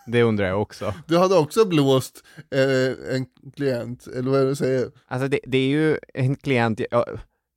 Det 0.07 0.23
undrar 0.23 0.45
jag 0.47 0.61
också. 0.61 0.93
Du 1.07 1.17
hade 1.17 1.37
också 1.37 1.65
blåst 1.65 2.23
eh, 2.55 3.15
en 3.15 3.25
klient, 3.55 4.07
eller 4.07 4.31
vad 4.31 4.39
är 4.39 4.43
det 4.43 4.49
du 4.51 4.55
säger? 4.55 4.91
Alltså 5.07 5.27
det, 5.27 5.39
det 5.43 5.57
är 5.57 5.67
ju 5.67 5.97
en 6.13 6.35
klient, 6.35 6.81
jag, 6.91 7.05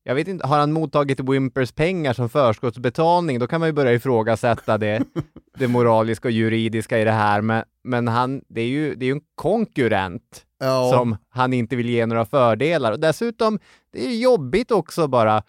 jag 0.02 0.14
vet 0.14 0.28
inte, 0.28 0.46
har 0.46 0.58
han 0.58 0.72
mottagit 0.72 1.20
Wimpers 1.20 1.72
pengar 1.72 2.12
som 2.12 2.28
förskottsbetalning? 2.28 3.38
Då 3.38 3.46
kan 3.46 3.60
man 3.60 3.68
ju 3.68 3.72
börja 3.72 3.92
ifrågasätta 3.92 4.78
det, 4.78 5.02
det 5.58 5.68
moraliska 5.68 6.28
och 6.28 6.32
juridiska 6.32 6.98
i 6.98 7.04
det 7.04 7.10
här, 7.12 7.40
men, 7.40 7.64
men 7.84 8.08
han, 8.08 8.42
det 8.48 8.60
är 8.60 8.66
ju, 8.68 8.94
det 8.94 9.04
är 9.04 9.06
ju 9.06 9.12
en 9.12 9.20
konkurrent 9.34 10.46
Ja, 10.62 10.90
som 10.92 11.16
han 11.28 11.52
inte 11.52 11.76
vill 11.76 11.88
ge 11.88 12.06
några 12.06 12.24
fördelar. 12.24 12.92
Och 12.92 13.00
dessutom, 13.00 13.58
det 13.92 14.06
är 14.06 14.16
jobbigt 14.16 14.70
också 14.70 15.08
bara 15.08 15.42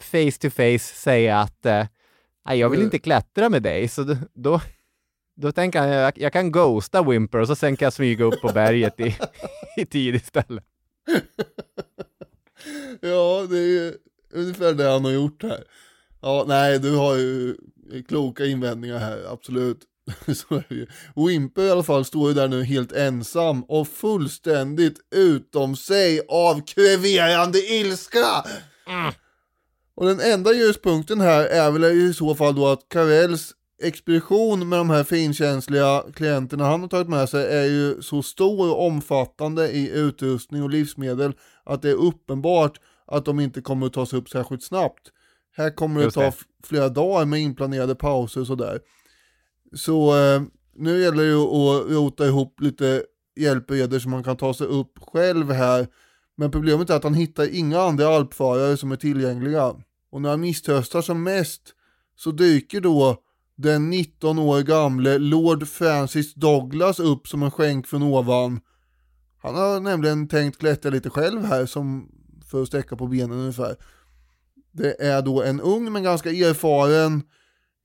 face 0.00 0.38
to 0.40 0.50
face 0.50 0.78
säga 0.78 1.38
att 1.40 1.66
eh, 1.66 1.84
jag 2.44 2.68
vill 2.70 2.78
Mm. 2.78 2.86
inte 2.86 2.98
klättra 2.98 3.48
med 3.48 3.62
dig, 3.62 3.88
så 3.88 4.16
då, 4.34 4.60
då, 5.34 5.52
tänker 5.52 5.78
han 5.80 5.88
jag, 5.88 6.18
jag 6.18 6.32
kan 6.32 6.52
ghosta 6.52 7.02
Wimper 7.02 7.38
och 7.38 7.46
så 7.46 7.56
sen 7.56 7.76
kan 7.76 7.86
jag 7.86 7.92
smyga 7.92 8.24
upp 8.24 8.40
på 8.40 8.48
berget 8.48 9.00
i, 9.00 9.16
i 9.76 9.86
tid 9.86 10.14
istället. 10.14 10.64
ja, 13.00 13.46
det 13.50 13.58
är 13.58 13.94
ungefär 14.32 14.72
det 14.72 14.90
han 14.90 15.04
har 15.04 15.12
gjort 15.12 15.42
här. 15.42 15.64
Ja, 16.20 16.44
nej, 16.48 16.78
du 16.78 16.96
har 16.96 17.16
ju 17.16 17.56
kloka 18.08 18.44
invändningar 18.44 18.98
här, 18.98 19.24
absolut. 19.32 19.78
Så 20.34 20.62
ju. 20.68 20.86
Wimper 21.16 21.62
i 21.62 21.70
alla 21.70 21.82
fall 21.82 22.04
står 22.04 22.28
ju 22.28 22.34
där 22.34 22.48
nu 22.48 22.64
helt 22.64 22.92
ensam 22.92 23.62
och 23.62 23.88
fullständigt 23.88 24.98
utom 25.14 25.76
sig 25.76 26.20
av 26.28 26.66
kreverande 26.66 27.58
ilska. 27.58 28.44
Och 29.94 30.06
den 30.06 30.20
enda 30.20 30.52
ljuspunkten 30.52 31.20
här 31.20 31.44
är 31.44 31.70
väl 31.70 31.84
i 31.84 32.14
så 32.14 32.34
fall 32.34 32.54
då 32.54 32.68
att 32.68 32.88
Karels 32.88 33.52
expedition 33.82 34.68
med 34.68 34.78
de 34.78 34.90
här 34.90 35.04
finkänsliga 35.04 36.04
klienterna 36.14 36.64
han 36.64 36.80
har 36.80 36.88
tagit 36.88 37.08
med 37.08 37.28
sig 37.28 37.46
är 37.58 37.64
ju 37.64 38.02
så 38.02 38.22
stor 38.22 38.70
och 38.70 38.86
omfattande 38.86 39.68
i 39.70 39.90
utrustning 39.90 40.62
och 40.62 40.70
livsmedel 40.70 41.32
att 41.64 41.82
det 41.82 41.90
är 41.90 41.94
uppenbart 41.94 42.80
att 43.06 43.24
de 43.24 43.40
inte 43.40 43.60
kommer 43.60 43.86
att 43.86 43.92
ta 43.92 44.06
sig 44.06 44.18
upp 44.18 44.28
särskilt 44.28 44.62
snabbt. 44.62 45.10
Här 45.56 45.70
kommer 45.70 46.00
det 46.04 46.10
ta 46.10 46.20
det. 46.20 46.26
f- 46.26 46.44
flera 46.64 46.88
dagar 46.88 47.26
med 47.26 47.40
inplanerade 47.40 47.94
pauser 47.94 48.40
och 48.40 48.46
sådär. 48.46 48.80
Så 49.74 50.16
eh, 50.18 50.42
nu 50.76 51.00
gäller 51.02 51.22
det 51.22 51.28
ju 51.28 51.38
att 51.42 51.90
rota 51.90 52.26
ihop 52.26 52.60
lite 52.60 53.04
hjälpredor 53.36 53.98
så 53.98 54.08
man 54.08 54.24
kan 54.24 54.36
ta 54.36 54.54
sig 54.54 54.66
upp 54.66 54.98
själv 55.12 55.50
här. 55.50 55.86
Men 56.36 56.50
problemet 56.50 56.90
är 56.90 56.94
att 56.96 57.04
han 57.04 57.14
hittar 57.14 57.54
inga 57.54 57.80
andra 57.80 58.08
alpfarare 58.08 58.76
som 58.76 58.92
är 58.92 58.96
tillgängliga. 58.96 59.74
Och 60.10 60.22
när 60.22 60.30
han 60.30 60.40
misströstar 60.40 61.02
som 61.02 61.22
mest 61.22 61.62
så 62.16 62.30
dyker 62.30 62.80
då 62.80 63.16
den 63.62 63.90
19 63.90 64.38
år 64.38 64.60
gamle 64.60 65.18
Lord 65.18 65.68
Francis 65.68 66.34
Douglas 66.34 67.00
upp 67.00 67.28
som 67.28 67.42
en 67.42 67.50
skänk 67.50 67.86
från 67.86 68.02
ovan. 68.02 68.60
Han 69.42 69.54
har 69.54 69.80
nämligen 69.80 70.28
tänkt 70.28 70.58
klättra 70.58 70.90
lite 70.90 71.10
själv 71.10 71.44
här 71.44 71.66
som 71.66 72.08
för 72.50 72.62
att 72.62 72.68
sträcka 72.68 72.96
på 72.96 73.06
benen 73.06 73.38
ungefär. 73.38 73.76
Det 74.72 75.02
är 75.02 75.22
då 75.22 75.42
en 75.42 75.60
ung 75.60 75.92
men 75.92 76.02
ganska 76.02 76.30
erfaren 76.30 77.22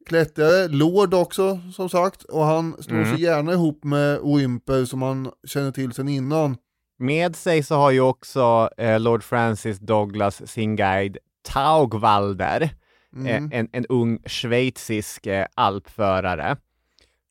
klättrare, 0.05 0.67
Lord 0.67 1.13
också 1.13 1.59
som 1.73 1.89
sagt, 1.89 2.23
och 2.23 2.43
han 2.45 2.75
slår 2.83 2.97
Mm. 2.97 3.11
sig 3.15 3.21
gärna 3.23 3.53
ihop 3.53 3.83
med 3.83 4.19
Wimper 4.23 4.85
som 4.85 5.01
han 5.01 5.31
känner 5.47 5.71
till 5.71 5.91
sedan 5.91 6.07
innan. 6.07 6.57
Med 6.99 7.35
sig 7.35 7.63
så 7.63 7.75
har 7.75 7.91
ju 7.91 8.01
också 8.01 8.69
eh, 8.77 8.99
Lord 8.99 9.23
Francis 9.23 9.79
Douglas 9.79 10.51
sin 10.51 10.75
guide 10.75 11.17
Taugwalder, 11.43 12.69
Mm. 13.15 13.27
eh, 13.27 13.59
en, 13.59 13.69
en 13.71 13.85
ung 13.85 14.19
schweizisk 14.25 15.27
eh, 15.27 15.45
alpförare. 15.55 16.57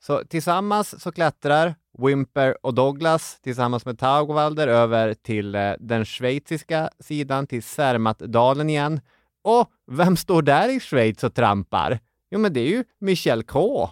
Så 0.03 0.24
tillsammans 0.24 1.03
så 1.03 1.12
klättrar 1.12 1.74
Wimper 1.99 2.66
och 2.66 2.74
Douglas 2.74 3.41
tillsammans 3.41 3.87
med 3.87 3.99
Taugwalder 3.99 4.68
över 4.68 5.14
till 5.14 5.55
eh, 5.55 5.72
den 5.81 6.05
schweiziska 6.05 6.91
sidan, 7.01 7.47
till 7.47 7.62
Zermattdalen 7.62 8.70
igen. 8.70 9.01
Och 9.43 9.70
vem 9.87 10.16
står 10.16 10.43
där 10.43 10.77
i 10.77 10.81
Schweiz 10.81 11.24
och 11.24 11.35
trampar? 11.35 11.99
Jo, 12.31 12.39
men 12.39 12.53
det 12.53 12.61
är 12.61 12.68
ju 12.68 12.85
Michel 13.01 13.43
K. 13.43 13.91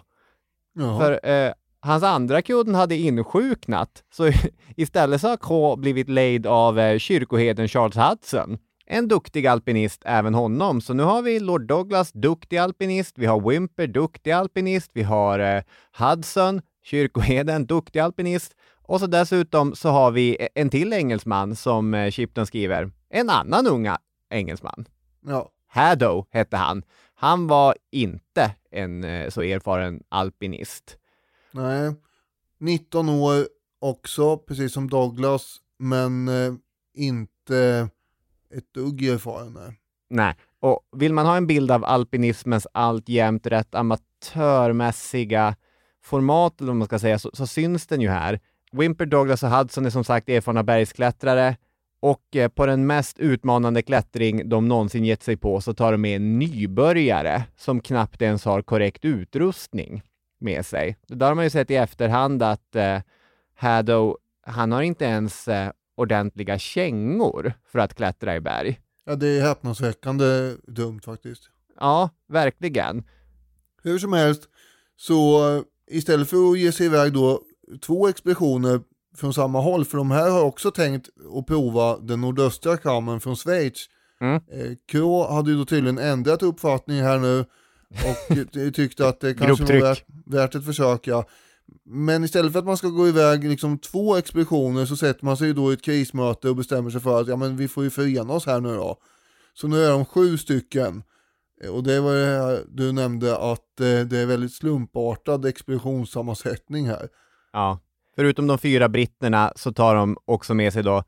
Jaha. 0.73 0.99
För 0.99 1.29
eh, 1.29 1.53
hans 1.79 2.03
andra 2.03 2.41
kudden 2.41 2.75
hade 2.75 2.95
insjuknat, 2.95 4.03
så 4.11 4.31
istället 4.75 5.21
så 5.21 5.27
har 5.27 5.37
K 5.37 5.75
blivit 5.75 6.09
lejd 6.09 6.47
av 6.47 6.79
eh, 6.79 6.97
kyrkoheden 6.97 7.67
Charles 7.67 7.95
Hudson. 7.95 8.57
En 8.87 9.07
duktig 9.07 9.47
alpinist 9.47 10.01
även 10.05 10.33
honom. 10.33 10.81
Så 10.81 10.93
nu 10.93 11.03
har 11.03 11.21
vi 11.21 11.39
Lord 11.39 11.67
Douglas, 11.67 12.11
duktig 12.11 12.57
alpinist. 12.57 13.17
Vi 13.17 13.25
har 13.25 13.49
Wimper, 13.49 13.87
duktig 13.87 14.31
alpinist. 14.31 14.91
Vi 14.93 15.03
har 15.03 15.39
eh, 15.39 15.63
Hudson, 15.97 16.61
kyrkoheden, 16.83 17.65
duktig 17.65 17.99
alpinist. 17.99 18.55
Och 18.81 18.99
så 18.99 19.07
dessutom 19.07 19.75
så 19.75 19.89
har 19.89 20.11
vi 20.11 20.47
en 20.55 20.69
till 20.69 20.93
engelsman 20.93 21.55
som 21.55 21.93
eh, 21.93 22.11
Shipton 22.11 22.45
skriver. 22.45 22.91
En 23.09 23.29
annan 23.29 23.67
unga 23.67 23.97
engelsman. 24.29 24.85
Ja. 25.25 25.49
Haddow 25.67 26.25
hette 26.31 26.57
han. 26.57 26.83
Han 27.15 27.47
var 27.47 27.75
inte 27.91 28.55
en 28.71 29.03
eh, 29.03 29.29
så 29.29 29.41
erfaren 29.41 30.03
alpinist. 30.09 30.97
Nej. 31.51 31.93
19 32.59 33.09
år 33.09 33.47
också, 33.79 34.37
precis 34.37 34.73
som 34.73 34.89
Douglas, 34.89 35.57
men 35.79 36.27
eh, 36.27 36.53
inte 36.93 37.89
ett 38.57 38.73
dugg 38.73 39.03
erfaren. 39.03 39.57
nej. 40.09 40.35
Och 40.59 40.79
vill 40.91 41.13
man 41.13 41.25
ha 41.25 41.37
en 41.37 41.47
bild 41.47 41.71
av 41.71 41.85
alpinismens 41.85 42.67
alltjämt 42.71 43.47
rätt 43.47 43.75
amatörmässiga 43.75 45.55
format, 46.03 46.61
eller 46.61 46.67
vad 46.67 46.77
man 46.77 46.87
ska 46.87 46.99
säga, 46.99 47.19
så, 47.19 47.29
så 47.33 47.47
syns 47.47 47.87
den 47.87 48.01
ju 48.01 48.09
här. 48.09 48.39
Wimper, 48.71 49.05
Douglas 49.05 49.43
och 49.43 49.49
Hudson 49.49 49.85
är 49.85 49.89
som 49.89 50.03
sagt 50.03 50.29
erfarna 50.29 50.63
bergsklättrare 50.63 51.57
och 51.99 52.35
eh, 52.35 52.47
på 52.47 52.65
den 52.65 52.87
mest 52.87 53.19
utmanande 53.19 53.81
klättring 53.81 54.49
de 54.49 54.67
någonsin 54.67 55.05
gett 55.05 55.23
sig 55.23 55.37
på 55.37 55.61
så 55.61 55.73
tar 55.73 55.91
de 55.91 56.01
med 56.01 56.15
en 56.15 56.39
nybörjare 56.39 57.43
som 57.57 57.81
knappt 57.81 58.21
ens 58.21 58.45
har 58.45 58.61
korrekt 58.61 59.05
utrustning 59.05 60.03
med 60.39 60.65
sig. 60.65 60.97
Det 61.07 61.15
där 61.15 61.27
har 61.27 61.35
man 61.35 61.43
ju 61.43 61.49
sett 61.49 61.71
i 61.71 61.75
efterhand 61.75 62.43
att 62.43 62.75
eh, 62.75 62.99
Haddow, 63.55 64.17
han 64.41 64.71
har 64.71 64.81
inte 64.81 65.05
ens 65.05 65.47
eh, 65.47 65.71
ordentliga 65.95 66.59
kängor 66.59 67.53
för 67.71 67.79
att 67.79 67.95
klättra 67.95 68.35
i 68.35 68.41
berg. 68.41 68.79
Ja, 69.05 69.15
det 69.15 69.27
är 69.27 69.41
häpnadsväckande 69.41 70.55
dumt 70.67 71.01
faktiskt. 71.05 71.49
Ja, 71.79 72.09
verkligen. 72.27 73.03
Hur 73.83 73.99
som 73.99 74.13
helst, 74.13 74.49
så 74.95 75.49
eh, 75.55 75.63
istället 75.91 76.29
för 76.29 76.51
att 76.51 76.59
ge 76.59 76.71
sig 76.71 76.85
iväg 76.85 77.13
då 77.13 77.41
två 77.81 78.07
expeditioner 78.07 78.81
från 79.15 79.33
samma 79.33 79.61
håll, 79.61 79.85
för 79.85 79.97
de 79.97 80.11
här 80.11 80.29
har 80.29 80.41
också 80.41 80.71
tänkt 80.71 81.09
att 81.37 81.47
prova 81.47 81.97
den 81.97 82.21
nordöstra 82.21 82.77
kammen 82.77 83.19
från 83.19 83.35
Schweiz. 83.35 83.89
Mm. 84.21 84.35
Eh, 84.35 84.71
K 84.91 85.27
hade 85.33 85.51
ju 85.51 85.57
då 85.57 85.65
tydligen 85.65 85.97
ändrat 85.97 86.43
uppfattning 86.43 87.01
här 87.01 87.19
nu 87.19 87.45
och 87.89 88.73
tyckte 88.75 89.07
att 89.07 89.19
det 89.19 89.33
kanske 89.33 89.63
var 89.63 89.81
värt, 89.81 90.05
värt 90.25 90.55
ett 90.55 90.65
försök. 90.65 91.07
Ja. 91.07 91.25
Men 91.85 92.23
istället 92.23 92.51
för 92.51 92.59
att 92.59 92.65
man 92.65 92.77
ska 92.77 92.87
gå 92.87 93.07
iväg 93.07 93.43
liksom 93.43 93.77
två 93.77 94.15
expeditioner 94.15 94.85
så 94.85 94.95
sätter 94.95 95.25
man 95.25 95.37
sig 95.37 95.47
ju 95.47 95.53
då 95.53 95.71
i 95.71 95.73
ett 95.73 95.81
krismöte 95.81 96.49
och 96.49 96.55
bestämmer 96.55 96.89
sig 96.89 97.01
för 97.01 97.21
att 97.21 97.27
ja, 97.27 97.35
men 97.35 97.57
vi 97.57 97.67
får 97.67 97.83
ju 97.83 97.89
förena 97.89 98.33
oss 98.33 98.45
här 98.45 98.61
nu 98.61 98.75
då. 98.75 98.97
Så 99.53 99.67
nu 99.67 99.83
är 99.83 99.91
de 99.91 100.05
sju 100.05 100.37
stycken. 100.37 101.03
Eh, 101.63 101.69
och 101.69 101.83
det 101.83 101.99
var 101.99 102.13
det 102.13 102.25
här 102.25 102.63
du 102.67 102.91
nämnde 102.91 103.37
att 103.37 103.79
eh, 103.79 103.99
det 103.99 104.17
är 104.17 104.25
väldigt 104.25 104.53
slumpartad 104.53 105.45
expeditionssammansättning 105.45 106.87
här. 106.87 107.09
Ja. 107.53 107.79
Förutom 108.15 108.47
de 108.47 108.57
fyra 108.57 108.89
britterna 108.89 109.53
så 109.55 109.73
tar 109.73 109.95
de 109.95 110.17
också 110.25 110.53
med 110.53 110.73
sig 110.73 110.83
då 110.83 111.03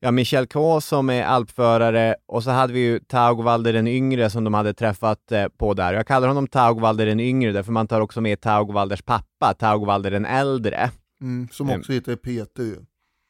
ja, 0.00 0.10
Michel 0.10 0.46
K 0.46 0.80
som 0.80 1.10
är 1.10 1.24
alpförare 1.24 2.16
och 2.26 2.44
så 2.44 2.50
hade 2.50 2.72
vi 2.72 2.80
ju 2.80 2.98
Taugwalder 2.98 3.72
den 3.72 3.88
yngre 3.88 4.30
som 4.30 4.44
de 4.44 4.54
hade 4.54 4.74
träffat 4.74 5.32
eh, 5.32 5.48
på 5.48 5.74
där. 5.74 5.94
Jag 5.94 6.06
kallar 6.06 6.28
honom 6.28 6.46
Taugwalder 6.46 7.06
den 7.06 7.20
yngre 7.20 7.52
därför 7.52 7.72
man 7.72 7.86
tar 7.88 8.00
också 8.00 8.20
med 8.20 8.40
Taugwalders 8.40 9.02
pappa, 9.02 9.54
Taugwalder 9.54 10.10
den 10.10 10.24
äldre. 10.26 10.90
Mm, 11.20 11.48
som 11.52 11.68
Mm. 11.68 11.80
också 11.80 11.92
heter 11.92 12.16
Peter 12.16 12.62
ju. 12.62 12.76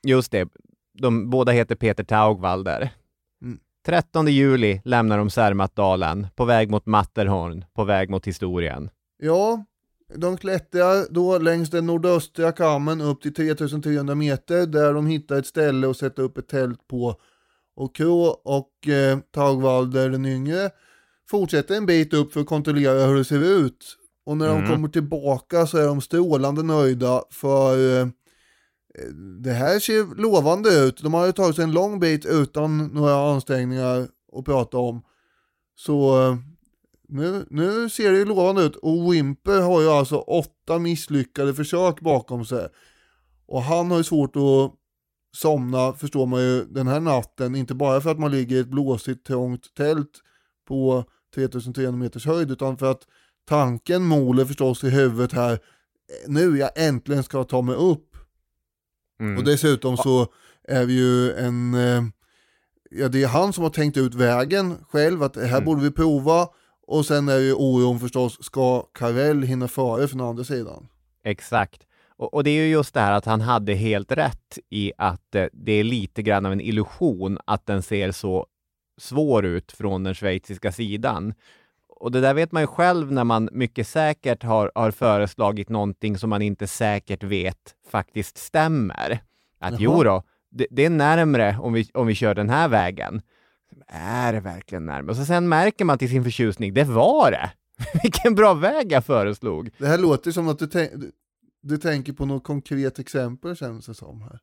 Just 0.06 0.32
det, 0.32 0.48
de 0.98 1.30
båda 1.30 1.52
heter 1.52 1.74
Peter 1.74 2.04
Taugwalder. 2.04 2.90
Mm. 3.42 3.58
13 3.86 4.26
juli 4.26 4.80
lämnar 4.84 5.18
de 5.18 5.30
Zermattdalen 5.30 6.26
på 6.36 6.44
väg 6.44 6.70
mot 6.70 6.86
Matterhorn, 6.86 7.64
på 7.74 7.84
väg 7.84 8.10
mot 8.10 8.26
historien. 8.26 8.90
Ja, 9.22 9.64
de 10.14 10.36
klättrar 10.36 11.06
då 11.10 11.38
längs 11.38 11.70
den 11.70 11.86
nordöstra 11.86 12.52
kammen 12.52 13.00
upp 13.00 13.22
till 13.22 13.34
3300 13.34 14.14
meter 14.14 14.66
där 14.66 14.94
de 14.94 15.06
hittar 15.06 15.38
ett 15.38 15.46
ställe 15.46 15.90
att 15.90 15.96
sätta 15.96 16.22
upp 16.22 16.38
ett 16.38 16.48
tält 16.48 16.88
på. 16.88 17.14
Och 17.76 17.94
Krå 17.96 18.22
och 18.44 18.88
eh, 18.88 19.18
Taugwalder 19.34 20.10
den 20.10 20.26
yngre 20.26 20.70
fortsätter 21.30 21.74
en 21.76 21.86
bit 21.86 22.14
upp 22.14 22.32
för 22.32 22.40
att 22.40 22.46
kontrollera 22.46 23.06
hur 23.06 23.16
det 23.16 23.24
ser 23.24 23.44
ut. 23.44 23.96
Och 24.26 24.36
när 24.36 24.48
de 24.48 24.56
Mm. 24.58 24.70
kommer 24.70 24.88
tillbaka 24.88 25.66
så 25.66 25.78
är 25.78 25.86
de 25.86 26.00
strålande 26.00 26.62
nöjda 26.62 27.22
för 27.30 28.00
eh, 28.00 28.06
det 29.40 29.52
här 29.52 29.78
ser 29.78 30.14
lovande 30.20 30.70
ut. 30.86 31.02
De 31.02 31.14
har 31.14 31.26
ju 31.26 31.32
tagit 31.32 31.56
sig 31.56 31.64
en 31.64 31.72
lång 31.72 32.00
bit 32.00 32.26
utan 32.26 32.86
några 32.86 33.30
ansträngningar 33.32 34.08
att 34.36 34.44
prata 34.44 34.78
om. 34.78 35.02
Så 35.76 36.22
eh, 36.22 36.36
nu, 37.08 37.46
nu 37.50 37.88
ser 37.90 38.12
det 38.12 38.18
ju 38.18 38.24
lovande 38.24 38.62
ut 38.62 38.76
och 38.76 39.12
Wimper 39.12 39.60
har 39.60 39.80
ju 39.80 39.88
alltså 39.88 40.16
åtta 40.16 40.78
misslyckade 40.78 41.54
försök 41.54 42.00
bakom 42.00 42.44
sig. 42.44 42.68
Och 43.46 43.62
han 43.62 43.90
har 43.90 43.98
ju 43.98 44.04
svårt 44.04 44.36
att 44.36 44.72
somna 45.36 45.92
förstår 45.92 46.26
man 46.26 46.40
ju 46.40 46.64
den 46.64 46.86
här 46.86 47.00
natten, 47.00 47.54
inte 47.56 47.74
bara 47.74 48.00
för 48.00 48.10
att 48.10 48.18
man 48.18 48.30
ligger 48.30 48.56
i 48.56 48.60
ett 48.60 48.68
blåsigt 48.70 49.26
trångt 49.26 49.74
tält 49.74 50.10
på 50.68 51.04
3300 51.34 51.92
meters 51.98 52.26
höjd 52.26 52.50
utan 52.50 52.76
för 52.76 52.90
att 52.90 53.02
tanken 53.48 54.02
moler 54.04 54.44
förstås 54.44 54.84
i 54.84 54.90
huvudet 54.90 55.32
här, 55.32 55.58
nu 56.26 56.58
jag 56.58 56.70
äntligen 56.76 57.22
ska 57.22 57.44
ta 57.44 57.62
mig 57.62 57.74
upp. 57.74 58.16
Mm. 59.20 59.38
Och 59.38 59.44
dessutom 59.44 59.96
så 59.96 60.26
är 60.64 60.86
vi 60.86 60.92
ju 60.92 61.32
en, 61.32 61.74
eh, 61.74 62.02
ja 62.90 63.08
det 63.08 63.22
är 63.22 63.28
han 63.28 63.52
som 63.52 63.64
har 63.64 63.70
tänkt 63.70 63.96
ut 63.96 64.14
vägen 64.14 64.76
själv, 64.90 65.22
att 65.22 65.34
det 65.34 65.46
här 65.46 65.56
Mm. 65.56 65.64
borde 65.64 65.82
vi 65.82 65.90
prova. 65.90 66.48
Och 66.90 67.06
sen 67.06 67.28
är 67.28 67.38
ju 67.38 67.54
oron 67.54 68.00
förstås, 68.00 68.44
ska 68.44 68.82
Karel 68.92 69.42
hinna 69.42 69.68
före 69.68 70.08
från 70.08 70.20
andra 70.20 70.44
sidan? 70.44 70.88
Exakt. 71.24 71.86
Och, 72.16 72.34
och 72.34 72.44
det 72.44 72.50
är 72.50 72.64
ju 72.64 72.70
just 72.70 72.94
det 72.94 73.00
här 73.00 73.12
att 73.12 73.24
han 73.24 73.40
hade 73.40 73.74
helt 73.74 74.12
rätt 74.12 74.58
i 74.70 74.92
att 74.98 75.34
eh, 75.34 75.46
det 75.52 75.72
är 75.72 75.84
lite 75.84 76.22
grann 76.22 76.46
av 76.46 76.52
en 76.52 76.60
illusion 76.60 77.38
att 77.44 77.66
den 77.66 77.82
ser 77.82 78.12
så 78.12 78.46
svår 79.00 79.44
ut 79.44 79.72
från 79.72 80.04
den 80.04 80.14
schweiziska 80.14 80.72
sidan. 80.72 81.34
Och 81.88 82.12
det 82.12 82.20
där 82.20 82.34
vet 82.34 82.52
man 82.52 82.62
ju 82.62 82.66
själv 82.66 83.12
när 83.12 83.24
man 83.24 83.48
mycket 83.52 83.88
säkert 83.88 84.42
har, 84.42 84.72
har 84.74 84.90
föreslagit 84.90 85.68
någonting 85.68 86.18
som 86.18 86.30
man 86.30 86.42
inte 86.42 86.66
säkert 86.66 87.22
vet 87.22 87.74
faktiskt 87.90 88.38
stämmer. 88.38 89.20
Att 89.58 89.80
Jaha. 89.80 89.80
jo 89.80 90.02
då, 90.02 90.22
det, 90.50 90.66
det 90.70 90.84
är 90.84 90.90
närmre 90.90 91.58
om 91.60 91.72
vi, 91.72 91.90
om 91.94 92.06
vi 92.06 92.14
kör 92.14 92.34
den 92.34 92.50
här 92.50 92.68
vägen. 92.68 93.22
Är 93.90 94.32
det 94.32 94.40
verkligen 94.40 94.86
närmre? 94.86 95.10
Och 95.10 95.26
sen 95.26 95.48
märker 95.48 95.84
man 95.84 95.98
till 95.98 96.08
sin 96.08 96.24
förtjusning, 96.24 96.74
det 96.74 96.84
var 96.84 97.30
det! 97.30 97.50
Vilken 98.02 98.34
bra 98.34 98.54
väg 98.54 98.92
jag 98.92 99.04
föreslog! 99.04 99.70
Det 99.78 99.86
här 99.86 99.98
låter 99.98 100.30
som 100.30 100.48
att 100.48 100.58
du, 100.58 100.66
tän- 100.66 100.96
du, 100.96 101.12
du 101.62 101.78
tänker 101.78 102.12
på 102.12 102.26
något 102.26 102.44
konkret 102.44 102.98
exempel 102.98 103.56
känns 103.56 103.86
det 103.86 103.94
som 103.94 104.22
här. 104.22 104.38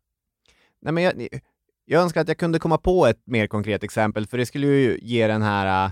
Nej, 0.81 0.93
men 0.93 1.03
jag, 1.03 1.27
jag 1.85 2.03
önskar 2.03 2.21
att 2.21 2.27
jag 2.27 2.37
kunde 2.37 2.59
komma 2.59 2.77
på 2.77 3.05
ett 3.07 3.21
mer 3.25 3.47
konkret 3.47 3.83
exempel, 3.83 4.27
för 4.27 4.37
det 4.37 4.45
skulle 4.45 4.67
ju 4.67 4.99
ge 5.01 5.27
den 5.27 5.41
här 5.41 5.85
äh, 5.85 5.91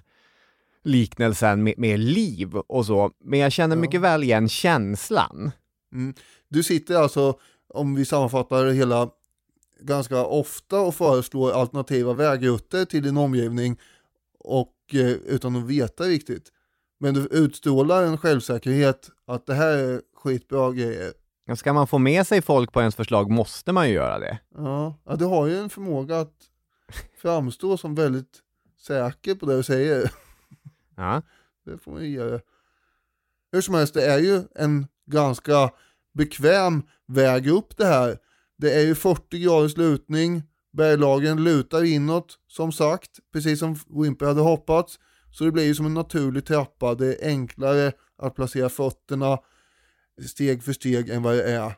liknelsen 0.84 1.64
med, 1.64 1.74
med 1.78 2.00
liv 2.00 2.56
och 2.56 2.86
så. 2.86 3.12
Men 3.24 3.40
jag 3.40 3.52
känner 3.52 3.76
Ja. 3.76 3.82
mycket 3.82 4.02
väl 4.02 4.24
igen 4.24 4.50
känslan. 4.50 5.52
Mm. 5.94 6.14
Du 6.50 6.64
sitter 6.64 6.96
alltså, 6.96 7.40
om 7.68 7.96
vi 7.96 8.06
sammanfattar 8.06 8.72
hela, 8.72 9.10
ganska 9.86 10.26
ofta 10.26 10.80
och 10.80 10.96
föreslår 10.96 11.52
alternativa 11.52 12.14
vägrutter 12.14 12.86
till 12.86 13.04
din 13.04 13.18
omgivning 13.18 13.80
och 14.40 14.76
eh, 14.94 15.12
utan 15.12 15.56
att 15.56 15.64
veta 15.64 16.04
riktigt. 16.04 16.52
Men 17.00 17.14
du 17.14 17.28
utstrålar 17.32 18.04
en 18.04 18.18
självsäkerhet 18.18 19.10
att 19.28 19.46
det 19.46 19.54
här 19.54 19.78
är 19.78 20.02
skitbra 20.16 20.72
grejer. 20.72 21.14
Ska 21.56 21.74
man 21.74 21.88
få 21.88 21.98
med 21.98 22.28
sig 22.28 22.42
folk 22.42 22.72
på 22.72 22.80
ens 22.80 22.96
förslag 22.96 23.32
måste 23.32 23.72
man 23.72 23.90
ju 23.90 23.94
göra 23.94 24.20
det. 24.20 24.40
Ja, 24.56 24.96
ja 25.06 25.16
du 25.16 25.26
har 25.26 25.48
ju 25.48 25.58
en 25.58 25.70
förmåga 25.70 26.20
att 26.20 26.34
framstå 27.22 27.78
som 27.78 27.96
väldigt 27.96 28.40
säker 28.80 29.36
på 29.36 29.46
det 29.46 29.58
du 29.58 29.64
säger. 29.64 30.12
Ja. 30.96 31.22
Det 31.66 31.78
får 31.78 31.92
man 31.92 32.06
ju 32.06 32.30
det. 32.30 32.42
Hur 33.52 33.62
som 33.62 33.76
helst, 33.76 33.94
det 33.94 34.06
är 34.06 34.20
ju 34.20 34.44
en 34.56 34.88
ganska 35.06 35.72
bekväm 36.14 36.84
väg 37.08 37.48
upp 37.48 37.78
det 37.78 37.86
här. 37.86 38.18
Det 38.64 38.74
är 38.74 38.82
ju 38.82 38.96
40 38.96 39.40
graders 39.40 39.78
lutning, 39.78 40.44
berglagen 40.72 41.44
lutar 41.44 41.84
inåt 41.84 42.40
som 42.48 42.72
sagt, 42.72 43.10
precis 43.34 43.60
som 43.60 43.76
Wimper 44.04 44.26
hade 44.26 44.42
hoppats. 44.42 45.00
Så 45.32 45.44
det 45.44 45.52
blir 45.52 45.64
ju 45.64 45.76
som 45.76 45.86
en 45.86 45.94
naturlig 45.94 46.46
trappa, 46.46 46.96
det 46.96 47.08
är 47.08 47.28
enklare 47.28 47.92
att 48.18 48.36
placera 48.36 48.70
fötterna 48.70 49.38
steg 50.28 50.64
för 50.64 50.74
steg 50.74 51.10
än 51.10 51.24
vad 51.24 51.36
det 51.36 51.44
är 51.44 51.74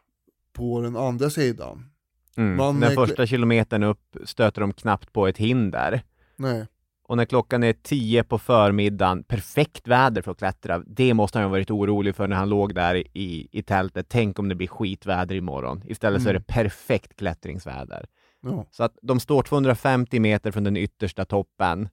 på 0.53 0.81
den 0.81 0.95
andra 0.95 1.29
sidan. 1.29 1.89
Mm. 2.37 2.57
Man 2.57 2.79
Den 2.79 2.95
första 2.95 3.27
kilometern 3.27 3.83
upp 3.83 4.17
stöter 4.23 4.61
de 4.61 4.73
knappt 4.73 5.13
på 5.13 5.27
ett 5.27 5.37
hinder. 5.37 6.03
Nej. 6.35 6.67
Och 7.07 7.17
när 7.17 7.25
klockan 7.25 7.63
är 7.63 7.73
tio 7.73 8.23
på 8.23 8.37
förmiddagen, 8.39 9.23
perfekt 9.23 9.87
väder 9.87 10.21
för 10.21 10.31
att 10.31 10.37
klättra. 10.37 10.79
Det 10.79 11.13
måste 11.13 11.37
han 11.37 11.45
ha 11.45 11.51
varit 11.51 11.71
orolig 11.71 12.15
för 12.15 12.27
när 12.27 12.35
han 12.35 12.49
låg 12.49 12.75
där 12.75 12.95
i, 13.17 13.47
i 13.51 13.63
tältet. 13.63 14.05
Tänk 14.09 14.39
om 14.39 14.49
det 14.49 14.55
blir 14.55 14.67
skitväder 14.67 15.35
imorgon. 15.35 15.81
Istället 15.85 16.21
så 16.21 16.29
är 16.29 16.33
Mm. 16.33 16.43
det 16.47 16.53
perfekt 16.53 17.15
klättringsväder. 17.15 18.05
Ja. 18.41 18.65
Så 18.71 18.83
att 18.83 18.97
de 19.01 19.19
står 19.19 19.43
250 19.43 20.19
meter 20.19 20.51
från 20.51 20.63
den 20.63 20.77
yttersta 20.77 21.25
toppen. 21.25 21.89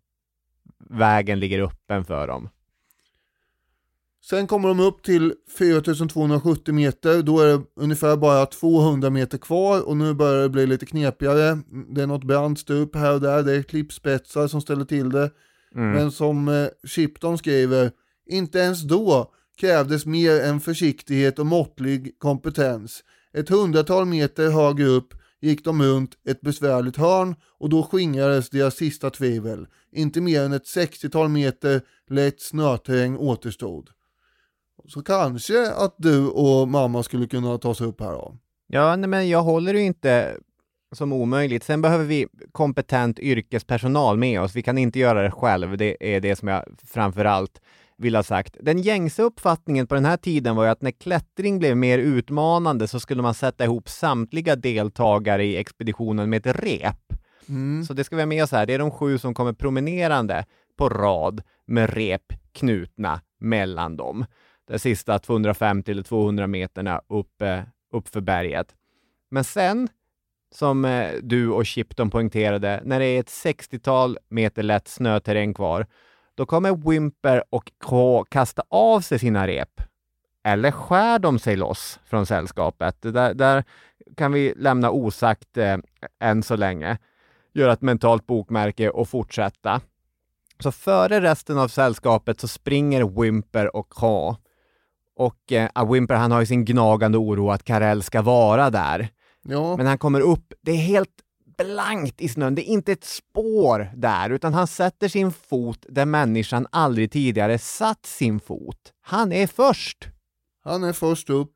Vägen 0.90 1.40
ligger 1.40 1.60
öppen 1.60 2.04
för 2.04 2.26
dem. 2.26 2.48
Sen 4.24 4.46
kommer 4.46 4.68
de 4.68 4.80
upp 4.80 5.02
till 5.02 5.34
4270 5.58 6.74
meter, 6.74 7.22
då 7.22 7.40
är 7.40 7.46
det 7.46 7.62
ungefär 7.76 8.16
bara 8.16 8.46
200 8.46 9.10
meter 9.10 9.38
kvar 9.38 9.88
och 9.88 9.96
nu 9.96 10.14
börjar 10.14 10.42
det 10.42 10.48
bli 10.48 10.66
lite 10.66 10.86
knepigare. 10.86 11.58
Det 11.94 12.02
är 12.02 12.06
något 12.06 12.24
brant 12.24 12.58
stup 12.58 12.96
här 12.96 13.14
och 13.14 13.20
där, 13.20 13.42
det 13.42 13.52
är 13.52 13.62
klippspetsar 13.62 14.48
som 14.48 14.60
ställer 14.60 14.84
till 14.84 15.10
det. 15.10 15.30
Mm. 15.74 15.92
Men 15.92 16.12
som 16.12 16.48
eh, 16.48 16.68
Shipton 16.86 17.38
skriver, 17.38 17.90
inte 18.26 18.58
ens 18.58 18.82
då 18.82 19.32
krävdes 19.60 20.06
mer 20.06 20.40
än 20.40 20.60
försiktighet 20.60 21.38
och 21.38 21.46
måttlig 21.46 22.18
kompetens. 22.18 23.04
Ett 23.32 23.48
hundratal 23.48 24.04
meter 24.06 24.50
högre 24.50 24.86
upp 24.86 25.14
gick 25.40 25.64
de 25.64 25.82
runt 25.82 26.10
ett 26.28 26.40
besvärligt 26.40 26.96
hörn 26.96 27.34
och 27.58 27.68
då 27.68 27.82
skingrades 27.82 28.50
deras 28.50 28.74
sista 28.74 29.10
tvivel. 29.10 29.66
Inte 29.92 30.20
mer 30.20 30.42
än 30.42 30.52
ett 30.52 30.66
60-tal 30.76 31.28
meter 31.28 31.80
lätt 32.10 32.40
snöterräng 32.40 33.16
återstod. 33.16 33.90
Så 34.88 35.02
kanske 35.02 35.70
att 35.70 35.94
du 35.98 36.28
och 36.28 36.68
mamma 36.68 37.02
skulle 37.02 37.26
kunna 37.26 37.58
ta 37.58 37.74
sig 37.74 37.86
upp 37.86 38.00
här 38.00 38.12
då. 38.12 38.36
Ja, 38.66 38.96
nej, 38.96 39.08
men 39.08 39.28
jag 39.28 39.42
håller 39.42 39.74
ju 39.74 39.80
inte 39.82 40.36
som 40.92 41.12
omöjligt. 41.12 41.64
Sen 41.64 41.82
behöver 41.82 42.04
vi 42.04 42.26
kompetent 42.52 43.18
yrkespersonal 43.18 44.16
med 44.16 44.40
oss. 44.40 44.56
Vi 44.56 44.62
kan 44.62 44.78
inte 44.78 44.98
göra 44.98 45.22
det 45.22 45.30
själv. 45.30 45.76
Det 45.76 46.14
är 46.14 46.20
det 46.20 46.36
som 46.36 46.48
jag 46.48 46.64
framför 46.86 47.24
allt 47.24 47.60
vill 47.96 48.16
ha 48.16 48.22
sagt. 48.22 48.56
Den 48.60 48.78
gängse 48.78 49.22
uppfattningen 49.22 49.86
på 49.86 49.94
den 49.94 50.04
här 50.04 50.16
tiden 50.16 50.56
var 50.56 50.64
ju 50.64 50.70
att 50.70 50.82
när 50.82 50.90
klättring 50.90 51.58
blev 51.58 51.76
mer 51.76 51.98
utmanande 51.98 52.88
så 52.88 53.00
skulle 53.00 53.22
man 53.22 53.34
sätta 53.34 53.64
ihop 53.64 53.88
samtliga 53.88 54.56
deltagare 54.56 55.44
i 55.44 55.56
expeditionen 55.56 56.30
med 56.30 56.46
ett 56.46 56.56
rep. 56.56 57.12
Mm. 57.48 57.84
Så 57.84 57.92
det 57.92 58.04
ska 58.04 58.16
vi 58.16 58.22
ha 58.22 58.26
med 58.26 58.42
oss 58.42 58.52
här. 58.52 58.66
Det 58.66 58.74
är 58.74 58.78
de 58.78 58.90
sju 58.90 59.18
som 59.18 59.34
kommer 59.34 59.52
promenerande 59.52 60.44
på 60.78 60.88
rad 60.88 61.42
med 61.66 61.94
rep 61.94 62.32
knutna 62.52 63.20
mellan 63.40 63.96
dem. 63.96 64.24
De 64.66 64.78
sista 64.78 65.18
250 65.18 65.90
eller 65.90 66.02
200 66.02 66.46
meterna 66.46 67.00
upp, 67.08 67.42
upp 67.92 68.08
för 68.08 68.20
berget. 68.20 68.74
Men 69.30 69.44
sen, 69.44 69.88
som 70.54 70.84
eh, 70.84 71.12
du 71.22 71.48
och 71.48 71.66
Chipton 71.66 72.10
poängterade, 72.10 72.80
när 72.84 73.00
det 73.00 73.06
är 73.06 73.20
ett 73.20 73.30
60-tal 73.30 74.18
meter 74.28 74.62
lätt 74.62 74.88
snöterräng 74.88 75.54
kvar, 75.54 75.86
då 76.34 76.46
kommer 76.46 76.90
Wimper 76.90 77.44
och 77.50 77.72
K 77.84 78.24
kasta 78.30 78.62
av 78.68 79.00
sig 79.00 79.18
sina 79.18 79.46
rep. 79.46 79.80
Eller 80.44 80.70
skär 80.70 81.18
de 81.18 81.38
sig 81.38 81.56
loss 81.56 82.00
från 82.04 82.26
sällskapet? 82.26 82.96
Där, 83.00 83.34
där 83.34 83.64
kan 84.16 84.32
vi 84.32 84.54
lämna 84.56 84.90
osagt 84.90 85.56
eh, 85.56 85.76
än 86.20 86.42
så 86.42 86.56
länge. 86.56 86.98
Göra 87.52 87.72
ett 87.72 87.82
mentalt 87.82 88.26
bokmärke 88.26 88.90
och 88.90 89.08
fortsätta. 89.08 89.80
Så 90.58 90.72
före 90.72 91.20
resten 91.20 91.58
av 91.58 91.68
sällskapet 91.68 92.40
så 92.40 92.48
springer 92.48 93.20
Wimper 93.22 93.76
och 93.76 93.88
K. 93.88 94.36
Och 95.16 95.52
eh, 95.52 95.92
Wimper 95.92 96.14
han 96.14 96.32
har 96.32 96.40
ju 96.40 96.46
sin 96.46 96.64
gnagande 96.64 97.18
oro 97.18 97.50
att 97.50 97.64
Karel 97.64 98.02
ska 98.02 98.22
vara 98.22 98.70
där. 98.70 99.08
Ja, 99.42 99.76
Men 99.76 99.86
han 99.86 99.98
kommer 99.98 100.20
upp, 100.20 100.52
det 100.62 100.70
är 100.70 100.76
helt 100.76 101.10
blankt 101.58 102.20
i 102.20 102.28
snön, 102.28 102.54
det 102.54 102.62
är 102.62 102.72
inte 102.72 102.92
ett 102.92 103.04
spår 103.04 103.90
där, 103.96 104.30
utan 104.30 104.54
han 104.54 104.66
sätter 104.66 105.08
sin 105.08 105.32
fot 105.32 105.86
där 105.88 106.04
människan 106.04 106.66
aldrig 106.72 107.12
tidigare 107.12 107.58
satt 107.58 108.06
sin 108.06 108.40
fot. 108.40 108.92
Han 109.00 109.32
är 109.32 109.46
först! 109.46 110.08
han 110.64 110.84
är 110.84 110.92
först 110.92 111.30
upp. 111.30 111.54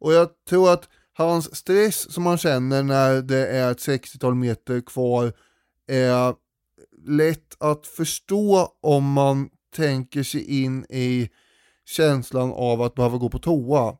Och 0.00 0.12
jag 0.12 0.28
tror 0.48 0.72
att 0.72 0.88
hans 1.12 1.56
stress 1.56 2.12
som 2.12 2.26
han 2.26 2.38
känner 2.38 2.82
när 2.82 3.22
det 3.22 3.46
är 3.46 3.70
ett 3.70 3.78
60-tal 3.78 4.34
meter 4.34 4.80
kvar 4.80 5.32
är 5.86 6.34
lätt 7.06 7.56
att 7.60 7.86
förstå 7.86 8.68
om 8.80 9.12
man 9.12 9.48
tänker 9.76 10.22
sig 10.22 10.62
in 10.62 10.84
i 10.88 11.30
känslan 11.84 12.52
av 12.52 12.82
att 12.82 12.94
behöva 12.94 13.18
gå 13.18 13.28
på 13.28 13.38
toa. 13.38 13.96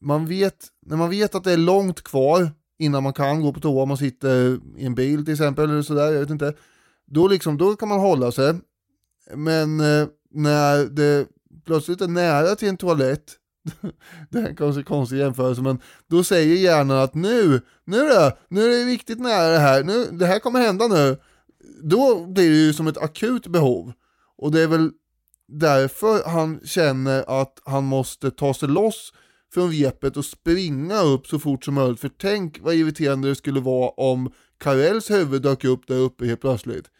Man 0.00 0.26
vet, 0.26 0.66
när 0.86 0.96
man 0.96 1.10
vet 1.10 1.34
att 1.34 1.44
det 1.44 1.52
är 1.52 1.56
långt 1.56 2.02
kvar 2.02 2.50
innan 2.78 3.02
man 3.02 3.12
kan 3.12 3.42
gå 3.42 3.52
på 3.52 3.60
toa, 3.60 3.82
om 3.82 3.88
man 3.88 3.98
sitter 3.98 4.58
i 4.76 4.86
en 4.86 4.94
bil 4.94 5.24
till 5.24 5.34
exempel 5.34 5.70
eller 5.70 5.82
sådär, 5.82 6.12
jag 6.12 6.20
vet 6.20 6.30
inte. 6.30 6.54
Då, 7.06 7.28
liksom, 7.28 7.58
då 7.58 7.76
kan 7.76 7.88
man 7.88 8.00
hålla 8.00 8.32
sig. 8.32 8.54
Men 9.34 9.80
eh, 9.80 10.06
när 10.30 10.84
det 10.84 11.26
plötsligt 11.64 12.00
är 12.00 12.08
nära 12.08 12.54
till 12.54 12.68
en 12.68 12.76
toalett, 12.76 13.32
det 14.30 14.38
är 14.38 14.54
kanske 14.54 14.80
en 14.80 14.84
konstig 14.84 15.18
jämförelse, 15.18 15.62
men 15.62 15.78
då 16.06 16.24
säger 16.24 16.56
hjärnan 16.56 16.98
att 16.98 17.14
nu, 17.14 17.60
nu 17.84 18.00
då, 18.08 18.32
nu 18.48 18.64
är 18.64 18.68
det 18.68 18.92
riktigt 18.92 19.20
nära 19.20 19.48
det 19.48 19.58
här, 19.58 19.84
nu, 19.84 20.04
det 20.12 20.26
här 20.26 20.38
kommer 20.38 20.60
hända 20.60 20.88
nu. 20.88 21.16
Då 21.82 22.26
blir 22.26 22.50
det 22.50 22.56
ju 22.56 22.72
som 22.72 22.86
ett 22.86 22.98
akut 22.98 23.46
behov. 23.46 23.92
Och 24.38 24.52
det 24.52 24.60
är 24.60 24.66
väl 24.66 24.90
därför 25.48 26.28
han 26.28 26.60
känner 26.64 27.40
att 27.40 27.62
han 27.64 27.84
måste 27.84 28.30
ta 28.30 28.54
sig 28.54 28.68
loss 28.68 29.12
från 29.54 29.72
repet 29.72 30.16
och 30.16 30.24
springa 30.24 31.00
upp 31.00 31.26
så 31.26 31.38
fort 31.38 31.64
som 31.64 31.74
möjligt. 31.74 32.00
För 32.00 32.10
tänk 32.18 32.58
vad 32.60 32.74
irriterande 32.74 33.28
det 33.28 33.34
skulle 33.34 33.60
vara 33.60 33.88
om 33.88 34.32
Karels 34.58 35.10
huvud 35.10 35.42
dök 35.42 35.64
upp 35.64 35.86
där 35.86 35.96
uppe 35.96 36.26
helt 36.26 36.40
plötsligt. 36.40 36.90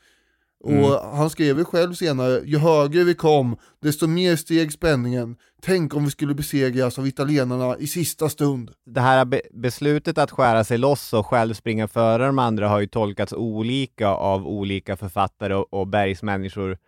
Och 0.65 1.17
han 1.17 1.31
skrev 1.31 1.59
ju 1.59 1.65
själv 1.65 1.95
senare, 1.95 2.43
ju 2.45 2.59
högre 2.59 3.05
vi 3.05 3.15
kom, 3.15 3.57
desto 3.83 4.07
mer 4.07 4.37
steg 4.37 4.73
spänningen. 4.73 5.37
Tänk 5.63 5.95
om 5.95 6.05
vi 6.05 6.11
skulle 6.11 6.35
besegras 6.35 6.99
av 6.99 7.07
italienarna 7.07 7.77
i 7.79 7.87
sista 7.87 8.29
stund. 8.29 8.71
Det 8.87 9.01
här 9.01 9.25
be- 9.25 9.43
beslutet 9.51 10.19
att 10.19 10.31
skära 10.31 10.65
sig 10.65 10.79
loss 10.79 11.13
och 11.13 11.27
själv 11.27 11.55
springa 11.55 11.89
före 11.89 12.27
de 12.27 12.39
andra 12.39 12.69
har 12.69 12.81
ju 12.81 12.87
tolkats 12.87 13.33
olika 13.33 14.09
av 14.09 14.47
olika 14.47 14.97
författare 14.97 15.55
och, 15.55 15.75
och 15.75 15.87
bergsmänniskor 15.87 16.79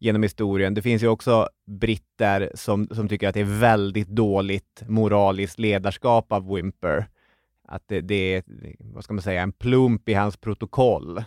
genom 0.00 0.22
historien. 0.22 0.74
Det 0.74 0.82
finns 0.82 1.02
ju 1.02 1.08
också 1.08 1.48
britter 1.66 2.52
som, 2.54 2.88
som 2.88 3.08
tycker 3.08 3.28
att 3.28 3.34
det 3.34 3.40
är 3.40 3.60
väldigt 3.60 4.08
dåligt 4.08 4.82
moraliskt 4.88 5.58
ledarskap 5.58 6.32
av 6.32 6.54
Wimper. 6.54 7.08
Att 7.68 7.82
det, 7.86 8.00
det 8.00 8.34
är, 8.34 8.44
vad 8.78 9.04
ska 9.04 9.12
man 9.14 9.22
säga, 9.22 9.42
en 9.42 9.52
plump 9.52 10.08
i 10.08 10.14
hans 10.14 10.36
protokoll. 10.36 11.24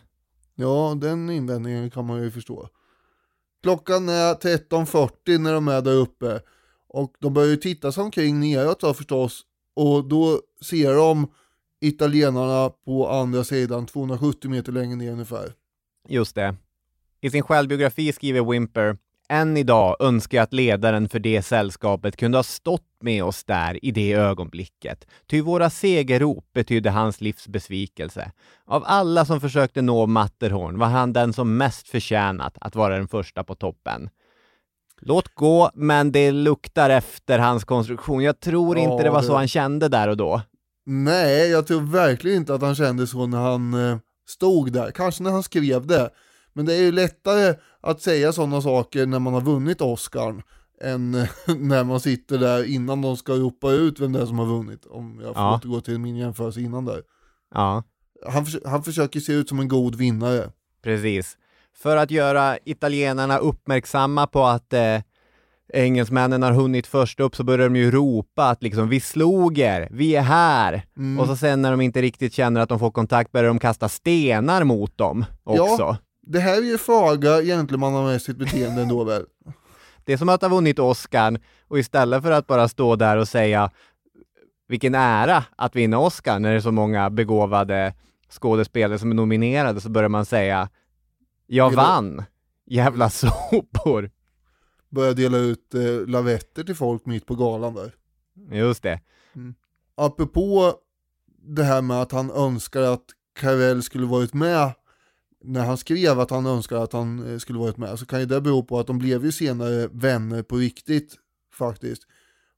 Ja, 0.55 0.97
den 1.01 1.30
invändningen 1.30 1.91
kan 1.91 2.05
man 2.05 2.24
ju 2.24 2.32
förstå. 2.32 2.69
Klockan 3.63 4.09
är 4.09 4.34
13.40 4.34 5.38
när 5.38 5.53
de 5.53 5.67
är 5.67 5.82
där 5.82 5.95
uppe 5.95 6.39
och 6.88 7.13
de 7.19 7.34
börjar 7.34 7.49
ju 7.49 7.57
titta 7.57 7.91
sig 7.91 8.03
omkring 8.03 8.39
neråt 8.39 8.80
då 8.80 8.93
förstås 8.93 9.41
och 9.76 10.07
då 10.07 10.41
ser 10.61 10.95
de 10.95 11.32
italienarna 11.82 12.69
på 12.86 13.09
andra 13.09 13.43
sidan 13.43 13.86
270 13.86 14.49
meter 14.49 14.71
längre 14.71 14.95
ner 14.95 15.11
ungefär. 15.11 15.53
Just 16.09 16.36
det. 16.36 16.55
I 17.24 17.30
sin 17.30 17.43
självbiografi 17.43 18.13
skriver 18.13 18.51
Wimper 18.51 18.97
än 19.30 19.57
idag 19.57 19.95
önskar 19.99 20.38
jag 20.38 20.43
att 20.43 20.53
ledaren 20.53 21.09
för 21.09 21.19
det 21.19 21.41
sällskapet 21.41 22.17
kunde 22.17 22.38
ha 22.38 22.43
stått 22.43 22.88
med 23.01 23.24
oss 23.24 23.43
där 23.43 23.86
i 23.86 23.91
det 23.91 24.13
ögonblicket, 24.13 25.07
ty 25.28 25.41
våra 25.41 25.69
segerrop 25.69 26.45
betydde 26.53 26.89
hans 26.89 27.21
livs 27.21 27.47
besvikelse. 27.47 28.32
Av 28.65 28.84
alla 28.86 29.26
som 29.26 29.41
försökte 29.41 29.82
nå 29.82 30.05
Matterhorn 30.05 30.80
var 30.80 30.88
han 30.88 31.13
den 31.13 31.34
som 31.34 31.57
mest 31.57 31.89
förtjänat 31.89 32.57
att 32.61 32.76
vara 32.76 32.97
den 32.97 33.07
första 33.07 33.43
på 33.43 33.55
toppen. 33.55 34.09
Låt 35.01 35.36
gå, 35.36 35.71
men 35.74 36.11
det 36.11 36.32
luktar 36.32 36.89
efter 36.89 37.39
hans 37.39 37.63
konstruktion. 37.63 38.24
Jag 38.24 38.39
tror 38.39 38.78
Ja, 38.78 38.84
inte 38.84 39.03
det 39.03 39.09
var 39.09 39.21
så 39.21 39.36
han 39.36 39.47
kände 39.47 39.88
där 39.88 40.07
och 40.07 40.17
då. 40.17 40.41
Nej, 40.86 41.49
jag 41.49 41.67
tror 41.67 41.82
verkligen 41.82 42.38
inte 42.38 42.53
att 42.53 42.61
han 42.61 42.76
kände 42.76 43.07
så 43.07 43.28
när 43.28 43.38
han 43.38 43.74
eh, 43.74 43.97
stod 44.28 44.71
där. 44.74 44.91
Kanske 44.91 45.24
när 45.24 45.32
han 45.32 45.43
skrev 45.43 45.88
det. 45.88 46.09
Men 46.54 46.66
det 46.66 46.74
är 46.74 46.82
ju 46.82 46.91
lättare 46.91 47.56
att 47.82 48.01
säga 48.01 48.32
sådana 48.34 48.62
saker 48.62 49.06
när 49.06 49.20
man 49.20 49.34
har 49.34 49.41
vunnit 49.41 49.82
Oscarn 49.82 50.41
än 50.82 51.12
när 51.60 51.84
man 51.84 51.99
sitter 51.99 52.38
där 52.38 52.64
innan 52.64 53.01
de 53.01 53.18
ska 53.18 53.34
ropa 53.34 53.72
ut 53.72 53.99
vem 53.99 54.12
det 54.14 54.22
är 54.22 54.26
som 54.26 54.39
har 54.39 54.45
vunnit. 54.45 54.86
Om 54.86 55.20
jag 55.24 55.34
får 55.36 55.43
Ja. 55.43 55.56
återgå 55.56 55.82
till 55.82 55.99
min 55.99 56.16
jämförelse 56.16 56.62
innan 56.62 56.86
där. 56.86 57.01
Ja. 57.54 57.84
Han, 58.28 58.45
han 58.66 58.84
försöker 58.84 59.20
se 59.20 59.34
ut 59.34 59.49
som 59.49 59.60
en 59.60 59.68
god 59.68 59.95
vinnare. 59.95 60.51
Precis. 60.84 61.38
För 61.76 61.97
att 61.97 62.12
göra 62.12 62.58
italienarna 62.66 63.38
uppmärksamma 63.38 64.28
på 64.28 64.43
att 64.43 64.74
eh, 64.74 64.99
engelsmännen 65.74 66.43
har 66.43 66.51
hunnit 66.51 66.88
först 66.88 67.20
upp 67.20 67.36
så 67.36 67.43
börjar 67.43 67.70
de 67.70 67.76
ju 67.76 67.91
ropa 67.91 68.49
att 68.49 68.64
liksom 68.64 68.89
vi 68.89 68.99
slog 68.99 69.58
er, 69.60 69.88
vi 69.91 70.16
är 70.16 70.22
här. 70.22 70.86
Mm. 70.97 71.20
Och 71.20 71.28
så 71.28 71.36
sen 71.36 71.62
när 71.62 71.72
de 71.72 71.82
inte 71.82 72.01
riktigt 72.01 72.34
känner 72.34 72.62
att 72.62 72.70
de 72.70 72.80
får 72.80 72.91
kontakt 72.91 73.32
börjar 73.32 73.47
de 73.47 73.60
kasta 73.60 73.89
stenar 73.89 74.64
mot 74.64 74.97
dem 74.97 75.26
också. 75.43 75.82
Ja. 75.84 75.97
Det 76.26 76.39
här 76.39 76.57
är 76.57 76.65
ju 76.65 76.78
faga 76.78 77.41
gentlemannamässigt 77.41 78.39
beteende 78.39 78.82
ändå 78.82 79.03
väl? 79.03 79.26
Det 80.05 80.13
är 80.13 80.17
som 80.17 80.30
att 80.30 80.41
ha 80.41 80.49
vunnit 80.49 80.80
Oscarn 80.80 81.39
och 81.67 81.80
istället 81.80 82.24
för 82.24 82.32
att 82.32 82.47
bara 82.47 82.67
stå 82.67 82.95
där 82.95 83.17
och 83.17 83.28
säga 83.28 83.71
vilken 84.67 84.95
ära 84.95 85.43
att 85.55 85.76
vinna 85.76 85.99
Oscar 85.99 86.39
när 86.39 86.51
det 86.51 86.55
är 86.55 86.61
så 86.61 86.71
många 86.71 87.09
begåvade 87.09 87.93
skådespelare 88.30 88.99
som 88.99 89.11
är 89.11 89.15
nominerade 89.15 89.82
så 89.82 89.89
börjar 89.89 90.09
man 90.09 90.26
säga 90.26 90.69
Jag 91.47 91.71
vann! 91.71 92.24
Jävla 92.65 93.09
sopor! 93.09 94.11
Började 94.89 95.21
dela 95.21 95.38
ut 95.38 95.74
eh, 95.74 96.07
lavetter 96.07 96.63
till 96.63 96.76
folk 96.76 97.05
mitt 97.05 97.26
på 97.26 97.36
galan 97.36 97.74
där. 97.74 97.95
Just 98.51 98.84
det. 98.84 98.99
apropå 99.95 100.74
det 101.41 101.63
här 101.63 101.82
med 101.82 102.01
att 102.01 102.11
han 102.11 102.32
önskar 102.32 102.82
att 102.82 103.05
Carell 103.39 103.84
skulle 103.84 104.05
varit 104.05 104.34
med 104.34 104.74
när 105.44 105.66
han 105.66 105.78
skrev 105.78 106.20
att 106.20 106.30
han 106.30 106.46
önskar 106.46 106.76
att 106.78 106.94
han 106.94 107.32
eh, 107.32 107.38
skulle 107.38 107.60
varit 107.60 107.78
med 107.78 108.00
så 108.00 108.06
kan 108.06 108.20
ju 108.20 108.26
det 108.26 108.41
bero 108.41 108.64
på 108.64 108.80
att 108.80 108.88
de 108.88 108.98
blev 108.98 109.26
ju 109.26 109.32
senare 109.32 109.88
vänner 109.91 110.44
på 110.44 110.56
riktigt 110.56 111.16
faktiskt 111.54 112.04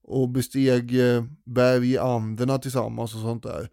och 0.04 0.30
besteg 0.30 1.16
eh, 1.16 1.24
berg 1.46 1.92
i 1.92 1.98
Anderna 1.98 2.58
tillsammans 2.58 3.16
och 3.16 3.22
sånt 3.22 3.44
där. 3.44 3.70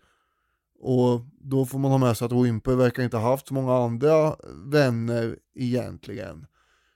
Och 0.81 1.21
då 1.41 1.67
får 1.67 1.79
man 1.79 1.91
ha 1.91 1.99
med 1.99 2.17
sig 2.17 2.27
att 2.27 2.33
Wimper 2.33 2.75
verkar 2.75 3.03
inte 3.03 3.17
ha 3.17 3.31
haft 3.31 3.49
så 3.49 3.55
många 3.55 3.75
andra 3.75 4.37
vänner 4.67 5.37
egentligen. 5.55 6.47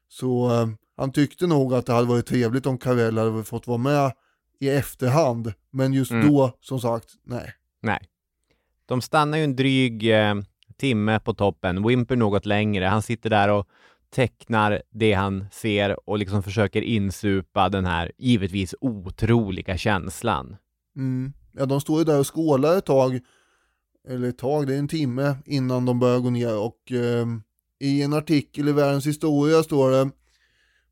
Så 0.08 0.50
eh, 0.62 0.68
han 0.96 1.12
tyckte 1.12 1.46
nog 1.46 1.74
att 1.74 1.86
det 1.86 1.92
hade 1.92 2.08
varit 2.08 2.26
trevligt 2.26 2.66
om 2.66 2.78
Carell 2.78 3.18
hade 3.18 3.44
fått 3.44 3.66
vara 3.66 3.78
med 3.78 4.12
i 4.60 4.68
efterhand. 4.68 5.52
Men 5.70 5.92
just 5.92 6.10
Mm. 6.10 6.28
då, 6.28 6.52
som 6.60 6.80
sagt, 6.80 7.08
nej. 7.24 7.52
Nej. 7.82 8.00
De 8.86 9.00
stannar 9.02 9.38
ju 9.38 9.44
en 9.44 9.56
dryg 9.56 10.10
eh, 10.10 10.34
timme 10.80 11.20
på 11.20 11.34
toppen, 11.34 11.86
Wimper 11.86 12.16
något 12.16 12.46
längre. 12.46 12.84
Han 12.84 13.02
sitter 13.02 13.30
där 13.30 13.48
och 13.50 13.68
tecknar 14.10 14.82
det 14.90 15.12
han 15.12 15.46
ser 15.52 16.08
och 16.08 16.18
liksom 16.18 16.42
försöker 16.42 16.82
insupa 16.82 17.68
den 17.68 17.84
här 17.84 18.12
givetvis 18.18 18.74
otroliga 18.80 19.76
känslan. 19.76 20.56
Mm. 20.96 21.32
Ja, 21.52 21.66
de 21.66 21.80
står 21.80 21.98
ju 21.98 22.04
där 22.04 22.18
och 22.18 22.34
skålar 22.34 22.78
ett 22.78 22.86
tag, 22.86 23.20
eller 24.08 24.28
ett 24.28 24.38
tag, 24.38 24.66
det 24.66 24.74
är 24.74 24.78
en 24.78 24.88
timme 24.88 25.36
innan 25.44 25.84
de 25.84 25.98
börjar 25.98 26.18
gå 26.18 26.30
ner 26.30 26.58
och 26.58 26.92
eh, 26.92 27.26
i 27.80 28.02
en 28.02 28.12
artikel 28.12 28.68
i 28.68 28.72
Världens 28.72 29.06
historia 29.06 29.62
står 29.62 29.90
det 29.90 30.10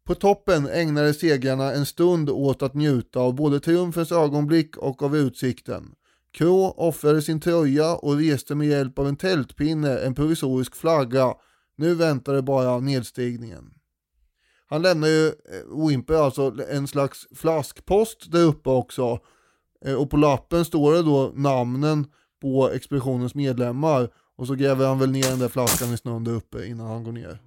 På 0.05 0.15
toppen 0.15 0.69
ägnade 0.69 1.15
segrarna 1.15 1.73
en 1.73 1.87
stund 1.87 2.31
åt 2.31 2.63
att 2.63 2.75
njuta 2.75 3.21
av 3.21 3.35
både 3.35 3.61
triumfens 3.61 4.13
ögonblick 4.13 4.77
och 4.77 5.03
av 5.03 5.17
utsikten. 5.17 5.95
K 6.39 6.75
offrade 6.77 7.23
sin 7.23 7.41
tröja 7.41 7.95
och 7.95 8.17
reste 8.17 8.55
med 8.55 8.67
hjälp 8.67 8.99
av 8.99 9.09
en 9.09 9.17
tältpinne 9.17 9.99
en 9.99 10.15
provisorisk 10.15 10.75
flagga. 10.75 11.35
Nu 11.77 11.95
väntade 11.95 12.43
bara 12.43 12.81
nedstigningen. 12.81 13.71
Han 14.67 14.83
lämnar 14.83 15.09
ju 15.09 15.27
eh, 15.27 15.87
Wimper 15.89 16.15
alltså 16.15 16.55
en 16.71 16.89
slags 16.89 17.27
flaskpost 17.35 18.33
där 18.33 18.43
uppe 18.43 18.71
också. 18.71 19.19
Eh, 19.85 19.95
och 19.95 20.11
på 20.11 20.17
lappen 20.17 20.65
står 20.65 20.93
det 20.93 21.03
då 21.03 21.33
namnen 21.35 22.07
på 22.43 22.71
expeditionens 22.71 23.35
medlemmar. 23.35 24.09
Och 24.37 24.47
så 24.47 24.55
gräver 24.55 24.87
han 24.87 24.99
väl 24.99 25.11
ner 25.11 25.31
den 25.31 25.39
där 25.39 25.49
flaskan 25.49 25.95
i 25.95 25.97
snön 25.97 26.25
där 26.25 26.33
uppe 26.33 26.67
innan 26.67 26.87
han 26.87 27.05
går 27.05 27.13
ner. 27.13 27.41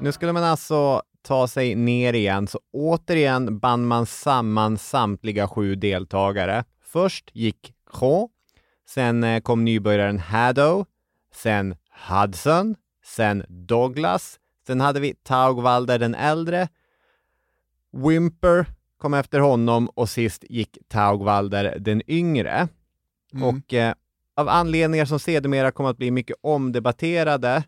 Nu 0.00 0.12
skulle 0.12 0.32
man 0.32 0.44
alltså 0.44 1.02
ta 1.22 1.48
sig 1.48 1.74
ner 1.74 2.12
igen, 2.12 2.46
så 2.46 2.60
återigen 2.72 3.58
band 3.58 3.86
man 3.86 4.06
samman 4.06 4.78
samtliga 4.78 5.48
sju 5.48 5.74
deltagare. 5.74 6.64
Först 6.82 7.30
gick 7.32 7.74
Kron, 7.90 8.28
sen 8.88 9.24
eh, 9.24 9.40
kom 9.40 9.64
nybörjaren 9.64 10.18
Haddow, 10.18 10.84
sen 11.34 11.76
Hudson, 12.08 12.74
sen 13.04 13.44
Douglas, 13.48 14.38
sen 14.66 14.80
hade 14.80 15.00
vi 15.00 15.14
Taugwalder 15.14 15.98
den 15.98 16.14
äldre, 16.14 16.68
Wimper 17.92 18.66
kom 18.98 19.14
efter 19.14 19.40
honom 19.40 19.88
och 19.88 20.08
sist 20.08 20.44
gick 20.48 20.78
Taugwalder 20.88 21.78
den 21.78 22.02
yngre. 22.10 22.68
Mm. 23.32 23.44
Och 23.44 23.74
eh, 23.74 23.94
av 24.36 24.48
anledningar 24.48 25.04
som 25.04 25.18
sedermera 25.20 25.70
kom 25.70 25.86
att 25.86 25.96
bli 25.96 26.10
mycket 26.10 26.36
omdebatterade 26.40 27.62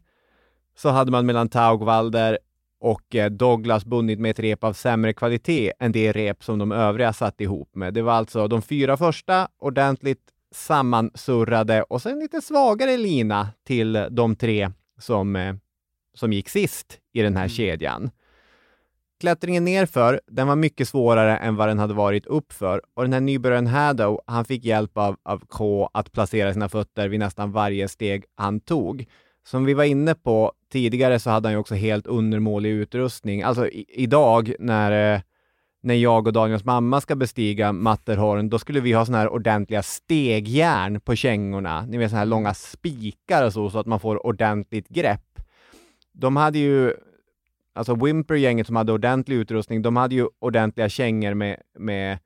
så 0.83 0.89
hade 0.89 1.11
man 1.11 1.27
mellan 1.27 1.49
Taugwalder 1.49 2.39
och 2.81 3.15
eh, 3.15 3.31
Douglas 3.31 3.85
bundit 3.85 4.21
med 4.21 4.31
ett 4.31 4.39
rep 4.39 4.65
av 4.65 4.73
sämre 4.73 5.13
kvalitet 5.13 5.73
än 5.79 5.93
det 5.93 6.13
rep 6.13 6.45
som 6.45 6.59
de 6.59 6.73
övriga 6.73 7.13
satt 7.13 7.41
ihop 7.41 7.75
med. 7.75 7.95
Det 7.95 8.03
var 8.03 8.13
alltså 8.13 8.49
de 8.49 8.63
fyra 8.63 8.97
första 8.97 9.49
ordentligt 9.59 10.23
sammansurrade 10.55 11.83
och 11.83 12.03
sen 12.03 12.19
lite 12.19 12.41
svagare 12.41 12.97
lina 12.97 13.49
till 13.67 14.07
de 14.11 14.37
tre 14.37 14.71
som, 14.99 15.37
eh, 15.37 15.55
som 16.15 16.33
gick 16.33 16.49
sist 16.49 16.99
i 17.13 17.23
den 17.23 17.37
här 17.37 17.49
kedjan. 17.49 18.11
Klättringen 19.21 19.65
nerför, 19.65 20.21
den 20.27 20.47
var 20.49 20.57
mycket 20.57 20.89
svårare 20.89 21.37
än 21.37 21.57
vad 21.57 21.69
den 21.69 21.79
hade 21.79 21.95
varit 21.95 22.27
uppför 22.27 22.83
och 22.95 23.03
den 23.03 23.13
här 23.13 23.21
nybörjaren 23.21 23.67
Haddow, 23.67 24.21
han 24.27 24.45
fick 24.45 24.65
hjälp 24.65 24.99
av, 24.99 25.17
av 25.23 25.43
K 25.49 25.91
att 25.95 26.13
placera 26.13 26.53
sina 26.53 26.69
fötter 26.69 27.09
vid 27.09 27.21
nästan 27.21 27.53
varje 27.53 27.89
steg 27.89 28.25
han 28.35 28.61
tog. 28.61 29.07
Som 29.51 29.65
vi 29.65 29.75
var 29.75 29.85
inne 29.85 30.15
på 30.15 30.53
tidigare 30.73 31.19
så 31.19 31.31
hade 31.31 31.49
han 31.49 31.53
ju 31.53 31.59
också 31.59 31.75
helt 31.75 32.07
undermålig 32.07 32.71
utrustning. 32.71 33.43
Alltså 33.43 33.69
i, 33.69 33.85
idag 33.89 34.55
när, 34.59 35.15
eh, 35.15 35.21
när 35.83 35.95
jag 35.95 36.27
och 36.27 36.33
Daniels 36.33 36.65
mamma 36.65 37.01
ska 37.01 37.17
bestiga 37.17 37.73
Matterhorn, 37.73 38.49
då 38.49 38.59
skulle 38.59 38.81
vi 38.81 38.93
ha 38.93 39.07
såna 39.07 39.19
här 39.19 39.29
ordentliga 39.29 39.83
stegjärn 39.83 41.01
på 41.01 41.17
kängorna. 41.17 41.87
Ni 41.87 41.99
vet 41.99 42.11
såna 42.11 42.19
här 42.19 42.27
långa 42.27 42.55
spikar 42.55 43.47
och 43.47 43.53
så, 43.53 43.71
så 43.71 43.79
att 43.79 43.87
man 43.87 44.01
får 44.01 44.27
ordentligt 44.27 44.89
grepp. 44.89 45.41
De 46.13 46.37
hade 46.37 46.59
ju 46.59 46.95
alltså 47.73 47.95
Wimper-gänget 47.95 48.67
som 48.67 48.77
hade 48.77 48.93
ordentlig 48.93 49.37
utrustning, 49.37 49.83
de 49.83 49.97
hade 49.97 50.15
ju 50.15 50.29
ordentliga 50.39 50.89
kängor 50.89 51.35
med, 51.35 51.57
med 51.79 52.19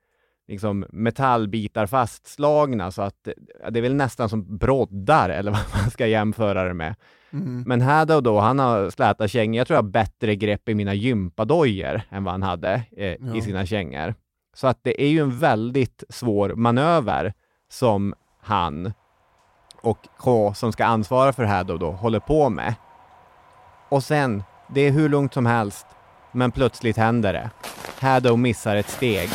liksom 0.47 0.85
metallbitar 0.89 1.85
fastslagna 1.85 2.91
så 2.91 3.01
att 3.01 3.27
det 3.69 3.79
är 3.79 3.81
väl 3.81 3.95
nästan 3.95 4.29
som 4.29 4.57
broddar 4.57 5.29
eller 5.29 5.51
vad 5.71 5.81
man 5.81 5.91
ska 5.91 6.07
jämföra 6.07 6.63
det 6.63 6.73
med. 6.73 6.95
Mm. 7.33 7.63
Men 7.67 7.81
Haddow 7.81 8.23
då, 8.23 8.39
han 8.39 8.59
har 8.59 8.89
släta 8.89 9.27
kängor. 9.27 9.57
Jag 9.57 9.67
tror 9.67 9.75
jag 9.75 9.83
har 9.83 9.89
bättre 9.89 10.35
grepp 10.35 10.69
i 10.69 10.75
mina 10.75 10.93
gympadojor 10.93 12.01
än 12.09 12.23
vad 12.23 12.33
han 12.33 12.43
hade 12.43 12.73
eh, 12.97 13.15
Ja. 13.19 13.35
i 13.35 13.41
sina 13.41 13.65
kängor. 13.65 14.15
Så 14.53 14.67
att 14.67 14.79
det 14.83 15.03
är 15.03 15.07
ju 15.07 15.19
en 15.19 15.39
väldigt 15.39 16.03
svår 16.09 16.49
manöver 16.49 17.33
som 17.69 18.13
han 18.41 18.93
och 19.81 19.97
K 20.17 20.53
som 20.53 20.71
ska 20.71 20.85
ansvara 20.85 21.33
för 21.33 21.43
Haddow 21.43 21.79
då 21.79 21.91
håller 21.91 22.19
på 22.19 22.49
med. 22.49 22.75
Och 23.89 24.03
sen, 24.03 24.43
det 24.73 24.81
är 24.81 24.91
hur 24.91 25.09
lugnt 25.09 25.33
som 25.33 25.45
helst, 25.45 25.85
men 26.31 26.51
plötsligt 26.51 26.97
händer 26.97 27.33
det. 27.33 27.49
Haddow 28.01 28.39
missar 28.39 28.75
ett 28.75 28.89
steg. 28.89 29.29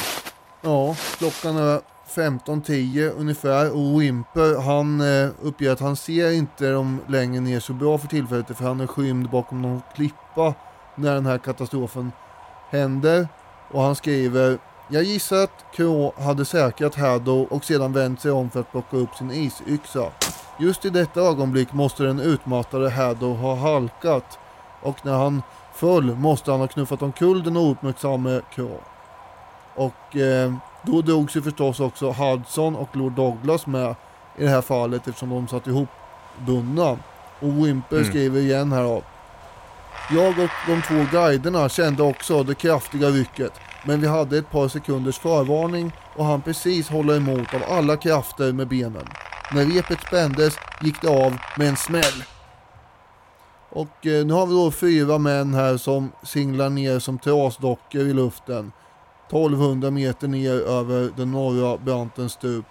Ja, 0.63 0.97
klockan 1.19 1.57
är 1.57 1.81
15.10 2.15 3.13
ungefär 3.19 3.73
och 3.73 4.01
Wimper 4.03 4.61
han 4.61 5.01
eh, 5.01 5.31
uppger 5.43 5.73
att 5.73 5.81
han 5.81 5.97
ser 5.97 6.31
inte 6.31 6.71
dem 6.71 7.01
längre 7.09 7.41
ner 7.41 7.61
så 7.61 7.73
bra 7.73 7.99
för 7.99 8.09
tillfället 8.09 8.47
för 8.57 8.65
han 8.65 8.81
är 8.81 8.87
skymd 8.87 9.31
bakom 9.31 9.63
någon 9.63 9.83
klippa 9.95 10.55
när 10.95 11.15
den 11.15 11.27
här 11.27 11.39
katastrofen 11.39 12.13
händer. 12.71 13.29
Och 13.71 13.83
han 13.83 13.97
skriver 13.97 14.59
Jag 14.89 15.03
gissar 15.03 15.43
att 15.43 15.65
K 15.77 16.13
hade 16.19 16.45
säkrat 16.45 16.95
Haddow 16.95 17.47
och 17.51 17.65
sedan 17.65 17.93
vänt 17.93 18.21
sig 18.21 18.31
om 18.31 18.51
för 18.51 18.61
att 18.61 18.71
plocka 18.71 18.97
upp 18.97 19.15
sin 19.15 19.31
isyxa. 19.31 20.13
Just 20.59 20.85
i 20.85 20.91
detta 20.91 21.21
ögonblick 21.21 21.73
måste 21.73 22.03
den 22.03 22.21
utmattade 22.21 22.91
Haddow 22.91 23.37
ha 23.37 23.55
halkat 23.55 24.39
och 24.83 25.07
när 25.07 25.15
han 25.15 25.43
föll 25.75 26.15
måste 26.15 26.51
han 26.51 26.61
ha 26.61 26.69
knuffat 26.69 27.03
omkull 27.03 27.43
den 27.43 27.57
ouppmärksamme 27.57 28.41
K. 28.57 28.69
Och 29.75 30.17
eh, 30.17 30.53
då 30.83 31.01
drogs 31.03 31.37
ju 31.37 31.43
förstås 31.43 31.81
också 31.81 32.11
Hudson 32.11 32.77
och 32.77 32.97
Lord 32.97 33.13
Douglas 33.13 33.67
med 33.67 33.95
i 34.39 34.45
det 34.45 34.51
här 34.51 34.61
fallet 34.63 35.09
eftersom 35.09 35.31
de 35.31 35.49
satt 35.49 35.67
ihop 35.67 35.89
bundna. 36.47 36.91
Och 37.41 37.67
Wimper 37.67 37.97
Mm. 37.97 38.09
skriver 38.09 38.41
igen 38.41 38.73
här 38.73 38.83
då. 38.83 39.03
Jag 40.11 40.29
och 40.39 40.49
de 40.67 40.83
två 40.83 41.07
guiderna 41.13 41.69
kände 41.69 42.03
också 42.03 42.43
det 42.43 42.55
kraftiga 42.55 43.09
rycket 43.09 43.53
men 43.85 44.01
vi 44.01 44.07
hade 44.07 44.39
ett 44.39 44.51
par 44.51 44.69
sekunders 44.69 45.19
förvarning 45.19 45.93
och 46.17 46.25
han 46.25 46.43
precis 46.43 46.89
hålla 46.89 47.17
emot 47.17 47.55
av 47.55 47.61
alla 47.69 47.97
krafter 47.97 48.53
med 48.53 48.69
benen. 48.69 49.07
När 49.53 49.65
repet 49.65 50.01
spändes 50.07 50.55
gick 50.83 51.03
det 51.03 51.09
av 51.09 51.37
med 51.57 51.69
en 51.69 51.77
smäll. 51.77 52.25
Och 53.71 54.07
eh, 54.07 54.27
nu 54.27 54.33
har 54.33 54.47
vi 54.47 54.55
då 54.55 54.71
fyra 54.71 55.19
män 55.19 55.55
här 55.55 55.77
som 55.77 56.13
singlar 56.23 56.71
ner 56.71 56.99
som 56.99 57.19
trasdockor 57.19 58.01
i 58.01 58.13
luften. 58.13 58.73
1200 59.31 59.91
meter 59.91 60.29
ner 60.29 60.53
över 60.53 61.11
den 61.17 61.31
norra 61.33 61.77
brantens 61.79 62.33
stup. 62.33 62.65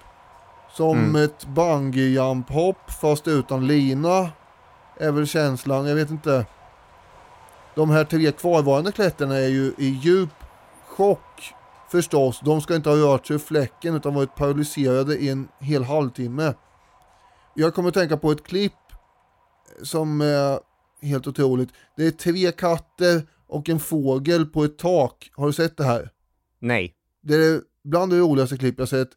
Som 0.73 0.97
Mm. 0.97 1.23
ett 1.23 1.45
bungyjumphopp 1.45 2.91
fast 3.01 3.27
utan 3.27 3.67
lina. 3.67 4.29
Är 4.97 5.11
väl 5.11 5.27
känslan, 5.27 5.85
jag 5.87 5.95
vet 5.95 6.09
inte. 6.09 6.45
De 7.75 7.89
här 7.89 8.03
tre 8.03 8.31
kvarvarande 8.31 8.91
klättrarna 8.91 9.35
är 9.35 9.47
ju 9.47 9.73
i 9.77 9.85
djup 9.89 10.29
chock 10.87 11.53
förstås. 11.91 12.39
De 12.43 12.61
ska 12.61 12.75
inte 12.75 12.89
ha 12.89 12.95
rört 12.97 13.27
sig 13.27 13.33
ur 13.35 13.39
fläcken 13.39 13.95
utan 13.95 14.13
varit 14.13 14.35
paralyserade 14.35 15.15
i 15.17 15.29
en 15.29 15.47
hel 15.59 15.83
halvtimme. 15.83 16.53
Jag 17.53 17.73
kommer 17.75 17.89
att 17.89 17.93
tänka 17.95 18.17
på 18.17 18.31
ett 18.31 18.43
klipp 18.43 18.73
som 19.83 20.21
är 20.21 20.59
helt 21.01 21.27
otroligt. 21.27 21.69
Det 21.97 22.07
är 22.07 22.11
tre 22.11 22.51
katter 22.51 23.27
och 23.47 23.69
en 23.69 23.79
fågel 23.79 24.45
på 24.45 24.63
ett 24.63 24.77
tak. 24.77 25.31
Har 25.35 25.47
du 25.47 25.53
sett 25.53 25.77
det 25.77 25.83
här? 25.83 26.09
Nej. 26.59 26.95
Det 27.21 27.35
är 27.35 27.61
bland 27.83 28.11
det 28.11 28.19
roligaste 28.19 28.57
klipp 28.57 28.79
jag 28.79 28.89
sett. 28.89 29.09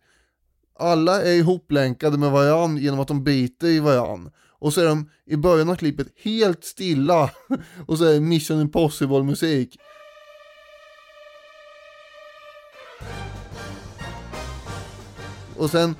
Alla 0.78 1.22
är 1.22 1.32
ihoplänkade 1.32 2.18
med 2.18 2.30
varann 2.30 2.76
genom 2.76 3.00
att 3.00 3.08
de 3.08 3.24
biter 3.24 3.66
i 3.66 3.80
varann. 3.80 4.30
Och 4.48 4.72
så 4.72 4.80
är 4.80 4.86
de 4.86 5.10
i 5.26 5.36
början 5.36 5.68
av 5.68 5.76
klippet 5.76 6.06
helt 6.16 6.64
stilla 6.64 7.30
och 7.86 7.98
så 7.98 8.04
är 8.04 8.12
det 8.12 8.20
Mission 8.20 8.60
Impossible 8.60 9.22
musik. 9.22 9.78
Och 15.56 15.70
sen 15.70 15.94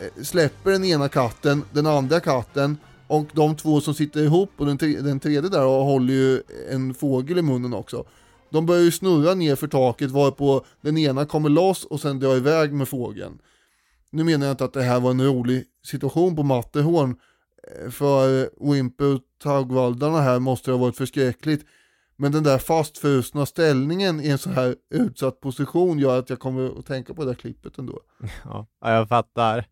eh, 0.00 0.22
släpper 0.22 0.70
den 0.70 0.84
ena 0.84 1.08
katten 1.08 1.64
den 1.72 1.86
andra 1.86 2.20
katten 2.20 2.78
och 3.06 3.26
de 3.32 3.56
två 3.56 3.80
som 3.80 3.94
sitter 3.94 4.20
ihop 4.22 4.50
och 4.56 4.66
den, 4.66 4.78
tre 4.78 5.00
den 5.00 5.20
tredje 5.20 5.50
där 5.50 5.64
och 5.64 5.84
håller 5.84 6.14
ju 6.14 6.42
en 6.70 6.94
fågel 6.94 7.38
i 7.38 7.42
munnen 7.42 7.74
också. 7.74 8.04
De 8.50 8.66
börjar 8.66 8.82
ju 8.82 8.90
snurra 8.90 9.34
ner 9.34 9.56
för 9.56 9.68
taket 9.68 10.10
varpå 10.10 10.64
den 10.80 10.98
ena 10.98 11.24
kommer 11.24 11.48
loss 11.48 11.84
och 11.84 12.00
sen 12.00 12.20
drar 12.20 12.36
iväg 12.36 12.72
med 12.72 12.88
fågeln. 12.88 13.38
Nu 14.10 14.24
menar 14.24 14.46
jag 14.46 14.52
inte 14.52 14.64
att 14.64 14.72
det 14.72 14.82
här 14.82 15.00
var 15.00 15.10
en 15.10 15.24
rolig 15.24 15.64
situation 15.84 16.36
på 16.36 16.42
Matterhorn 16.42 17.16
eh, 17.68 17.90
för 17.90 18.50
Wimper 18.72 19.14
och 19.14 19.20
Taugvaldarna 19.42 20.20
här 20.20 20.38
måste 20.38 20.70
det 20.70 20.74
ha 20.74 20.80
varit 20.84 20.96
förskräckligt. 20.96 21.66
Men 22.16 22.32
den 22.32 22.42
där 22.42 22.58
fastfrusna 22.58 23.46
ställningen 23.46 24.20
i 24.20 24.28
en 24.28 24.38
så 24.38 24.50
här 24.50 24.76
utsatt 24.90 25.40
position 25.40 25.98
gör 25.98 26.18
att 26.18 26.30
jag 26.30 26.38
kommer 26.38 26.78
att 26.78 26.86
tänka 26.86 27.14
på 27.14 27.22
det 27.24 27.30
där 27.30 27.34
klippet 27.34 27.78
ändå. 27.78 28.00
Ja, 28.44 28.66
jag 28.80 29.08
fattar. 29.08 29.66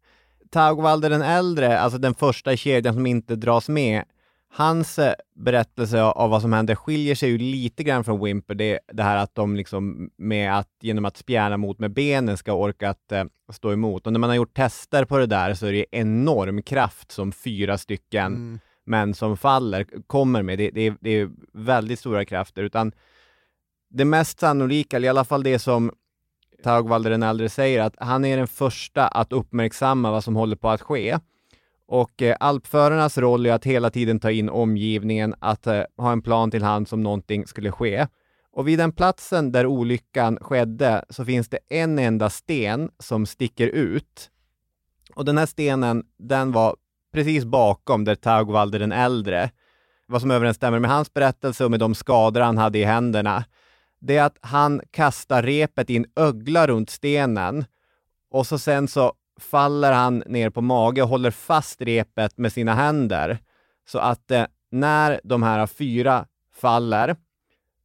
Taugvalder 0.50 1.10
den 1.10 1.22
äldre, 1.22 1.78
alltså 1.78 1.98
den 1.98 2.14
första 2.14 2.52
i 2.52 2.56
kedjan 2.56 2.94
som 2.94 3.06
inte 3.06 3.36
dras 3.36 3.68
med, 3.68 4.04
hans 4.50 4.98
eh, 4.98 5.14
berättelse 5.34 6.02
av 6.02 6.30
vad 6.30 6.42
som 6.42 6.52
händer 6.52 6.74
skiljer 6.74 7.14
sig 7.14 7.30
ju 7.30 7.38
lite 7.38 7.82
grann 7.82 8.04
från 8.04 8.24
Wimper. 8.24 8.54
Det, 8.54 8.78
det 8.92 9.02
här 9.02 9.16
att 9.16 9.34
de 9.34 9.56
liksom 9.56 10.10
med 10.16 10.58
att 10.58 10.70
genom 10.80 11.04
att 11.04 11.16
spjärna 11.16 11.56
mot 11.56 11.78
med 11.78 11.92
benen 11.92 12.36
ska 12.36 12.52
orka 12.52 12.90
att 12.90 13.12
eh, 13.12 13.24
stå 13.52 13.72
emot. 13.72 14.06
Och 14.06 14.12
när 14.12 14.20
man 14.20 14.30
har 14.30 14.36
gjort 14.36 14.56
tester 14.56 15.04
på 15.04 15.18
det 15.18 15.26
där 15.26 15.54
så 15.54 15.66
är 15.66 15.72
det 15.72 15.86
enorm 15.90 16.62
kraft 16.62 17.12
som 17.12 17.32
fyra 17.32 17.78
stycken 17.78 18.26
mm. 18.26 18.58
män 18.84 19.14
som 19.14 19.36
faller 19.36 19.86
kommer 20.06 20.42
med. 20.42 20.58
Det, 20.58 20.70
det, 20.70 20.94
det 21.00 21.10
är 21.10 21.30
väldigt 21.52 21.98
stora 21.98 22.24
krafter. 22.24 22.62
Utan 22.62 22.92
det 23.90 24.04
mest 24.04 24.40
sannolika, 24.40 24.96
eller 24.96 25.06
i 25.06 25.10
alla 25.10 25.24
fall 25.24 25.42
det 25.42 25.58
som 25.58 25.92
Taugvalder 26.62 27.10
den 27.10 27.22
äldre 27.22 27.48
säger, 27.48 27.80
att 27.80 27.94
han 27.98 28.24
är 28.24 28.36
den 28.36 28.48
första 28.48 29.08
att 29.08 29.32
uppmärksamma 29.32 30.10
vad 30.10 30.24
som 30.24 30.36
håller 30.36 30.56
på 30.56 30.68
att 30.68 30.82
ske. 30.82 31.18
Och 31.88 32.22
eh, 32.22 32.36
alpförarnas 32.40 33.18
roll 33.18 33.46
är 33.46 33.52
att 33.52 33.64
hela 33.64 33.90
tiden 33.90 34.20
ta 34.20 34.30
in 34.30 34.48
omgivningen, 34.48 35.34
att 35.38 35.66
eh, 35.66 35.82
ha 35.96 36.12
en 36.12 36.22
plan 36.22 36.50
till 36.50 36.62
hand 36.62 36.88
om 36.90 37.02
någonting 37.02 37.46
skulle 37.46 37.72
ske. 37.72 38.06
Och 38.52 38.68
vid 38.68 38.78
den 38.78 38.92
platsen 38.92 39.52
där 39.52 39.66
olyckan 39.66 40.38
skedde 40.40 41.04
så 41.10 41.24
finns 41.24 41.48
det 41.48 41.58
en 41.68 41.98
enda 41.98 42.30
sten 42.30 42.90
som 42.98 43.26
sticker 43.26 43.66
ut. 43.66 44.30
Och 45.14 45.24
den 45.24 45.38
här 45.38 45.46
stenen, 45.46 46.04
den 46.18 46.52
var 46.52 46.76
precis 47.12 47.44
bakom 47.44 48.04
där 48.04 48.14
Taugvalder 48.14 48.78
den 48.78 48.92
äldre, 48.92 49.50
vad 50.06 50.20
som 50.20 50.30
överensstämmer 50.30 50.78
med 50.78 50.90
hans 50.90 51.14
berättelse 51.14 51.64
och 51.64 51.70
med 51.70 51.80
de 51.80 51.94
skador 51.94 52.40
han 52.40 52.58
hade 52.58 52.78
i 52.78 52.84
händerna, 52.84 53.44
det 54.00 54.16
är 54.16 54.22
att 54.22 54.38
han 54.40 54.80
kastar 54.90 55.42
repet 55.42 55.90
i 55.90 55.96
en 55.96 56.06
ögla 56.16 56.66
runt 56.66 56.90
stenen 56.90 57.64
och 58.30 58.46
så 58.46 58.58
sen 58.58 58.88
så 58.88 59.12
faller 59.38 59.92
han 59.92 60.22
ner 60.26 60.50
på 60.50 60.60
mage 60.60 61.02
och 61.02 61.08
håller 61.08 61.30
fast 61.30 61.82
repet 61.82 62.38
med 62.38 62.52
sina 62.52 62.74
händer. 62.74 63.38
Så 63.88 63.98
att 63.98 64.30
eh, 64.30 64.44
när 64.70 65.20
de 65.24 65.42
här 65.42 65.66
fyra 65.66 66.26
faller 66.54 67.16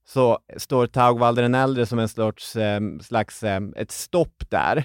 så 0.06 0.40
står 0.58 0.88
Taugvalder 0.88 1.44
den 1.44 1.56
äldre 1.56 1.86
som 1.86 2.00
en 2.00 2.10
sorts, 2.10 2.56
eh, 2.56 2.82
slags 3.02 3.44
eh, 3.44 3.62
ett 3.76 3.92
stopp 3.92 4.50
där. 4.50 4.84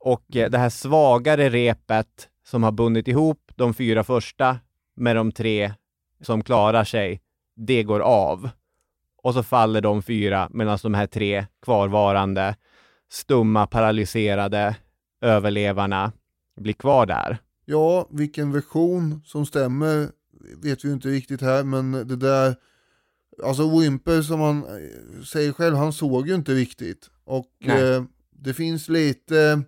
Och 0.00 0.36
eh, 0.36 0.50
det 0.50 0.58
här 0.58 0.70
svagare 0.70 1.48
repet 1.48 2.28
som 2.44 2.62
har 2.62 2.72
bundit 2.72 3.08
ihop 3.08 3.52
de 3.54 3.74
fyra 3.74 4.04
första 4.04 4.58
med 4.96 5.16
de 5.16 5.32
tre 5.32 5.72
som 6.20 6.44
klarar 6.44 6.84
sig, 6.84 7.20
det 7.56 7.82
går 7.82 8.00
av. 8.00 8.50
Och 9.22 9.34
så 9.34 9.42
faller 9.42 9.80
de 9.80 10.02
fyra 10.02 10.48
medan 10.50 10.78
de 10.82 10.94
här 10.94 11.06
tre 11.06 11.46
kvarvarande 11.62 12.56
stumma, 13.10 13.66
paralyserade 13.66 14.76
överlevarna 15.20 16.12
blir 16.60 16.72
kvar 16.72 17.06
där. 17.06 17.38
Ja, 17.64 18.08
vilken 18.10 18.52
version 18.52 19.22
som 19.24 19.46
stämmer 19.46 20.08
vet 20.62 20.84
vi 20.84 20.92
inte 20.92 21.08
riktigt 21.08 21.40
här, 21.40 21.64
men 21.64 21.92
det 21.92 22.16
där, 22.16 22.54
alltså 23.44 23.78
Wimper 23.78 24.22
som 24.22 24.40
han 24.40 24.64
säger 25.24 25.52
själv, 25.52 25.76
han 25.76 25.92
såg 25.92 26.28
ju 26.28 26.34
inte 26.34 26.52
riktigt. 26.52 27.10
Och 27.24 27.68
eh, 27.68 28.04
det 28.30 28.54
finns 28.54 28.88
lite 28.88 29.62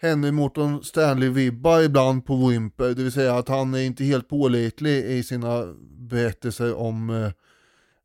Henry 0.00 0.30
Morton 0.30 0.82
Stanley-vibbar 0.82 1.82
ibland 1.82 2.26
på 2.26 2.48
Wimper, 2.48 2.88
det 2.88 3.02
vill 3.02 3.12
säga 3.12 3.34
att 3.34 3.48
han 3.48 3.74
är 3.74 3.82
inte 3.82 4.04
helt 4.04 4.28
pålitlig 4.28 5.04
i 5.04 5.22
sina 5.22 5.74
berättelser 5.90 6.74
om 6.74 7.10
eh, 7.10 7.30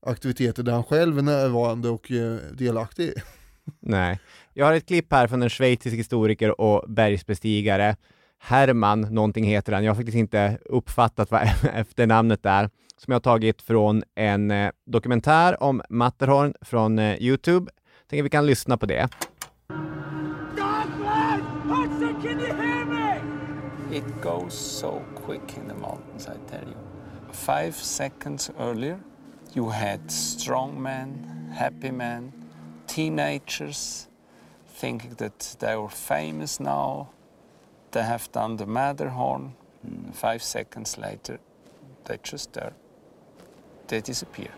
aktiviteter 0.05 0.63
där 0.63 0.73
han 0.73 0.83
själv 0.83 1.17
är 1.17 1.21
närvarande 1.21 1.89
och 1.89 2.11
eh, 2.11 2.37
delaktig. 2.53 3.13
Nej. 3.79 4.19
Jag 4.55 4.65
har 4.65 4.73
ett 4.73 4.87
klipp 4.87 5.13
här 5.13 5.27
från 5.27 5.41
en 5.41 5.49
schweizisk 5.49 5.97
historiker 5.97 6.61
och 6.61 6.83
bergsbestigare. 6.87 7.95
Herman, 8.39 9.01
någonting 9.01 9.45
heter 9.45 9.73
han. 9.73 9.83
Jag 9.83 9.91
har 9.91 9.95
faktiskt 9.95 10.17
inte 10.17 10.57
uppfattat 10.65 11.31
vad 11.31 11.41
efternamnet 11.73 12.45
är. 12.45 12.69
Som 12.97 13.11
jag 13.11 13.15
har 13.15 13.19
tagit 13.19 13.61
från 13.61 14.03
en 14.15 14.51
eh, 14.51 14.71
dokumentär 14.85 15.63
om 15.63 15.81
Matterhorn 15.89 16.53
från 16.61 16.99
eh, 16.99 17.15
Youtube. 17.21 17.71
Tänker 18.09 18.23
vi 18.23 18.29
kan 18.29 18.45
lyssna 18.45 18.77
på 18.77 18.85
det. 18.85 19.09
It 23.91 24.21
goes 24.21 24.53
so 24.53 25.01
quick 25.25 25.57
in 25.57 25.67
the 25.67 25.73
mountains, 25.73 26.27
I 26.27 26.51
tell 26.51 26.67
you. 26.67 26.77
Five 27.31 27.71
seconds 27.71 28.51
earlier, 28.59 28.99
you 29.55 29.69
had 29.69 30.11
strong 30.11 30.81
men, 30.81 31.25
happy 31.59 31.91
men, 31.91 32.31
teenagers 32.87 34.07
thinking 34.80 35.15
that 35.15 35.55
they 35.59 35.76
were 35.76 35.89
famous 35.89 36.59
now. 36.59 37.07
They 37.91 38.03
have 38.03 38.24
done 38.32 38.57
the 38.57 38.65
Matterhorn. 38.65 39.51
Mm. 39.86 40.13
Five 40.13 40.39
seconds 40.39 40.97
later, 40.97 41.39
they 42.03 42.17
just 42.32 42.53
there. 42.53 42.74
They 43.88 44.01
disappear. 44.01 44.51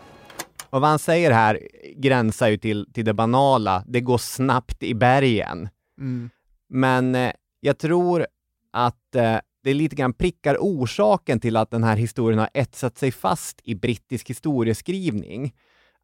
Och 0.70 0.80
vad 0.80 0.90
han 0.90 0.98
säger 0.98 1.30
här 1.30 1.60
gränsar 1.96 2.48
ju 2.48 2.56
till, 2.56 2.92
till 2.92 3.04
det 3.04 3.14
banala. 3.14 3.84
Det 3.86 4.00
går 4.00 4.18
snabbt 4.18 4.82
i 4.82 4.94
bergen. 4.94 5.68
Mm. 5.98 6.30
Men 6.68 7.14
eh, 7.14 7.32
jag 7.60 7.78
tror 7.78 8.26
att 8.72 9.14
eh, 9.14 9.38
det 9.62 9.74
lite 9.74 9.96
grann 9.96 10.12
prickar 10.12 10.56
orsaken 10.60 11.40
till 11.40 11.56
att 11.56 11.70
den 11.70 11.84
här 11.84 11.96
historien 11.96 12.38
har 12.38 12.50
etsat 12.54 12.98
sig 12.98 13.12
fast 13.12 13.60
i 13.64 13.74
brittisk 13.74 14.30
historieskrivning. 14.30 15.54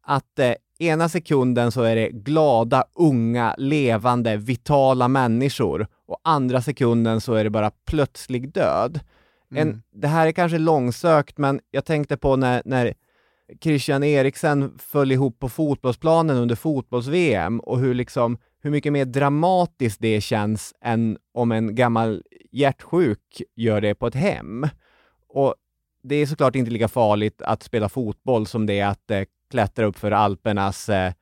Att 0.05 0.39
eh, 0.39 0.53
ena 0.79 1.09
sekunden 1.09 1.71
så 1.71 1.81
är 1.81 1.95
det 1.95 2.09
glada, 2.09 2.83
unga, 2.95 3.55
levande, 3.57 4.37
vitala 4.37 5.07
människor 5.07 5.87
och 6.07 6.19
andra 6.23 6.61
sekunden 6.61 7.21
så 7.21 7.33
är 7.33 7.43
det 7.43 7.49
bara 7.49 7.71
plötslig 7.85 8.53
död. 8.53 8.99
Mm. 9.51 9.69
En, 9.69 9.83
det 9.91 10.07
här 10.07 10.27
är 10.27 10.31
kanske 10.31 10.57
långsökt, 10.57 11.37
men 11.37 11.59
jag 11.71 11.85
tänkte 11.85 12.17
på 12.17 12.35
när, 12.35 12.61
när 12.65 12.93
Christian 13.61 14.03
Eriksen 14.03 14.77
föll 14.77 15.11
ihop 15.11 15.39
på 15.39 15.49
fotbollsplanen 15.49 16.37
under 16.37 16.55
fotbolls-VM 16.55 17.59
och 17.59 17.79
hur, 17.79 17.93
liksom, 17.93 18.37
hur 18.61 18.71
mycket 18.71 18.93
mer 18.93 19.05
dramatiskt 19.05 20.01
det 20.01 20.21
känns 20.21 20.73
än 20.81 21.17
om 21.33 21.51
en 21.51 21.75
gammal 21.75 22.23
hjärtsjuk 22.51 23.41
gör 23.55 23.81
det 23.81 23.95
på 23.95 24.07
ett 24.07 24.15
hem. 24.15 24.67
Och 25.27 25.55
det 26.03 26.15
är 26.15 26.25
såklart 26.25 26.55
inte 26.55 26.71
lika 26.71 26.87
farligt 26.87 27.41
att 27.41 27.63
spela 27.63 27.89
fotboll 27.89 28.47
som 28.47 28.65
det 28.65 28.79
är 28.79 28.87
att 28.87 29.11
eh, 29.11 29.23
klättra 29.53 29.85
upp 29.85 29.97
för 29.97 30.11
Alpernas 30.11 30.89
eh, 30.89 31.13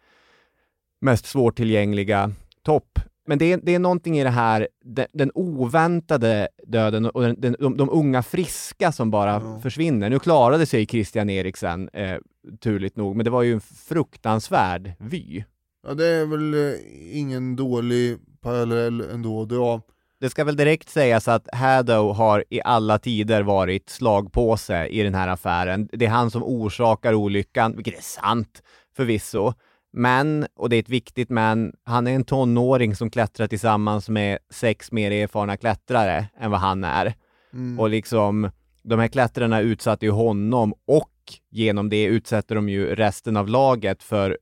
mest 1.02 1.26
svårtillgängliga 1.26 2.32
topp. 2.64 3.00
Men 3.28 3.38
det 3.38 3.54
är, 3.54 3.60
det 3.64 3.76
är 3.76 3.80
någonting 3.80 4.20
i 4.20 4.24
det 4.24 4.30
här, 4.30 4.68
den, 4.86 5.06
den 5.14 5.32
oväntade 5.36 6.48
döden 6.68 7.06
och 7.06 7.22
den, 7.22 7.36
den, 7.42 7.56
de, 7.60 7.78
de, 7.78 7.90
unga 7.90 8.24
friska 8.24 8.92
som 8.92 9.12
bara 9.12 9.32
ja. 9.32 9.60
försvinner. 9.60 10.10
Nu 10.10 10.20
klarade 10.20 10.66
sig 10.66 10.86
Christian 10.86 11.30
Eriksen, 11.30 11.90
eh, 11.94 12.18
turligt 12.64 12.96
nog, 12.96 13.16
men 13.16 13.24
det 13.24 13.30
var 13.30 13.42
ju 13.42 13.54
en 13.54 13.62
fruktansvärd 13.62 14.92
vy. 15.00 15.44
Ja, 15.88 15.94
det 15.94 16.08
är 16.08 16.26
väl 16.26 16.54
eh, 16.54 17.20
ingen 17.20 17.56
dålig 17.56 18.18
parallell 18.42 19.02
ändå 19.02 19.42
att 19.42 19.50
dra. 19.50 19.82
Det 20.22 20.30
ska 20.30 20.44
väl 20.44 20.56
direkt 20.56 20.90
sägas 20.90 21.28
att 21.28 21.48
Haddow 21.54 22.14
har 22.14 22.44
i 22.50 22.62
alla 22.64 23.00
tider 23.00 23.44
varit 23.44 23.90
slagpåse 23.90 24.88
i 24.88 25.04
den 25.04 25.16
här 25.16 25.28
affären. 25.28 25.90
Det 25.92 26.06
är 26.06 26.10
han 26.10 26.32
som 26.32 26.44
orsakar 26.44 27.14
olyckan, 27.14 27.76
vilket 27.76 27.98
är 27.98 28.02
sant 28.02 28.62
förvisso. 28.96 29.54
Men, 29.94 30.46
och 30.56 30.70
det 30.70 30.76
är 30.76 30.80
ett 30.80 30.90
viktigt 30.90 31.30
men, 31.30 31.74
han 31.84 32.08
är 32.08 32.12
en 32.12 32.24
tonåring 32.24 32.96
som 32.96 33.10
klättrar 33.10 33.48
tillsammans 33.48 34.10
med 34.10 34.38
sex 34.50 34.92
mer 34.92 35.12
erfarna 35.12 35.58
klättrare 35.58 36.28
än 36.40 36.52
vad 36.52 36.60
han 36.60 36.84
är. 36.84 37.14
Mm. 37.54 37.80
Och 37.80 37.90
liksom, 37.90 38.52
de 38.84 39.00
här 39.00 39.08
klättrarna 39.08 39.60
utsatte 39.60 40.06
ju 40.06 40.12
honom 40.12 40.74
och 40.88 41.12
genom 41.52 41.90
det 41.90 42.04
utsätter 42.04 42.56
de 42.56 42.70
ju 42.70 42.96
resten 42.96 43.38
av 43.38 43.48
laget 43.48 44.04
för 44.04 44.38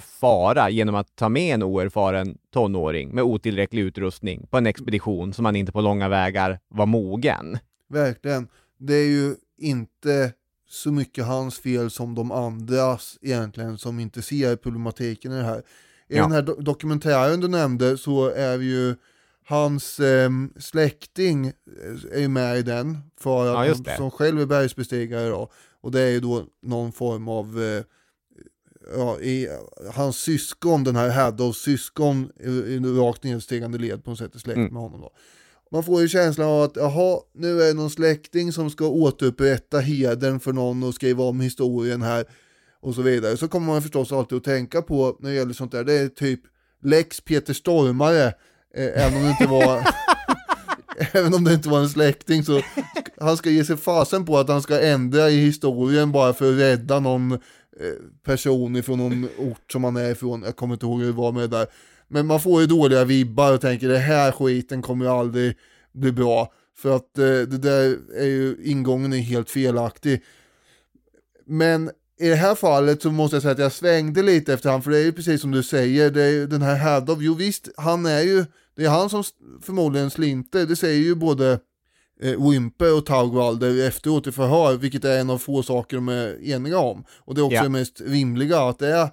fara 0.00 0.70
genom 0.70 0.94
att 0.94 1.16
ta 1.16 1.28
med 1.28 1.54
en 1.54 1.62
oerfaren 1.62 2.38
tonåring 2.52 3.14
med 3.14 3.24
otillräcklig 3.24 3.82
utrustning 3.82 4.46
på 4.50 4.56
en 4.58 4.66
expedition 4.66 5.32
som 5.32 5.44
han 5.44 5.56
inte 5.56 5.72
på 5.72 5.80
långa 5.80 6.08
vägar 6.08 6.60
var 6.68 6.86
mogen. 6.86 7.58
Verkligen. 7.88 8.48
Det 8.78 8.94
är 8.94 9.06
ju 9.06 9.34
inte 9.58 10.32
så 10.68 10.92
mycket 10.92 11.24
hans 11.26 11.58
fel 11.58 11.90
som 11.90 12.14
de 12.14 12.32
andras 12.32 13.18
egentligen 13.22 13.78
som 13.78 14.00
inte 14.00 14.22
ser 14.22 14.56
problematiken 14.56 15.32
i 15.32 15.36
det 15.36 15.42
här. 15.42 15.58
I 16.08 16.16
Ja. 16.16 16.22
den 16.22 16.32
här 16.32 16.42
do- 16.42 16.60
dokumentären 16.62 17.40
du 17.40 17.48
nämnde 17.48 17.98
så 17.98 18.28
är 18.30 18.58
ju 18.58 18.94
hans 19.46 20.00
eh, 20.00 20.30
släkting 20.58 21.46
är 22.12 22.28
med 22.28 22.58
i 22.58 22.62
den, 22.62 22.98
för 23.20 23.46
Ja, 23.46 23.70
att 23.70 23.84
det. 23.84 23.96
som 23.96 24.10
själv 24.10 24.40
är 24.40 24.46
bergsbestigare 24.46 25.28
då. 25.28 25.50
Och 25.80 25.90
det 25.92 26.00
är 26.00 26.10
ju 26.10 26.20
då 26.20 26.44
någon 26.62 26.92
form 26.92 27.28
av, 27.28 27.62
eh, 27.62 27.82
ja, 28.96 29.20
i, 29.20 29.48
hans 29.94 30.16
syskon, 30.16 30.84
den 30.84 30.96
här 30.96 31.08
Haddows 31.08 31.62
syskon, 31.62 32.30
i, 32.40 32.48
i 32.48 32.78
rakt 32.78 33.24
nedstigande 33.24 33.78
led 33.78 34.04
på 34.04 34.10
något 34.10 34.18
sätt 34.18 34.34
är 34.34 34.38
släkt 34.38 34.56
Mm. 34.56 34.72
med 34.72 34.82
honom 34.82 35.00
då. 35.00 35.10
Man 35.72 35.84
får 35.84 36.00
ju 36.00 36.08
känslan 36.08 36.48
av 36.48 36.62
att, 36.62 36.76
jaha, 36.76 37.20
nu 37.34 37.62
är 37.62 37.66
det 37.66 37.74
någon 37.74 37.90
släkting 37.90 38.52
som 38.52 38.70
ska 38.70 38.86
återupprätta 38.86 39.78
hedern 39.78 40.40
för 40.40 40.52
någon 40.52 40.82
och 40.82 40.94
skriva 40.94 41.24
om 41.24 41.40
historien 41.40 42.02
här 42.02 42.24
och 42.80 42.94
så 42.94 43.02
vidare. 43.02 43.36
Så 43.36 43.48
kommer 43.48 43.66
man 43.66 43.82
förstås 43.82 44.12
alltid 44.12 44.38
att 44.38 44.44
tänka 44.44 44.82
på 44.82 45.16
när 45.20 45.30
det 45.30 45.36
gäller 45.36 45.52
sånt 45.52 45.72
där, 45.72 45.84
det 45.84 45.92
är 45.92 46.08
typ 46.08 46.40
Lex 46.82 47.20
Peter 47.20 47.54
Stormare, 47.54 48.26
eh, 48.74 49.04
även 49.04 49.16
om 49.16 49.22
det 49.22 49.30
inte 49.30 49.46
var 49.46 49.88
Även 51.12 51.34
om 51.34 51.44
det 51.44 51.54
inte 51.54 51.68
var 51.68 51.78
en 51.80 51.88
släkting 51.88 52.44
så 52.44 52.60
han 53.20 53.36
ska 53.36 53.50
ge 53.50 53.64
sig 53.64 53.76
fasen 53.76 54.24
på 54.24 54.38
att 54.38 54.48
han 54.48 54.62
ska 54.62 54.80
ändra 54.80 55.30
i 55.30 55.36
historien 55.36 56.12
bara 56.12 56.34
för 56.34 56.52
att 56.52 56.58
rädda 56.58 57.00
någon 57.00 57.38
Eh, 57.80 57.94
person 58.24 58.76
ifrån 58.76 58.98
någon 58.98 59.28
ort 59.38 59.72
som 59.72 59.82
man 59.82 59.96
är 59.96 60.10
ifrån. 60.10 60.42
Jag 60.42 60.56
kommer 60.56 60.74
inte 60.74 60.86
ihåg 60.86 61.00
hur 61.00 61.06
det 61.06 61.12
var 61.12 61.32
med 61.32 61.42
det 61.42 61.56
där. 61.56 61.66
Men 62.08 62.26
man 62.26 62.40
får 62.40 62.60
ju 62.60 62.66
dåliga 62.66 63.04
vibbar 63.04 63.52
och 63.52 63.60
tänker 63.60 63.88
det 63.88 63.98
här 63.98 64.32
skiten 64.32 64.82
kommer 64.82 65.04
ju 65.04 65.10
aldrig 65.10 65.56
bli 65.92 66.12
bra. 66.12 66.52
För 66.76 66.96
att 66.96 67.18
eh, 67.18 67.24
det 67.24 67.58
där 67.58 67.98
är 68.16 68.26
ju, 68.26 68.56
ingången 68.64 69.12
är 69.12 69.18
helt 69.18 69.50
felaktig. 69.50 70.22
Men 71.46 71.90
i 72.18 72.28
det 72.28 72.34
här 72.34 72.54
fallet 72.54 73.02
så 73.02 73.10
måste 73.10 73.36
jag 73.36 73.42
säga 73.42 73.52
att 73.52 73.58
jag 73.58 73.72
svängde 73.72 74.22
lite 74.22 74.54
efter 74.54 74.70
han, 74.70 74.82
för 74.82 74.90
det 74.90 74.98
är 74.98 75.04
ju 75.04 75.12
precis 75.12 75.40
som 75.40 75.50
du 75.50 75.62
säger, 75.62 76.10
det 76.10 76.22
är 76.22 76.30
ju 76.30 76.46
den 76.46 76.62
här 76.62 76.76
Haddow, 76.76 77.22
jo 77.22 77.34
visst, 77.34 77.68
han 77.76 78.06
är 78.06 78.20
ju, 78.20 78.44
det 78.76 78.84
är 78.84 78.88
han 78.88 79.10
som 79.10 79.24
förmodligen 79.62 80.10
slinter, 80.10 80.66
det 80.66 80.76
säger 80.76 81.02
ju 81.02 81.14
både 81.14 81.58
eh, 82.22 82.50
Wimper 82.50 82.96
och 82.98 83.06
Taugwalder 83.06 83.86
efteråt 83.86 84.26
i 84.26 84.32
förhör, 84.32 84.76
vilket 84.76 85.04
är 85.04 85.20
en 85.20 85.30
av 85.30 85.38
få 85.38 85.62
saker 85.62 85.96
de 85.96 86.08
är 86.08 86.44
eniga 86.50 86.78
om. 86.78 87.04
Och 87.18 87.34
det 87.34 87.40
är 87.40 87.42
också 87.42 87.54
Ja. 87.54 87.62
det 87.62 87.68
mest 87.68 88.00
rimliga, 88.00 88.60
att 88.60 88.78
det 88.78 88.88
är 88.88 89.08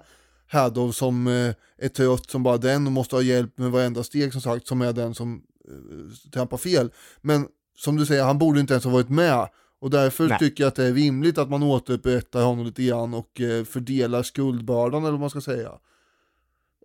Haddow 0.50 0.92
som 0.92 1.26
eh, 1.26 1.54
är 1.78 1.88
trött 1.88 2.30
som 2.30 2.42
bara 2.42 2.56
den 2.56 2.86
och 2.86 2.92
måste 2.92 3.16
ha 3.16 3.22
hjälp 3.22 3.58
med 3.58 3.70
varenda 3.70 4.02
steg 4.02 4.32
som 4.32 4.40
sagt, 4.40 4.66
som 4.66 4.82
är 4.82 4.92
den 4.92 5.14
som 5.14 5.42
eh, 5.68 6.30
trampar 6.32 6.56
fel. 6.56 6.90
Men 7.20 7.46
som 7.78 7.96
du 7.96 8.06
säger, 8.06 8.24
han 8.24 8.38
borde 8.38 8.60
inte 8.60 8.72
ens 8.74 8.84
ha 8.84 8.90
varit 8.92 9.08
med. 9.08 9.48
Och 9.80 9.90
därför 9.90 10.28
Nej. 10.28 10.38
tycker 10.38 10.64
jag 10.64 10.68
att 10.68 10.74
det 10.74 10.84
är 10.84 10.92
rimligt 10.92 11.38
att 11.38 11.50
man 11.50 11.62
återupprättar 11.62 12.42
honom 12.44 12.66
lite 12.66 12.82
grann 12.82 13.14
och 13.14 13.40
eh, 13.40 13.64
fördelar 13.64 14.22
skuldbördan 14.22 15.02
eller 15.02 15.10
vad 15.10 15.20
man 15.20 15.30
ska 15.30 15.40
säga. 15.40 15.70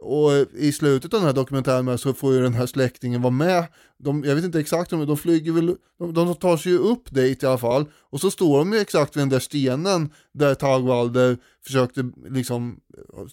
Och 0.02 0.34
eh, 0.34 0.46
i 0.54 0.72
slutet 0.72 1.14
av 1.14 1.20
den 1.20 1.28
här 1.28 1.34
dokumentären 1.36 1.98
så 1.98 2.14
får 2.14 2.34
ju 2.34 2.42
den 2.42 2.54
här 2.54 2.66
släktingen 2.66 3.22
vara 3.22 3.32
med. 3.32 3.66
De, 3.98 4.24
jag 4.24 4.36
vet 4.36 4.44
inte 4.44 4.60
exakt 4.60 4.94
om 4.94 5.06
de 5.06 5.18
flyger 5.18 5.52
väl, 5.52 5.76
de, 6.00 6.14
de 6.14 6.36
tar 6.36 6.58
sig 6.58 6.72
ju 6.72 6.78
upp 6.78 7.12
dit 7.14 7.44
i 7.44 7.46
alla 7.46 7.58
fall. 7.58 7.86
Och 8.10 8.22
så 8.22 8.32
står 8.32 8.58
de 8.60 8.74
ju 8.74 8.80
exakt 8.80 9.16
vid 9.16 9.22
den 9.22 9.30
där 9.30 9.40
stenen 9.40 10.10
där 10.34 10.56
Tagwalder 10.56 11.38
försökte 11.66 12.10
liksom 12.30 12.80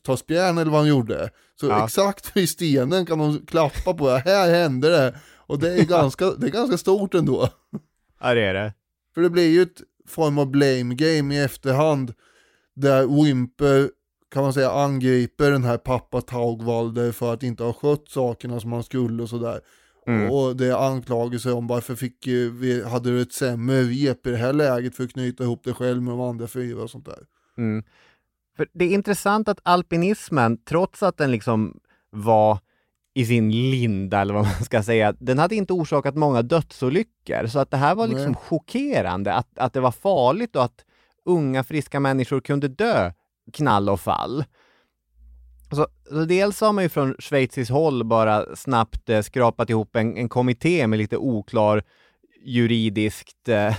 ta 0.03 0.17
spjärn 0.17 0.59
eller 0.59 0.71
vad 0.71 0.81
han 0.81 0.89
gjorde. 0.89 1.31
Så 1.61 1.67
Ja. 1.67 1.85
exakt 1.85 2.37
vid 2.37 2.49
stenen 2.49 3.07
kan 3.07 3.19
de 3.19 3.47
klappa 3.47 3.95
på, 3.95 4.11
här 4.11 4.51
hände 4.55 4.89
det. 4.91 5.19
Och 5.47 5.59
det 5.59 5.75
är 5.75 5.85
ganska, 5.89 6.31
det 6.31 6.47
är 6.47 6.51
ganska 6.51 6.79
stort 6.79 7.15
ändå. 7.15 7.49
Ja, 8.21 8.35
det 8.35 8.41
är 8.43 8.55
det. 8.55 8.75
För 9.15 9.21
det 9.23 9.31
blir 9.31 9.49
ju 9.51 9.63
ett 9.63 9.83
form 10.09 10.39
av 10.39 10.51
blame 10.51 10.95
game 10.95 11.35
i 11.35 11.39
efterhand 11.39 12.15
där 12.77 13.23
Wimper 13.25 13.91
kan 14.35 14.43
man 14.43 14.53
säga 14.53 14.71
angriper 14.71 15.51
den 15.51 15.65
här 15.65 15.79
pappa 15.79 16.21
Taugwalder 16.21 17.13
för 17.13 17.35
att 17.35 17.43
inte 17.43 17.65
ha 17.65 17.73
skött 17.73 18.09
sakerna 18.09 18.61
som 18.61 18.73
han 18.73 18.83
skulle 18.83 19.23
och 19.23 19.29
sådär. 19.29 19.61
Mm. 20.07 20.31
Och 20.31 20.57
det 20.57 20.67
är 20.67 20.87
anklagelser 20.89 21.55
om 21.55 21.67
varför 21.67 21.95
fick 21.95 22.27
eh, 22.27 22.51
vi, 22.51 22.85
hade 22.85 23.11
du 23.11 23.23
ett 23.23 23.33
sämre 23.33 23.83
rep 23.83 24.27
i 24.27 24.31
det 24.31 24.37
här 24.37 24.53
läget 24.53 24.97
för 24.97 25.05
att 25.05 25.13
knyta 25.13 25.45
ihop 25.45 25.65
dig 25.65 25.75
själv 25.75 26.03
med 26.03 26.13
de 26.13 26.21
andra 26.21 26.47
fyra 26.47 26.83
och 26.83 26.91
sånt 26.91 27.05
där. 27.05 27.19
Mm. 27.59 27.85
För 28.57 28.69
det 28.73 28.85
är 28.85 28.91
intressant 28.91 29.49
att 29.49 29.61
alpinismen, 29.63 30.59
trots 30.65 31.03
att 31.03 31.17
den 31.17 31.31
liksom 31.31 31.81
var 32.11 32.59
i 33.15 33.27
sin 33.27 33.71
linda, 33.71 34.21
eller 34.21 34.35
vad 34.35 34.45
man 34.59 34.65
ska 34.65 34.83
säga, 34.83 35.13
den 35.13 35.39
hade 35.39 35.55
inte 35.55 35.73
orsakat 35.73 36.17
många 36.17 36.43
dödsolyckor. 36.43 37.47
Så 37.47 37.59
att 37.59 37.71
det 37.71 37.77
här 37.77 37.95
var 37.95 38.07
liksom 38.07 38.33
Nej. 38.33 38.41
chockerande, 38.49 39.35
att, 39.35 39.59
att 39.59 39.73
det 39.73 39.81
var 39.81 39.93
farligt 39.93 40.57
och 40.57 40.65
att 40.65 40.85
unga 41.25 41.65
friska 41.65 42.01
människor 42.01 42.41
kunde 42.41 42.69
dö 42.69 43.13
knall 43.53 43.89
och 43.89 44.01
fall. 44.01 44.45
Så, 45.71 45.87
så 46.09 46.25
dels 46.25 46.61
har 46.61 46.73
man 46.73 46.85
ju 46.85 46.89
från 46.89 47.15
schweiziskt 47.19 47.73
håll 47.73 48.05
bara 48.05 48.57
snabbt 48.57 49.11
eh, 49.11 49.23
skrapat 49.23 49.71
ihop 49.71 49.97
en, 49.97 50.17
en 50.17 50.29
kommitté 50.29 50.87
med 50.87 50.99
lite 50.99 51.17
oklar 51.17 51.83
juridiskt 52.45 53.49
eh, 53.49 53.77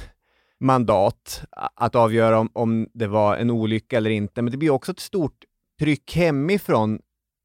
mandat 0.60 1.44
att 1.76 1.96
avgöra 1.96 2.40
om, 2.40 2.50
om 2.54 2.88
det 2.94 3.08
var 3.08 3.36
en 3.38 3.50
olycka 3.50 3.98
eller 3.98 4.10
inte. 4.10 4.42
Men 4.42 4.52
det 4.52 4.58
blir 4.58 4.70
också 4.70 4.92
ett 4.92 5.00
stort 5.00 5.44
tryck 5.80 6.16
hemifrån 6.16 7.00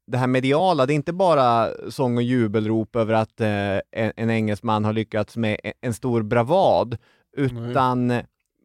det 0.07 0.17
här 0.17 0.27
mediala. 0.27 0.85
Det 0.85 0.93
är 0.93 0.95
inte 0.95 1.13
bara 1.13 1.69
sång 1.89 2.17
och 2.17 2.23
jubelrop 2.23 2.95
över 2.95 3.13
att 3.13 3.41
eh, 3.41 3.75
en, 3.91 4.11
en 4.15 4.29
engelsman 4.29 4.85
har 4.85 4.93
lyckats 4.93 5.37
med 5.37 5.59
en, 5.63 5.73
en 5.81 5.93
stor 5.93 6.23
bravad, 6.23 6.97
utan 7.37 8.13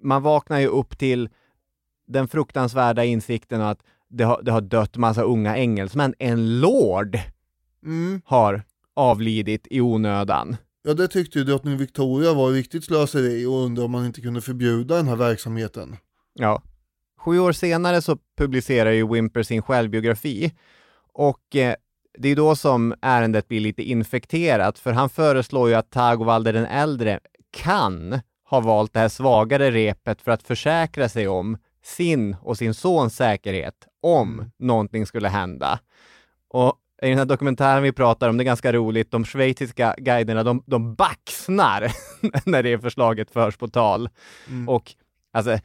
man 0.03 0.23
vaknar 0.23 0.59
ju 0.59 0.67
upp 0.67 0.99
till 0.99 1.29
den 2.07 2.29
fruktansvärda 2.29 3.05
insikten 3.05 3.61
att 3.61 3.79
det 4.09 4.25
har, 4.25 4.43
det 4.43 4.53
har 4.53 4.61
dött 4.61 4.97
massa 4.97 5.23
unga 5.23 5.57
engelsmän. 5.57 6.15
En 6.19 6.61
lord 6.61 7.19
Mm. 7.85 8.21
har 8.25 8.63
avlidit 8.97 9.67
i 9.71 9.81
onödan. 9.81 10.57
Ja 10.83 10.95
det 10.95 11.09
tyckte 11.09 11.39
ju 11.39 11.45
drottning 11.45 11.77
Victoria 11.77 12.35
var 12.35 12.51
riktigt 12.51 12.85
slöseri 12.85 13.47
och 13.47 13.65
undrar 13.65 13.85
om 13.85 13.91
man 13.91 14.07
inte 14.07 14.21
kunde 14.21 14.41
förbjuda 14.41 14.97
den 14.97 15.09
här 15.09 15.17
verksamheten. 15.17 15.97
Ja. 16.35 16.63
Sju 17.19 17.39
år 17.39 17.53
senare 17.53 18.03
så 18.03 18.19
publicerar 18.39 18.91
ju 18.91 19.09
Wimper 19.13 19.43
sin 19.43 19.63
självbiografi 19.63 20.53
och 21.13 21.57
eh, 21.57 21.75
det 22.19 22.29
är 22.29 22.37
då 22.37 22.57
som 22.57 22.95
ärendet 23.03 23.49
blir 23.49 23.61
lite 23.61 23.83
infekterat 23.83 24.79
för 24.79 24.93
han 24.93 25.09
föreslår 25.09 25.69
ju 25.69 25.75
att 25.75 25.91
Tagovalder 25.91 26.53
den 26.53 26.67
äldre 26.67 27.21
kan 27.51 28.21
ha 28.51 28.61
valt 28.61 28.93
det 28.93 28.99
här 29.01 29.09
svagare 29.09 29.71
repet 29.71 30.23
för 30.23 30.31
att 30.33 30.43
försäkra 30.43 31.09
sig 31.09 31.29
om 31.29 31.59
sin 31.87 32.37
och 32.43 32.59
sin 32.59 32.75
sons 32.75 33.17
säkerhet 33.17 33.75
om 34.03 34.51
någonting 34.59 35.07
skulle 35.07 35.29
hända. 35.29 35.81
Och 36.49 36.79
i 37.03 37.09
den 37.09 37.19
här 37.19 37.25
dokumentären 37.25 37.83
vi 37.83 37.93
pratar 37.93 38.29
om, 38.29 38.37
det 38.37 38.43
är 38.43 38.45
ganska 38.45 38.73
roligt, 38.73 39.11
de 39.11 39.25
schweiziska 39.25 39.95
guiderna, 39.99 40.43
de, 40.43 40.63
de 40.67 40.95
baxnar 40.95 41.93
när 42.51 42.63
det 42.63 42.79
förslaget 42.79 43.31
förs 43.31 43.57
på 43.57 43.69
tal. 43.69 44.09
Och 44.69 44.95
alltså, 45.33 45.59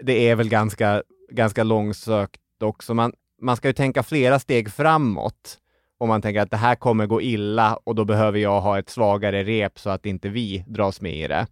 det 0.00 0.28
är 0.28 0.34
väl 0.34 0.48
ganska, 0.48 1.02
ganska 1.30 1.62
långsökt 1.62 2.40
också. 2.60 2.94
Man, 2.94 3.12
man 3.42 3.56
ska 3.56 3.68
ju 3.68 3.74
tänka 3.74 4.02
flera 4.02 4.38
steg 4.38 4.72
framåt 4.72 5.58
om 5.98 6.08
man 6.08 6.22
tänker 6.22 6.40
att 6.40 6.50
det 6.50 6.56
här 6.56 6.74
kommer 6.74 7.06
gå 7.06 7.22
illa 7.22 7.76
och 7.84 7.94
då 7.94 8.04
behöver 8.04 8.38
jag 8.38 8.60
ha 8.60 8.78
ett 8.78 8.88
svagare 8.88 9.44
rep 9.44 9.78
så 9.78 9.90
att 9.90 10.06
inte 10.06 10.28
vi 10.28 10.64
dras 10.66 11.00
med 11.00 11.14
i 11.14 11.28
det. 11.28 11.46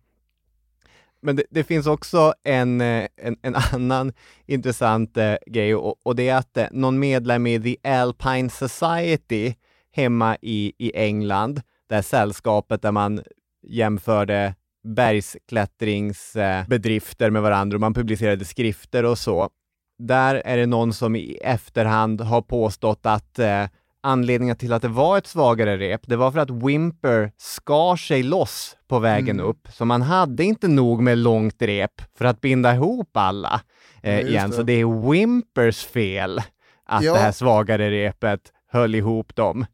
Men 1.22 1.36
det, 1.36 1.44
det 1.50 1.64
finns 1.64 1.86
också 1.86 2.34
en, 2.44 2.80
eh, 2.80 3.06
en, 3.16 3.36
en 3.42 3.56
annan 3.72 4.12
intressant 4.46 5.16
eh, 5.16 5.34
grej 5.46 5.74
och, 5.74 5.96
och 6.02 6.16
det 6.16 6.28
är 6.28 6.36
att 6.36 6.56
eh, 6.56 6.66
någon 6.70 6.98
medlem 6.98 7.46
i 7.46 7.60
The 7.60 7.76
Alpine 7.90 8.50
Society 8.50 9.54
hemma 9.92 10.36
i, 10.42 10.72
i 10.78 10.96
England, 10.96 11.62
det 11.88 11.94
här 11.94 12.02
sällskapet 12.02 12.82
där 12.82 12.92
man 12.92 13.22
jämförde 13.66 14.54
bergsklättringsbedrifter 14.84 17.30
med 17.30 17.42
varandra 17.42 17.76
och 17.76 17.80
man 17.80 17.94
publicerade 17.94 18.44
skrifter 18.44 19.04
och 19.04 19.18
så. 19.18 19.50
Där 19.98 20.34
är 20.34 20.56
det 20.56 20.66
någon 20.66 20.92
som 20.92 21.16
i 21.16 21.38
efterhand 21.42 22.20
har 22.20 22.42
påstått 22.42 23.06
att 23.06 23.38
eh, 23.38 23.64
anledningen 24.02 24.56
till 24.56 24.72
att 24.72 24.82
det 24.82 24.88
var 24.88 25.18
ett 25.18 25.26
svagare 25.26 25.78
rep, 25.78 26.00
det 26.06 26.16
var 26.16 26.30
för 26.32 26.38
att 26.38 26.50
Wimper 26.50 27.32
skar 27.36 27.96
sig 27.96 28.22
loss 28.22 28.76
på 28.88 28.98
vägen 28.98 29.40
upp. 29.40 29.68
Så 29.72 29.84
man 29.84 30.02
hade 30.02 30.44
inte 30.44 30.68
nog 30.68 31.02
med 31.02 31.18
långt 31.18 31.62
rep 31.62 32.02
för 32.18 32.24
att 32.24 32.40
binda 32.40 32.74
ihop 32.74 33.10
alla 33.16 33.60
eh, 34.02 34.20
Ja, 34.20 34.26
igen. 34.28 34.50
det. 34.50 34.56
Så 34.56 34.62
det 34.62 34.72
är 34.72 35.10
Wimpers 35.10 35.84
fel 35.86 36.38
att 36.86 37.02
Ja. 37.04 37.12
det 37.12 37.18
här 37.18 37.32
svagare 37.32 37.90
repet 37.90 38.40
höll 38.72 38.94
ihop 38.94 39.34
dem. 39.36 39.66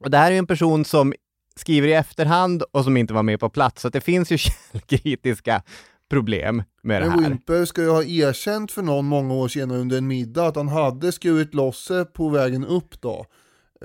Och 0.00 0.10
det 0.10 0.18
här 0.18 0.32
är 0.32 0.38
en 0.38 0.46
person 0.46 0.84
som 0.84 1.14
skriver 1.56 1.88
i 1.88 1.92
efterhand 1.92 2.62
och 2.62 2.84
som 2.84 2.96
inte 2.96 3.14
var 3.14 3.22
med 3.22 3.40
på 3.40 3.48
plats, 3.50 3.82
så 3.82 3.88
det 3.88 4.00
finns 4.00 4.32
ju 4.32 4.38
källkritiska 4.72 5.62
problem 6.08 6.62
med 6.82 7.02
det 7.02 7.08
Men 7.08 7.18
här. 7.18 7.28
Wimper 7.28 7.64
ska 7.64 7.82
ju 7.82 7.88
ha 7.88 8.02
erkänt 8.02 8.72
för 8.72 8.82
någon 8.82 9.06
många 9.06 9.34
år 9.34 9.48
senare 9.48 9.78
under 9.78 9.98
en 9.98 10.06
middag 10.06 10.46
att 10.46 10.56
han 10.56 10.68
hade 10.68 11.12
skurit 11.12 11.54
loss 11.54 11.84
sig 11.84 12.04
på 12.04 12.28
vägen 12.28 12.66
upp 12.66 13.00
då. 13.00 13.26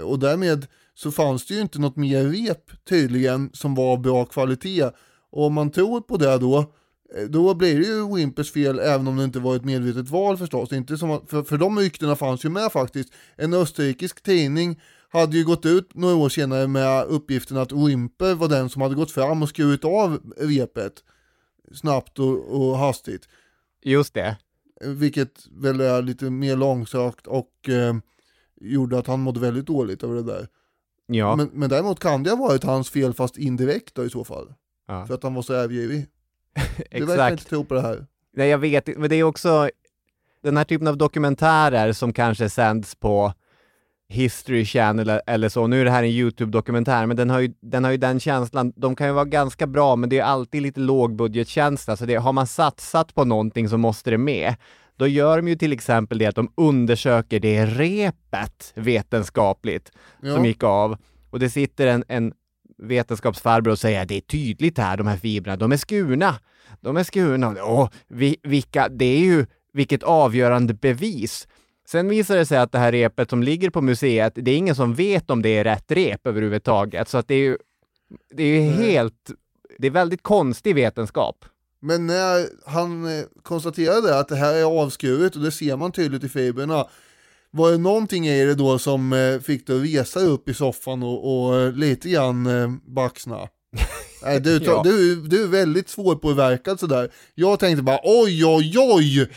Och 0.04 0.20
därmed 0.20 0.68
så 0.94 1.12
fanns 1.12 1.46
det 1.46 1.54
ju 1.54 1.62
inte 1.62 1.80
något 1.80 1.96
mer 1.96 2.24
rep 2.24 2.86
tydligen 2.90 3.50
som 3.54 3.76
var 3.76 3.98
bra 3.98 4.26
kvalitet. 4.26 4.92
Och 5.32 5.46
om 5.46 5.54
man 5.54 5.72
tror 5.72 6.02
på 6.02 6.18
det 6.18 6.38
då, 6.38 6.58
eh, 7.18 7.24
då 7.30 7.54
blir 7.54 7.80
det 7.80 7.86
ju 7.86 8.16
Wimpers 8.16 8.52
fel 8.52 8.80
även 8.80 9.08
om 9.08 9.18
det 9.18 9.24
inte 9.24 9.40
var 9.40 9.56
ett 9.56 9.66
medvetet 9.66 10.10
val 10.10 10.38
förstås. 10.38 10.74
Inte 10.74 10.98
som 10.98 11.12
att, 11.12 11.30
för, 11.30 11.44
för 11.44 11.58
de 11.58 11.80
ryktena 11.80 12.16
fanns 12.16 12.46
ju 12.46 12.50
med 12.50 12.72
faktiskt. 12.72 13.14
En 13.36 13.54
österrikisk 13.54 14.24
tidning 14.24 14.80
hade 15.10 15.38
ju 15.38 15.46
gått 15.46 15.66
ut 15.66 15.96
några 15.96 16.16
år 16.16 16.30
senare 16.30 16.68
med 16.68 17.06
uppgiften 17.06 17.58
att 17.58 17.72
Wimper 17.72 18.36
var 18.36 18.48
den 18.48 18.70
som 18.70 18.82
hade 18.82 18.96
gått 18.96 19.12
fram 19.12 19.44
och 19.44 19.50
skurit 19.50 19.86
av 19.86 20.34
repet 20.38 20.94
snabbt 21.74 22.20
och, 22.20 22.62
och 22.62 22.78
hastigt. 22.78 23.30
Just 23.84 24.14
det. 24.14 24.38
Vilket 24.86 25.48
väl 25.52 25.82
är 25.82 26.02
lite 26.02 26.30
mer 26.30 26.56
långsökt 26.56 27.28
och 27.28 27.70
eh, 27.70 27.96
gjorde 28.62 28.98
att 28.98 29.08
han 29.08 29.20
mådde 29.20 29.40
väldigt 29.40 29.66
dåligt 29.66 30.04
över 30.04 30.16
det 30.16 30.24
där. 30.24 30.48
Ja. 31.06 31.36
Men, 31.36 31.50
men 31.54 31.70
däremot 31.70 32.00
kan 32.00 32.24
det 32.24 32.30
ha 32.30 32.38
varit 32.38 32.64
hans 32.64 32.90
fel 32.90 33.14
fast 33.14 33.38
indirekt 33.38 33.96
då 33.96 34.06
i 34.06 34.10
så 34.10 34.24
fall. 34.24 34.54
Ja. 34.88 35.06
För 35.06 35.14
att 35.14 35.24
han 35.24 35.34
var 35.34 35.42
så 35.42 35.54
övergivig. 35.54 36.08
Du 36.92 37.06
verkar 37.06 37.14
Exakt. 37.14 37.32
inte 37.32 37.46
tro 37.46 37.66
på 37.66 37.74
det 37.74 37.82
här. 37.82 38.06
Nej, 38.34 38.50
jag 38.50 38.58
vet 38.58 38.98
men 38.98 39.10
det 39.10 39.16
är 39.16 39.24
också 39.24 39.70
den 40.44 40.58
här 40.58 40.64
typen 40.64 40.88
av 40.88 40.98
dokumentärer 40.98 41.94
som 41.94 42.14
kanske 42.14 42.50
sänds 42.50 42.96
på 42.96 43.34
History 44.12 44.66
Channel 44.66 45.10
eller, 45.10 45.22
eller 45.28 45.50
så. 45.50 45.68
Nu 45.68 45.82
är 45.82 45.86
det 45.86 45.92
här 45.92 46.04
en 46.04 46.10
YouTube-dokumentär, 46.10 47.06
men 47.06 47.18
den 47.18 47.30
har, 47.30 47.40
ju, 47.40 47.54
den 47.62 47.84
har 47.84 47.92
ju 47.92 47.98
den 47.98 48.20
känslan. 48.20 48.74
De 48.76 48.96
kan 48.96 49.08
ju 49.08 49.14
vara 49.14 49.26
ganska 49.26 49.68
bra, 49.68 49.96
men 49.96 50.10
det 50.10 50.20
är 50.20 50.24
alltid 50.24 50.62
lite 50.62 50.80
lågbudgetkänsla. 50.80 51.98
Så 51.98 52.06
det, 52.06 52.16
har 52.16 52.34
man 52.34 52.48
satsat 52.48 53.16
på 53.16 53.26
någonting 53.26 53.70
så 53.70 53.78
måste 53.78 54.10
det 54.12 54.18
med. 54.18 54.56
Då 54.98 55.08
gör 55.08 55.38
de 55.38 55.48
ju 55.48 55.56
till 55.56 55.74
exempel 55.74 56.18
det 56.18 56.26
att 56.26 56.36
de 56.36 56.52
undersöker 56.58 57.40
det 57.40 57.66
repet 57.66 58.74
vetenskapligt 58.76 59.92
Ja. 60.22 60.36
som 60.36 60.46
gick 60.46 60.64
av. 60.64 60.98
Och 61.30 61.40
det 61.40 61.50
sitter 61.50 61.88
en, 61.88 62.04
en 62.08 62.34
vetenskapsfarbror 62.78 63.72
och 63.72 63.80
säger 63.80 64.06
det 64.06 64.16
är 64.18 64.22
tydligt 64.22 64.78
här, 64.78 64.98
de 64.98 65.08
här 65.08 65.18
fibrerna, 65.18 65.58
de 65.58 65.72
är 65.72 65.78
skurna. 65.78 66.36
De 66.82 66.98
är 66.98 67.04
skurna. 67.04 67.56
Åh, 67.64 67.90
vi, 68.08 68.38
vilka, 68.44 68.90
det 68.90 69.06
är 69.06 69.20
ju 69.20 69.46
vilket 69.74 70.04
avgörande 70.04 70.74
bevis. 70.74 71.48
Sen 71.92 72.08
visar 72.08 72.38
det 72.38 72.46
sig 72.46 72.58
att 72.58 72.72
det 72.72 72.80
här 72.80 72.92
repet 72.92 73.30
som 73.30 73.44
ligger 73.44 73.70
på 73.70 73.82
museet, 73.82 74.34
det 74.36 74.52
är 74.52 74.58
ingen 74.58 74.76
som 74.76 74.96
vet 74.96 75.30
om 75.30 75.42
det 75.42 75.50
är 75.50 75.64
rätt 75.64 75.92
rep 75.92 76.28
överhuvudtaget. 76.28 77.10
Så 77.10 77.18
att 77.18 77.28
det 77.28 77.36
är 77.36 77.40
ju, 77.40 77.58
det 78.34 78.44
är 78.44 78.62
ju 78.62 78.62
helt, 78.62 79.32
det 79.78 79.88
är 79.88 79.92
väldigt 79.92 80.24
konstig 80.24 80.76
vetenskap. 80.76 81.46
Men 81.80 82.08
när 82.08 82.48
han 82.66 83.06
eh, 83.06 83.24
konstaterade 83.44 84.20
att 84.20 84.28
det 84.28 84.36
här 84.36 84.54
är 84.54 84.64
avskuret 84.64 85.36
och 85.36 85.42
det 85.42 85.52
ser 85.52 85.78
man 85.78 85.92
tydligt 85.92 86.24
i 86.24 86.30
fibrerna. 86.30 86.88
Var 87.52 87.72
det 87.72 87.78
någonting 87.78 88.28
i 88.28 88.46
det 88.46 88.56
då 88.56 88.80
som 88.80 89.14
eh, 89.14 89.40
fick 89.40 89.68
dig 89.68 89.76
att 89.76 89.86
resa 89.86 90.20
upp 90.20 90.50
i 90.50 90.54
soffan 90.54 91.04
och, 91.04 91.48
och 91.48 91.60
eh, 91.60 91.72
lite 91.72 92.10
grann 92.10 92.48
baxna? 92.86 93.48
Nej, 94.24 94.40
du, 94.40 94.58
Ja. 94.66 94.82
du, 94.84 95.16
du 95.16 95.44
är 95.44 95.48
väldigt 95.48 95.90
svårpåverkad 95.90 96.80
sådär. 96.80 97.12
Jag 97.36 97.60
tänkte 97.60 97.84
bara 97.84 98.00
oj, 98.04 98.46
oj, 98.46 98.74
oj! 98.80 99.30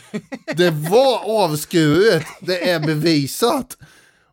Det 0.57 0.69
var 0.71 1.43
avskuret, 1.43 2.23
det 2.41 2.69
är 2.69 2.79
bevisat! 2.79 3.77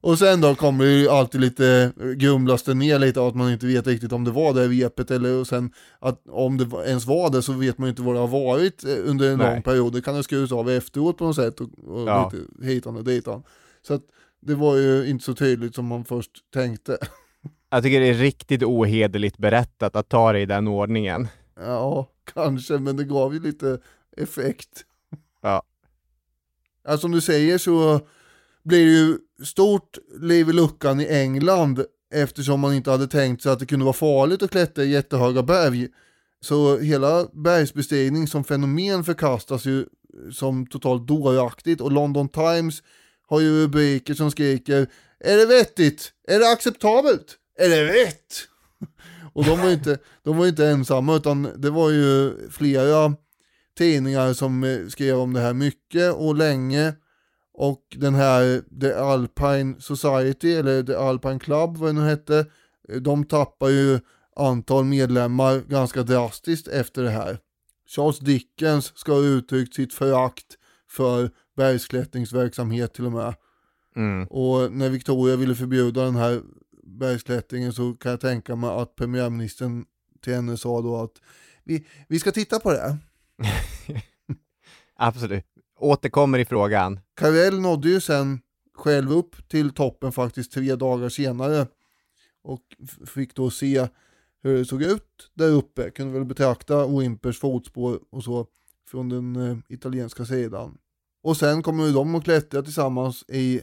Och 0.05 0.19
sen 0.19 0.41
då 0.41 0.55
kommer 0.55 0.85
det 0.85 0.91
ju 0.91 1.09
alltid 1.09 1.41
lite, 1.41 1.93
grumlas 2.17 2.63
det 2.63 2.75
ner 2.75 2.99
lite 2.99 3.21
av 3.21 3.27
att 3.29 3.35
man 3.37 3.53
inte 3.53 3.67
vet 3.67 3.87
riktigt 3.87 4.13
om 4.13 4.25
det 4.25 4.31
var 4.31 4.55
det 4.55 4.69
repet 4.69 5.11
eller 5.11 5.33
och 5.41 5.47
sen 5.47 5.71
att 5.99 6.23
om 6.29 6.59
det 6.59 6.67
ens 6.87 7.05
var 7.07 7.31
det 7.31 7.43
så 7.43 7.53
vet 7.53 7.79
man 7.79 7.87
ju 7.87 7.91
inte 7.91 8.03
vad 8.03 8.15
det 8.15 8.19
har 8.21 8.29
varit 8.29 8.85
eh, 8.85 8.97
under 9.05 9.31
en 9.33 9.39
Nej. 9.39 9.55
lång 9.55 9.63
period. 9.63 9.93
Det 9.93 10.03
kan 10.03 10.15
ha 10.15 10.23
skurits 10.23 10.53
av 10.53 10.71
efteråt 10.71 11.19
på 11.19 11.25
något 11.25 11.37
sätt 11.37 11.61
och, 11.61 11.69
och 11.87 12.09
Ja. 12.09 12.33
lite 12.35 12.67
hitan 12.67 12.97
och 12.97 13.05
ditan. 13.05 13.43
Så 13.87 13.95
att 13.95 14.03
det 14.47 14.55
var 14.55 14.77
ju 14.77 15.07
inte 15.09 15.25
så 15.25 15.35
tydligt 15.35 15.75
som 15.75 15.87
man 15.87 16.05
först 16.05 16.31
tänkte. 16.55 16.99
Jag 17.75 17.83
tycker 17.83 18.01
det 18.01 18.07
är 18.07 18.15
riktigt 18.15 18.63
ohederligt 18.63 19.39
berättat 19.39 19.97
att 19.97 20.09
ta 20.09 20.33
det 20.33 20.41
i 20.41 20.47
den 20.47 20.69
ordningen. 20.69 21.29
Ja, 21.57 22.09
kanske, 22.35 22.79
men 22.79 22.97
det 22.97 23.05
gav 23.05 23.35
ju 23.35 23.41
lite 23.41 23.79
effekt. 24.17 24.85
Ja. 25.41 25.63
Ja, 26.85 26.99
som 26.99 27.11
du 27.11 27.21
säger 27.21 27.59
så 27.59 28.01
blir 28.63 28.87
det 28.87 28.93
ju 28.93 29.19
stort 29.45 29.99
liv 30.21 30.49
i 30.49 30.53
luckan 30.53 31.01
i 31.01 31.07
England 31.07 31.85
eftersom 32.15 32.61
man 32.61 32.75
inte 32.75 32.91
hade 32.91 33.07
tänkt 33.07 33.43
sig 33.43 33.53
att 33.53 33.59
det 33.59 33.67
kunde 33.67 33.85
vara 33.85 33.93
farligt 33.93 34.43
att 34.43 34.51
klättra 34.51 34.85
i 34.85 34.91
jättehöga 34.91 35.43
berg. 35.43 35.89
Så 36.41 36.79
hela 36.79 37.27
bergsbestigning 37.33 38.27
som 38.27 38.45
fenomen 38.45 39.05
förkastas 39.05 39.65
ju 39.65 39.87
som 40.33 40.67
totalt 40.67 41.07
dåraktigt 41.07 41.81
och 41.81 41.93
London 41.93 42.29
Times 42.29 42.83
har 43.27 43.41
ju 43.41 43.63
rubriker 43.63 44.15
som 44.15 44.31
skriker 44.31 44.87
Är 45.21 45.37
det 45.37 45.47
vettigt? 45.47 46.13
Är 46.29 46.39
det 46.39 46.53
acceptabelt? 46.53 47.39
Är 47.59 47.69
det 47.69 48.05
rätt? 48.05 48.35
Och 49.33 49.45
de 49.45 49.59
var 49.59 49.67
ju 49.67 49.73
inte, 49.73 49.99
de 50.23 50.37
var 50.37 50.45
ju 50.45 50.51
inte 50.51 50.67
ensamma 50.67 51.17
utan 51.17 51.49
det 51.57 51.71
var 51.71 51.91
ju 51.91 52.35
flera 52.51 53.15
tidningar 53.79 54.33
som 54.33 54.65
eh, 54.65 54.87
skrev 54.89 55.19
om 55.19 55.33
det 55.33 55.41
här 55.41 55.55
mycket 55.55 56.15
och 56.15 56.35
länge. 56.35 56.95
Och 57.55 57.83
den 57.97 58.15
här 58.15 58.63
The 58.81 58.93
Alpine 58.93 59.81
Society, 59.81 60.55
eller 60.55 60.83
The 60.83 60.95
Alpine 60.95 61.39
Club 61.39 61.77
vad 61.77 61.89
det 61.89 61.93
nu 61.93 62.09
hette, 62.09 62.47
eh, 62.89 62.97
de 62.97 63.25
tappar 63.25 63.69
ju 63.69 64.01
antal 64.37 64.85
medlemmar 64.85 65.63
ganska 65.69 66.03
drastiskt 66.03 66.69
efter 66.69 67.03
det 67.03 67.11
här. 67.11 67.39
Charles 67.89 68.19
Dickens 68.19 68.99
ska 68.99 69.13
ha 69.13 69.21
uttryckt 69.21 69.75
sitt 69.75 69.95
förakt 69.95 70.47
för 70.91 71.31
bergsklättringsverksamhet 71.57 72.95
till 72.95 73.07
och 73.07 73.13
med. 73.13 73.35
Mm. 73.97 74.27
Och 74.27 74.73
när 74.73 74.89
Victoria 74.89 75.37
ville 75.37 75.55
förbjuda 75.55 76.05
den 76.05 76.17
här 76.17 76.41
bergsklättringen 76.83 77.73
så 77.73 77.95
kan 77.95 78.11
jag 78.11 78.21
tänka 78.21 78.57
mig 78.57 78.71
att 78.71 78.97
premiärministern 78.97 79.85
till 80.21 80.35
henne 80.35 80.57
sa 80.57 80.81
då 80.81 80.97
att 80.97 81.21
vi, 81.65 81.87
vi 82.09 82.19
ska 82.19 82.33
titta 82.33 82.61
på 82.61 82.73
det. 82.73 82.99
Absolut. 84.97 85.47
Återkommer 85.79 86.39
i 86.39 86.45
frågan. 86.45 87.01
Carell 87.17 87.61
nådde 87.61 87.89
ju 87.89 88.01
sen 88.01 88.41
själv 88.75 89.13
upp 89.13 89.49
till 89.49 89.71
toppen 89.71 90.13
faktiskt 90.13 90.53
tre 90.53 90.77
dagar 90.77 91.09
senare 91.09 91.67
och 92.43 92.63
fick 93.07 93.35
då 93.35 93.51
se 93.51 93.89
hur 94.43 94.59
det 94.59 94.65
såg 94.65 94.83
ut 94.83 95.31
där 95.35 95.49
uppe. 95.49 95.91
Kunde 95.91 96.13
väl 96.13 96.25
betrakta 96.25 96.87
Wimpers 96.87 97.39
fotspår 97.39 98.01
och 98.11 98.25
så 98.25 98.47
från 98.91 99.09
den 99.09 99.37
eh, 99.37 99.59
italienska 99.69 100.25
sidan. 100.25 100.79
Och 101.23 101.37
sen 101.37 101.63
kommer 101.63 101.93
de 101.93 102.15
att 102.15 102.25
klättra 102.25 102.63
tillsammans 102.63 103.25
i 103.29 103.61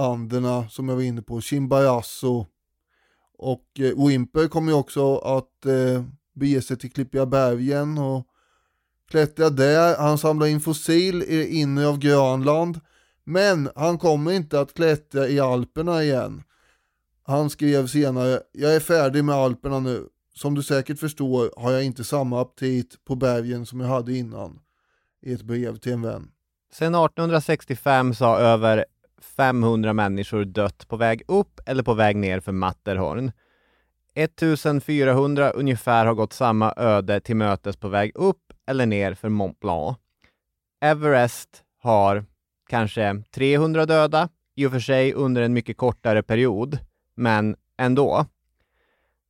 Anderna 0.00 0.68
som 0.68 0.88
jag 0.88 0.96
var 0.96 1.02
inne 1.02 1.22
på, 1.22 1.40
Chimbayasso 1.40 2.46
Och 3.38 3.64
eh, 3.78 4.06
Wimper 4.06 4.48
kommer 4.48 4.72
ju 4.72 4.78
också 4.78 5.16
att 5.18 5.66
eh, 5.66 6.04
bege 6.34 6.62
sig 6.62 6.78
till 6.78 6.92
Klippiga 6.92 7.26
bergen 7.26 7.98
och 7.98 8.26
klättra 9.10 9.50
där. 9.50 9.96
Han 9.98 10.18
samlar 10.18 10.46
in 10.46 10.60
fossil 10.60 11.22
i 11.22 11.36
det 11.36 11.48
inre 11.48 11.88
av 11.88 11.98
Grönland. 11.98 12.80
Men 13.24 13.70
han 13.76 13.98
kommer 13.98 14.32
inte 14.32 14.60
att 14.60 14.74
klättra 14.74 15.28
i 15.28 15.40
Alperna 15.40 16.02
igen. 16.02 16.42
Han 17.22 17.50
skrev 17.50 17.86
senare, 17.86 18.40
jag 18.52 18.74
är 18.74 18.80
färdig 18.80 19.24
med 19.24 19.34
Alperna 19.34 19.80
nu. 19.80 20.06
Som 20.34 20.54
du 20.54 20.62
säkert 20.62 20.98
förstår 20.98 21.50
har 21.56 21.72
jag 21.72 21.84
inte 21.84 22.04
samma 22.04 22.40
aptit 22.40 23.04
på 23.04 23.14
bergen 23.14 23.66
som 23.66 23.80
jag 23.80 23.88
hade 23.88 24.16
innan. 24.16 24.60
I 25.22 25.32
ett 25.32 25.42
brev 25.42 25.76
till 25.76 25.92
en 25.92 26.02
vän. 26.02 26.30
Sedan 26.72 26.94
1865 26.94 28.14
sa 28.14 28.38
över 28.38 28.84
500 29.24 29.92
människor 29.92 30.44
dött 30.44 30.88
på 30.88 30.96
väg 30.96 31.22
upp 31.28 31.60
eller 31.66 31.82
på 31.82 31.94
väg 31.94 32.16
ner 32.16 32.40
för 32.40 32.52
Matterhorn. 32.52 33.32
1400 34.14 35.50
ungefär 35.50 36.06
har 36.06 36.14
gått 36.14 36.32
samma 36.32 36.74
öde 36.76 37.20
till 37.20 37.36
mötes 37.36 37.76
på 37.76 37.88
väg 37.88 38.12
upp 38.14 38.52
eller 38.66 38.86
ner 38.86 39.14
för 39.14 39.28
Mont 39.28 39.60
Blanc. 39.60 39.96
Everest 40.80 41.62
har 41.82 42.24
kanske 42.68 43.22
300 43.34 43.86
döda, 43.86 44.28
i 44.56 44.66
och 44.66 44.72
för 44.72 44.80
sig 44.80 45.12
under 45.12 45.42
en 45.42 45.52
mycket 45.52 45.76
kortare 45.76 46.22
period, 46.22 46.78
men 47.14 47.56
ändå. 47.78 48.26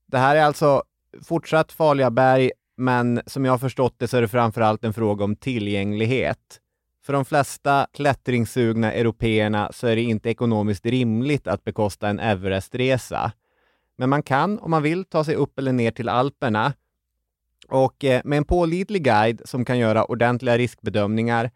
Det 0.06 0.18
här 0.18 0.36
är 0.36 0.42
alltså 0.42 0.82
fortsatt 1.22 1.72
farliga 1.72 2.10
berg, 2.10 2.50
men 2.76 3.20
som 3.26 3.44
jag 3.44 3.52
har 3.52 3.58
förstått 3.58 3.94
det 3.98 4.08
så 4.08 4.16
är 4.16 4.20
det 4.22 4.28
framförallt 4.28 4.84
en 4.84 4.92
fråga 4.92 5.24
om 5.24 5.36
tillgänglighet. 5.36 6.60
För 7.10 7.14
de 7.14 7.24
flesta 7.24 7.86
klättringssugna 7.92 8.92
européerna 8.92 9.70
så 9.72 9.86
är 9.86 9.96
det 9.96 10.02
inte 10.02 10.30
ekonomiskt 10.30 10.86
rimligt 10.86 11.46
att 11.46 11.64
bekosta 11.64 12.08
en 12.08 12.20
Everestresa. 12.20 13.32
Men 13.98 14.10
man 14.10 14.22
kan, 14.22 14.58
om 14.58 14.70
man 14.70 14.82
vill, 14.82 15.04
ta 15.04 15.24
sig 15.24 15.34
upp 15.34 15.58
eller 15.58 15.72
ner 15.72 15.90
till 15.90 16.08
Alperna. 16.08 16.72
Och 17.68 18.04
eh, 18.04 18.20
med 18.24 18.36
en 18.36 18.44
pålitlig 18.44 19.04
guide 19.04 19.42
som 19.44 19.64
kan 19.64 19.78
göra 19.78 20.04
ordentliga 20.04 20.58
riskbedömningar 20.58 21.50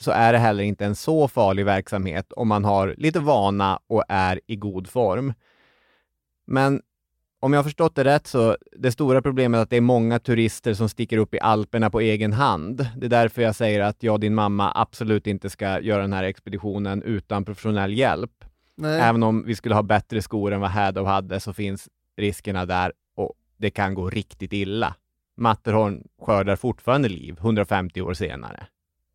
så 0.00 0.10
är 0.10 0.32
det 0.32 0.38
heller 0.38 0.64
inte 0.64 0.84
en 0.84 0.96
så 0.96 1.28
farlig 1.28 1.64
verksamhet 1.64 2.32
om 2.32 2.48
man 2.48 2.64
har 2.64 2.94
lite 2.98 3.20
vana 3.20 3.80
och 3.86 4.04
är 4.08 4.40
i 4.46 4.56
god 4.56 4.88
form. 4.88 5.32
Men 6.46 6.82
om 7.40 7.52
jag 7.52 7.58
har 7.58 7.64
förstått 7.64 7.94
det 7.94 8.04
rätt 8.04 8.26
så 8.26 8.56
det 8.72 8.92
stora 8.92 9.22
problemet 9.22 9.58
är 9.58 9.62
att 9.62 9.70
det 9.70 9.76
är 9.76 9.80
många 9.80 10.18
turister 10.18 10.74
som 10.74 10.88
sticker 10.88 11.18
upp 11.18 11.34
i 11.34 11.40
Alperna 11.40 11.90
på 11.90 12.00
egen 12.00 12.32
hand. 12.32 12.86
Det 12.96 13.06
är 13.06 13.10
därför 13.10 13.42
jag 13.42 13.54
säger 13.54 13.80
att 13.80 14.02
jag 14.02 14.12
och 14.12 14.20
din 14.20 14.34
mamma 14.34 14.72
absolut 14.74 15.26
inte 15.26 15.50
ska 15.50 15.80
göra 15.80 16.02
den 16.02 16.12
här 16.12 16.24
expeditionen 16.24 17.02
utan 17.02 17.44
professionell 17.44 17.92
hjälp. 17.92 18.44
Nej. 18.76 19.00
Även 19.00 19.22
om 19.22 19.44
vi 19.46 19.54
skulle 19.54 19.74
ha 19.74 19.82
bättre 19.82 20.22
skor 20.22 20.52
än 20.52 20.60
vad 20.60 20.70
Hadow 20.70 21.06
hade 21.06 21.40
så 21.40 21.52
finns 21.52 21.88
riskerna 22.16 22.66
där 22.66 22.92
och 23.16 23.32
det 23.56 23.70
kan 23.70 23.94
gå 23.94 24.10
riktigt 24.10 24.52
illa. 24.52 24.94
Matterhorn 25.36 26.04
skördar 26.22 26.56
fortfarande 26.56 27.08
liv 27.08 27.36
150 27.38 28.00
år 28.02 28.14
senare. 28.14 28.66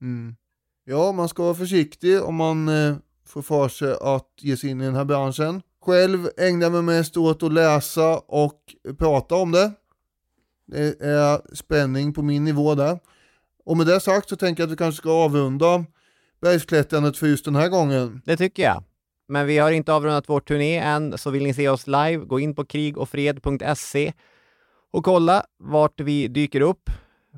Mm. 0.01 0.35
Ja, 0.83 1.11
man 1.11 1.29
ska 1.29 1.43
vara 1.43 1.55
försiktig 1.55 2.23
om 2.23 2.35
man 2.35 2.69
eh, 2.69 2.95
får 3.25 3.41
för 3.41 3.67
sig 3.67 3.95
att 4.01 4.29
ge 4.41 4.57
sig 4.57 4.69
in 4.69 4.81
i 4.81 4.85
den 4.85 4.95
här 4.95 5.05
branschen. 5.05 5.61
Själv 5.85 6.29
ägnar 6.37 6.65
jag 6.65 6.71
mig 6.71 6.81
mest 6.81 7.17
åt 7.17 7.43
att 7.43 7.53
läsa 7.53 8.17
och 8.17 8.59
prata 8.97 9.35
om 9.35 9.51
det. 9.51 9.71
Det 10.67 11.01
är 11.01 11.55
spänning 11.55 12.13
på 12.13 12.21
min 12.21 12.43
nivå 12.43 12.75
där. 12.75 12.99
Och 13.65 13.77
med 13.77 13.87
det 13.87 13.99
sagt 13.99 14.29
så 14.29 14.35
tänker 14.35 14.63
jag 14.63 14.67
att 14.67 14.71
vi 14.73 14.77
kanske 14.77 14.97
ska 15.01 15.11
avrunda 15.11 15.85
bergsklättrandet 16.41 17.17
för 17.17 17.27
just 17.27 17.45
den 17.45 17.55
här 17.55 17.69
gången. 17.69 18.21
Det 18.25 18.37
tycker 18.37 18.63
jag. 18.63 18.83
Men 19.27 19.47
vi 19.47 19.57
har 19.57 19.71
inte 19.71 19.93
avrundat 19.93 20.29
vår 20.29 20.39
turné 20.39 20.77
än, 20.77 21.17
så 21.17 21.29
vill 21.29 21.43
ni 21.43 21.53
se 21.53 21.69
oss 21.69 21.87
live, 21.87 22.17
gå 22.17 22.39
in 22.39 22.55
på 22.55 22.65
krigofred.se 22.65 24.13
och 24.91 25.05
kolla 25.05 25.45
vart 25.59 26.01
vi 26.01 26.27
dyker 26.27 26.61
upp. 26.61 26.89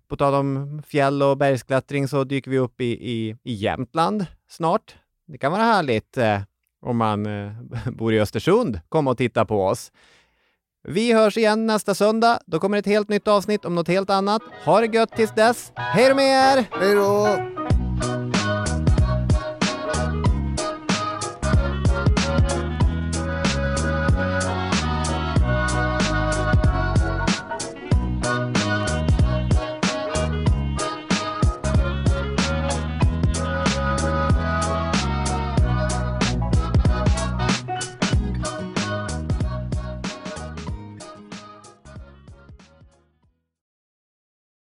På 0.07 0.15
tal 0.15 0.33
om 0.33 0.81
fjäll 0.87 1.23
och 1.23 1.37
bergsklättring 1.37 2.07
så 2.07 2.23
dyker 2.23 2.51
vi 2.51 2.57
upp 2.57 2.81
i, 2.81 3.11
i, 3.11 3.35
i 3.43 3.53
Jämtland 3.53 4.25
snart. 4.49 4.95
Det 5.27 5.37
kan 5.37 5.51
vara 5.51 5.63
härligt 5.63 6.17
eh, 6.17 6.41
om 6.87 6.97
man 6.97 7.25
eh, 7.25 7.51
bor 7.91 8.13
i 8.13 8.19
Östersund. 8.19 8.79
komma 8.89 9.11
och 9.11 9.17
titta 9.17 9.45
på 9.45 9.65
oss. 9.65 9.91
Vi 10.87 11.13
hörs 11.13 11.37
igen 11.37 11.65
nästa 11.65 11.95
söndag. 11.95 12.39
Då 12.45 12.59
kommer 12.59 12.77
ett 12.77 12.85
helt 12.85 13.09
nytt 13.09 13.27
avsnitt 13.27 13.65
om 13.65 13.75
något 13.75 13.87
helt 13.87 14.09
annat. 14.09 14.41
Ha 14.65 14.81
det 14.81 14.95
gött 14.97 15.11
tills 15.11 15.35
dess. 15.35 15.71
Hej 15.75 16.09
då 16.09 16.15
med 16.15 16.25
er! 16.25 16.65
Hej 16.79 16.95
då! 16.95 18.36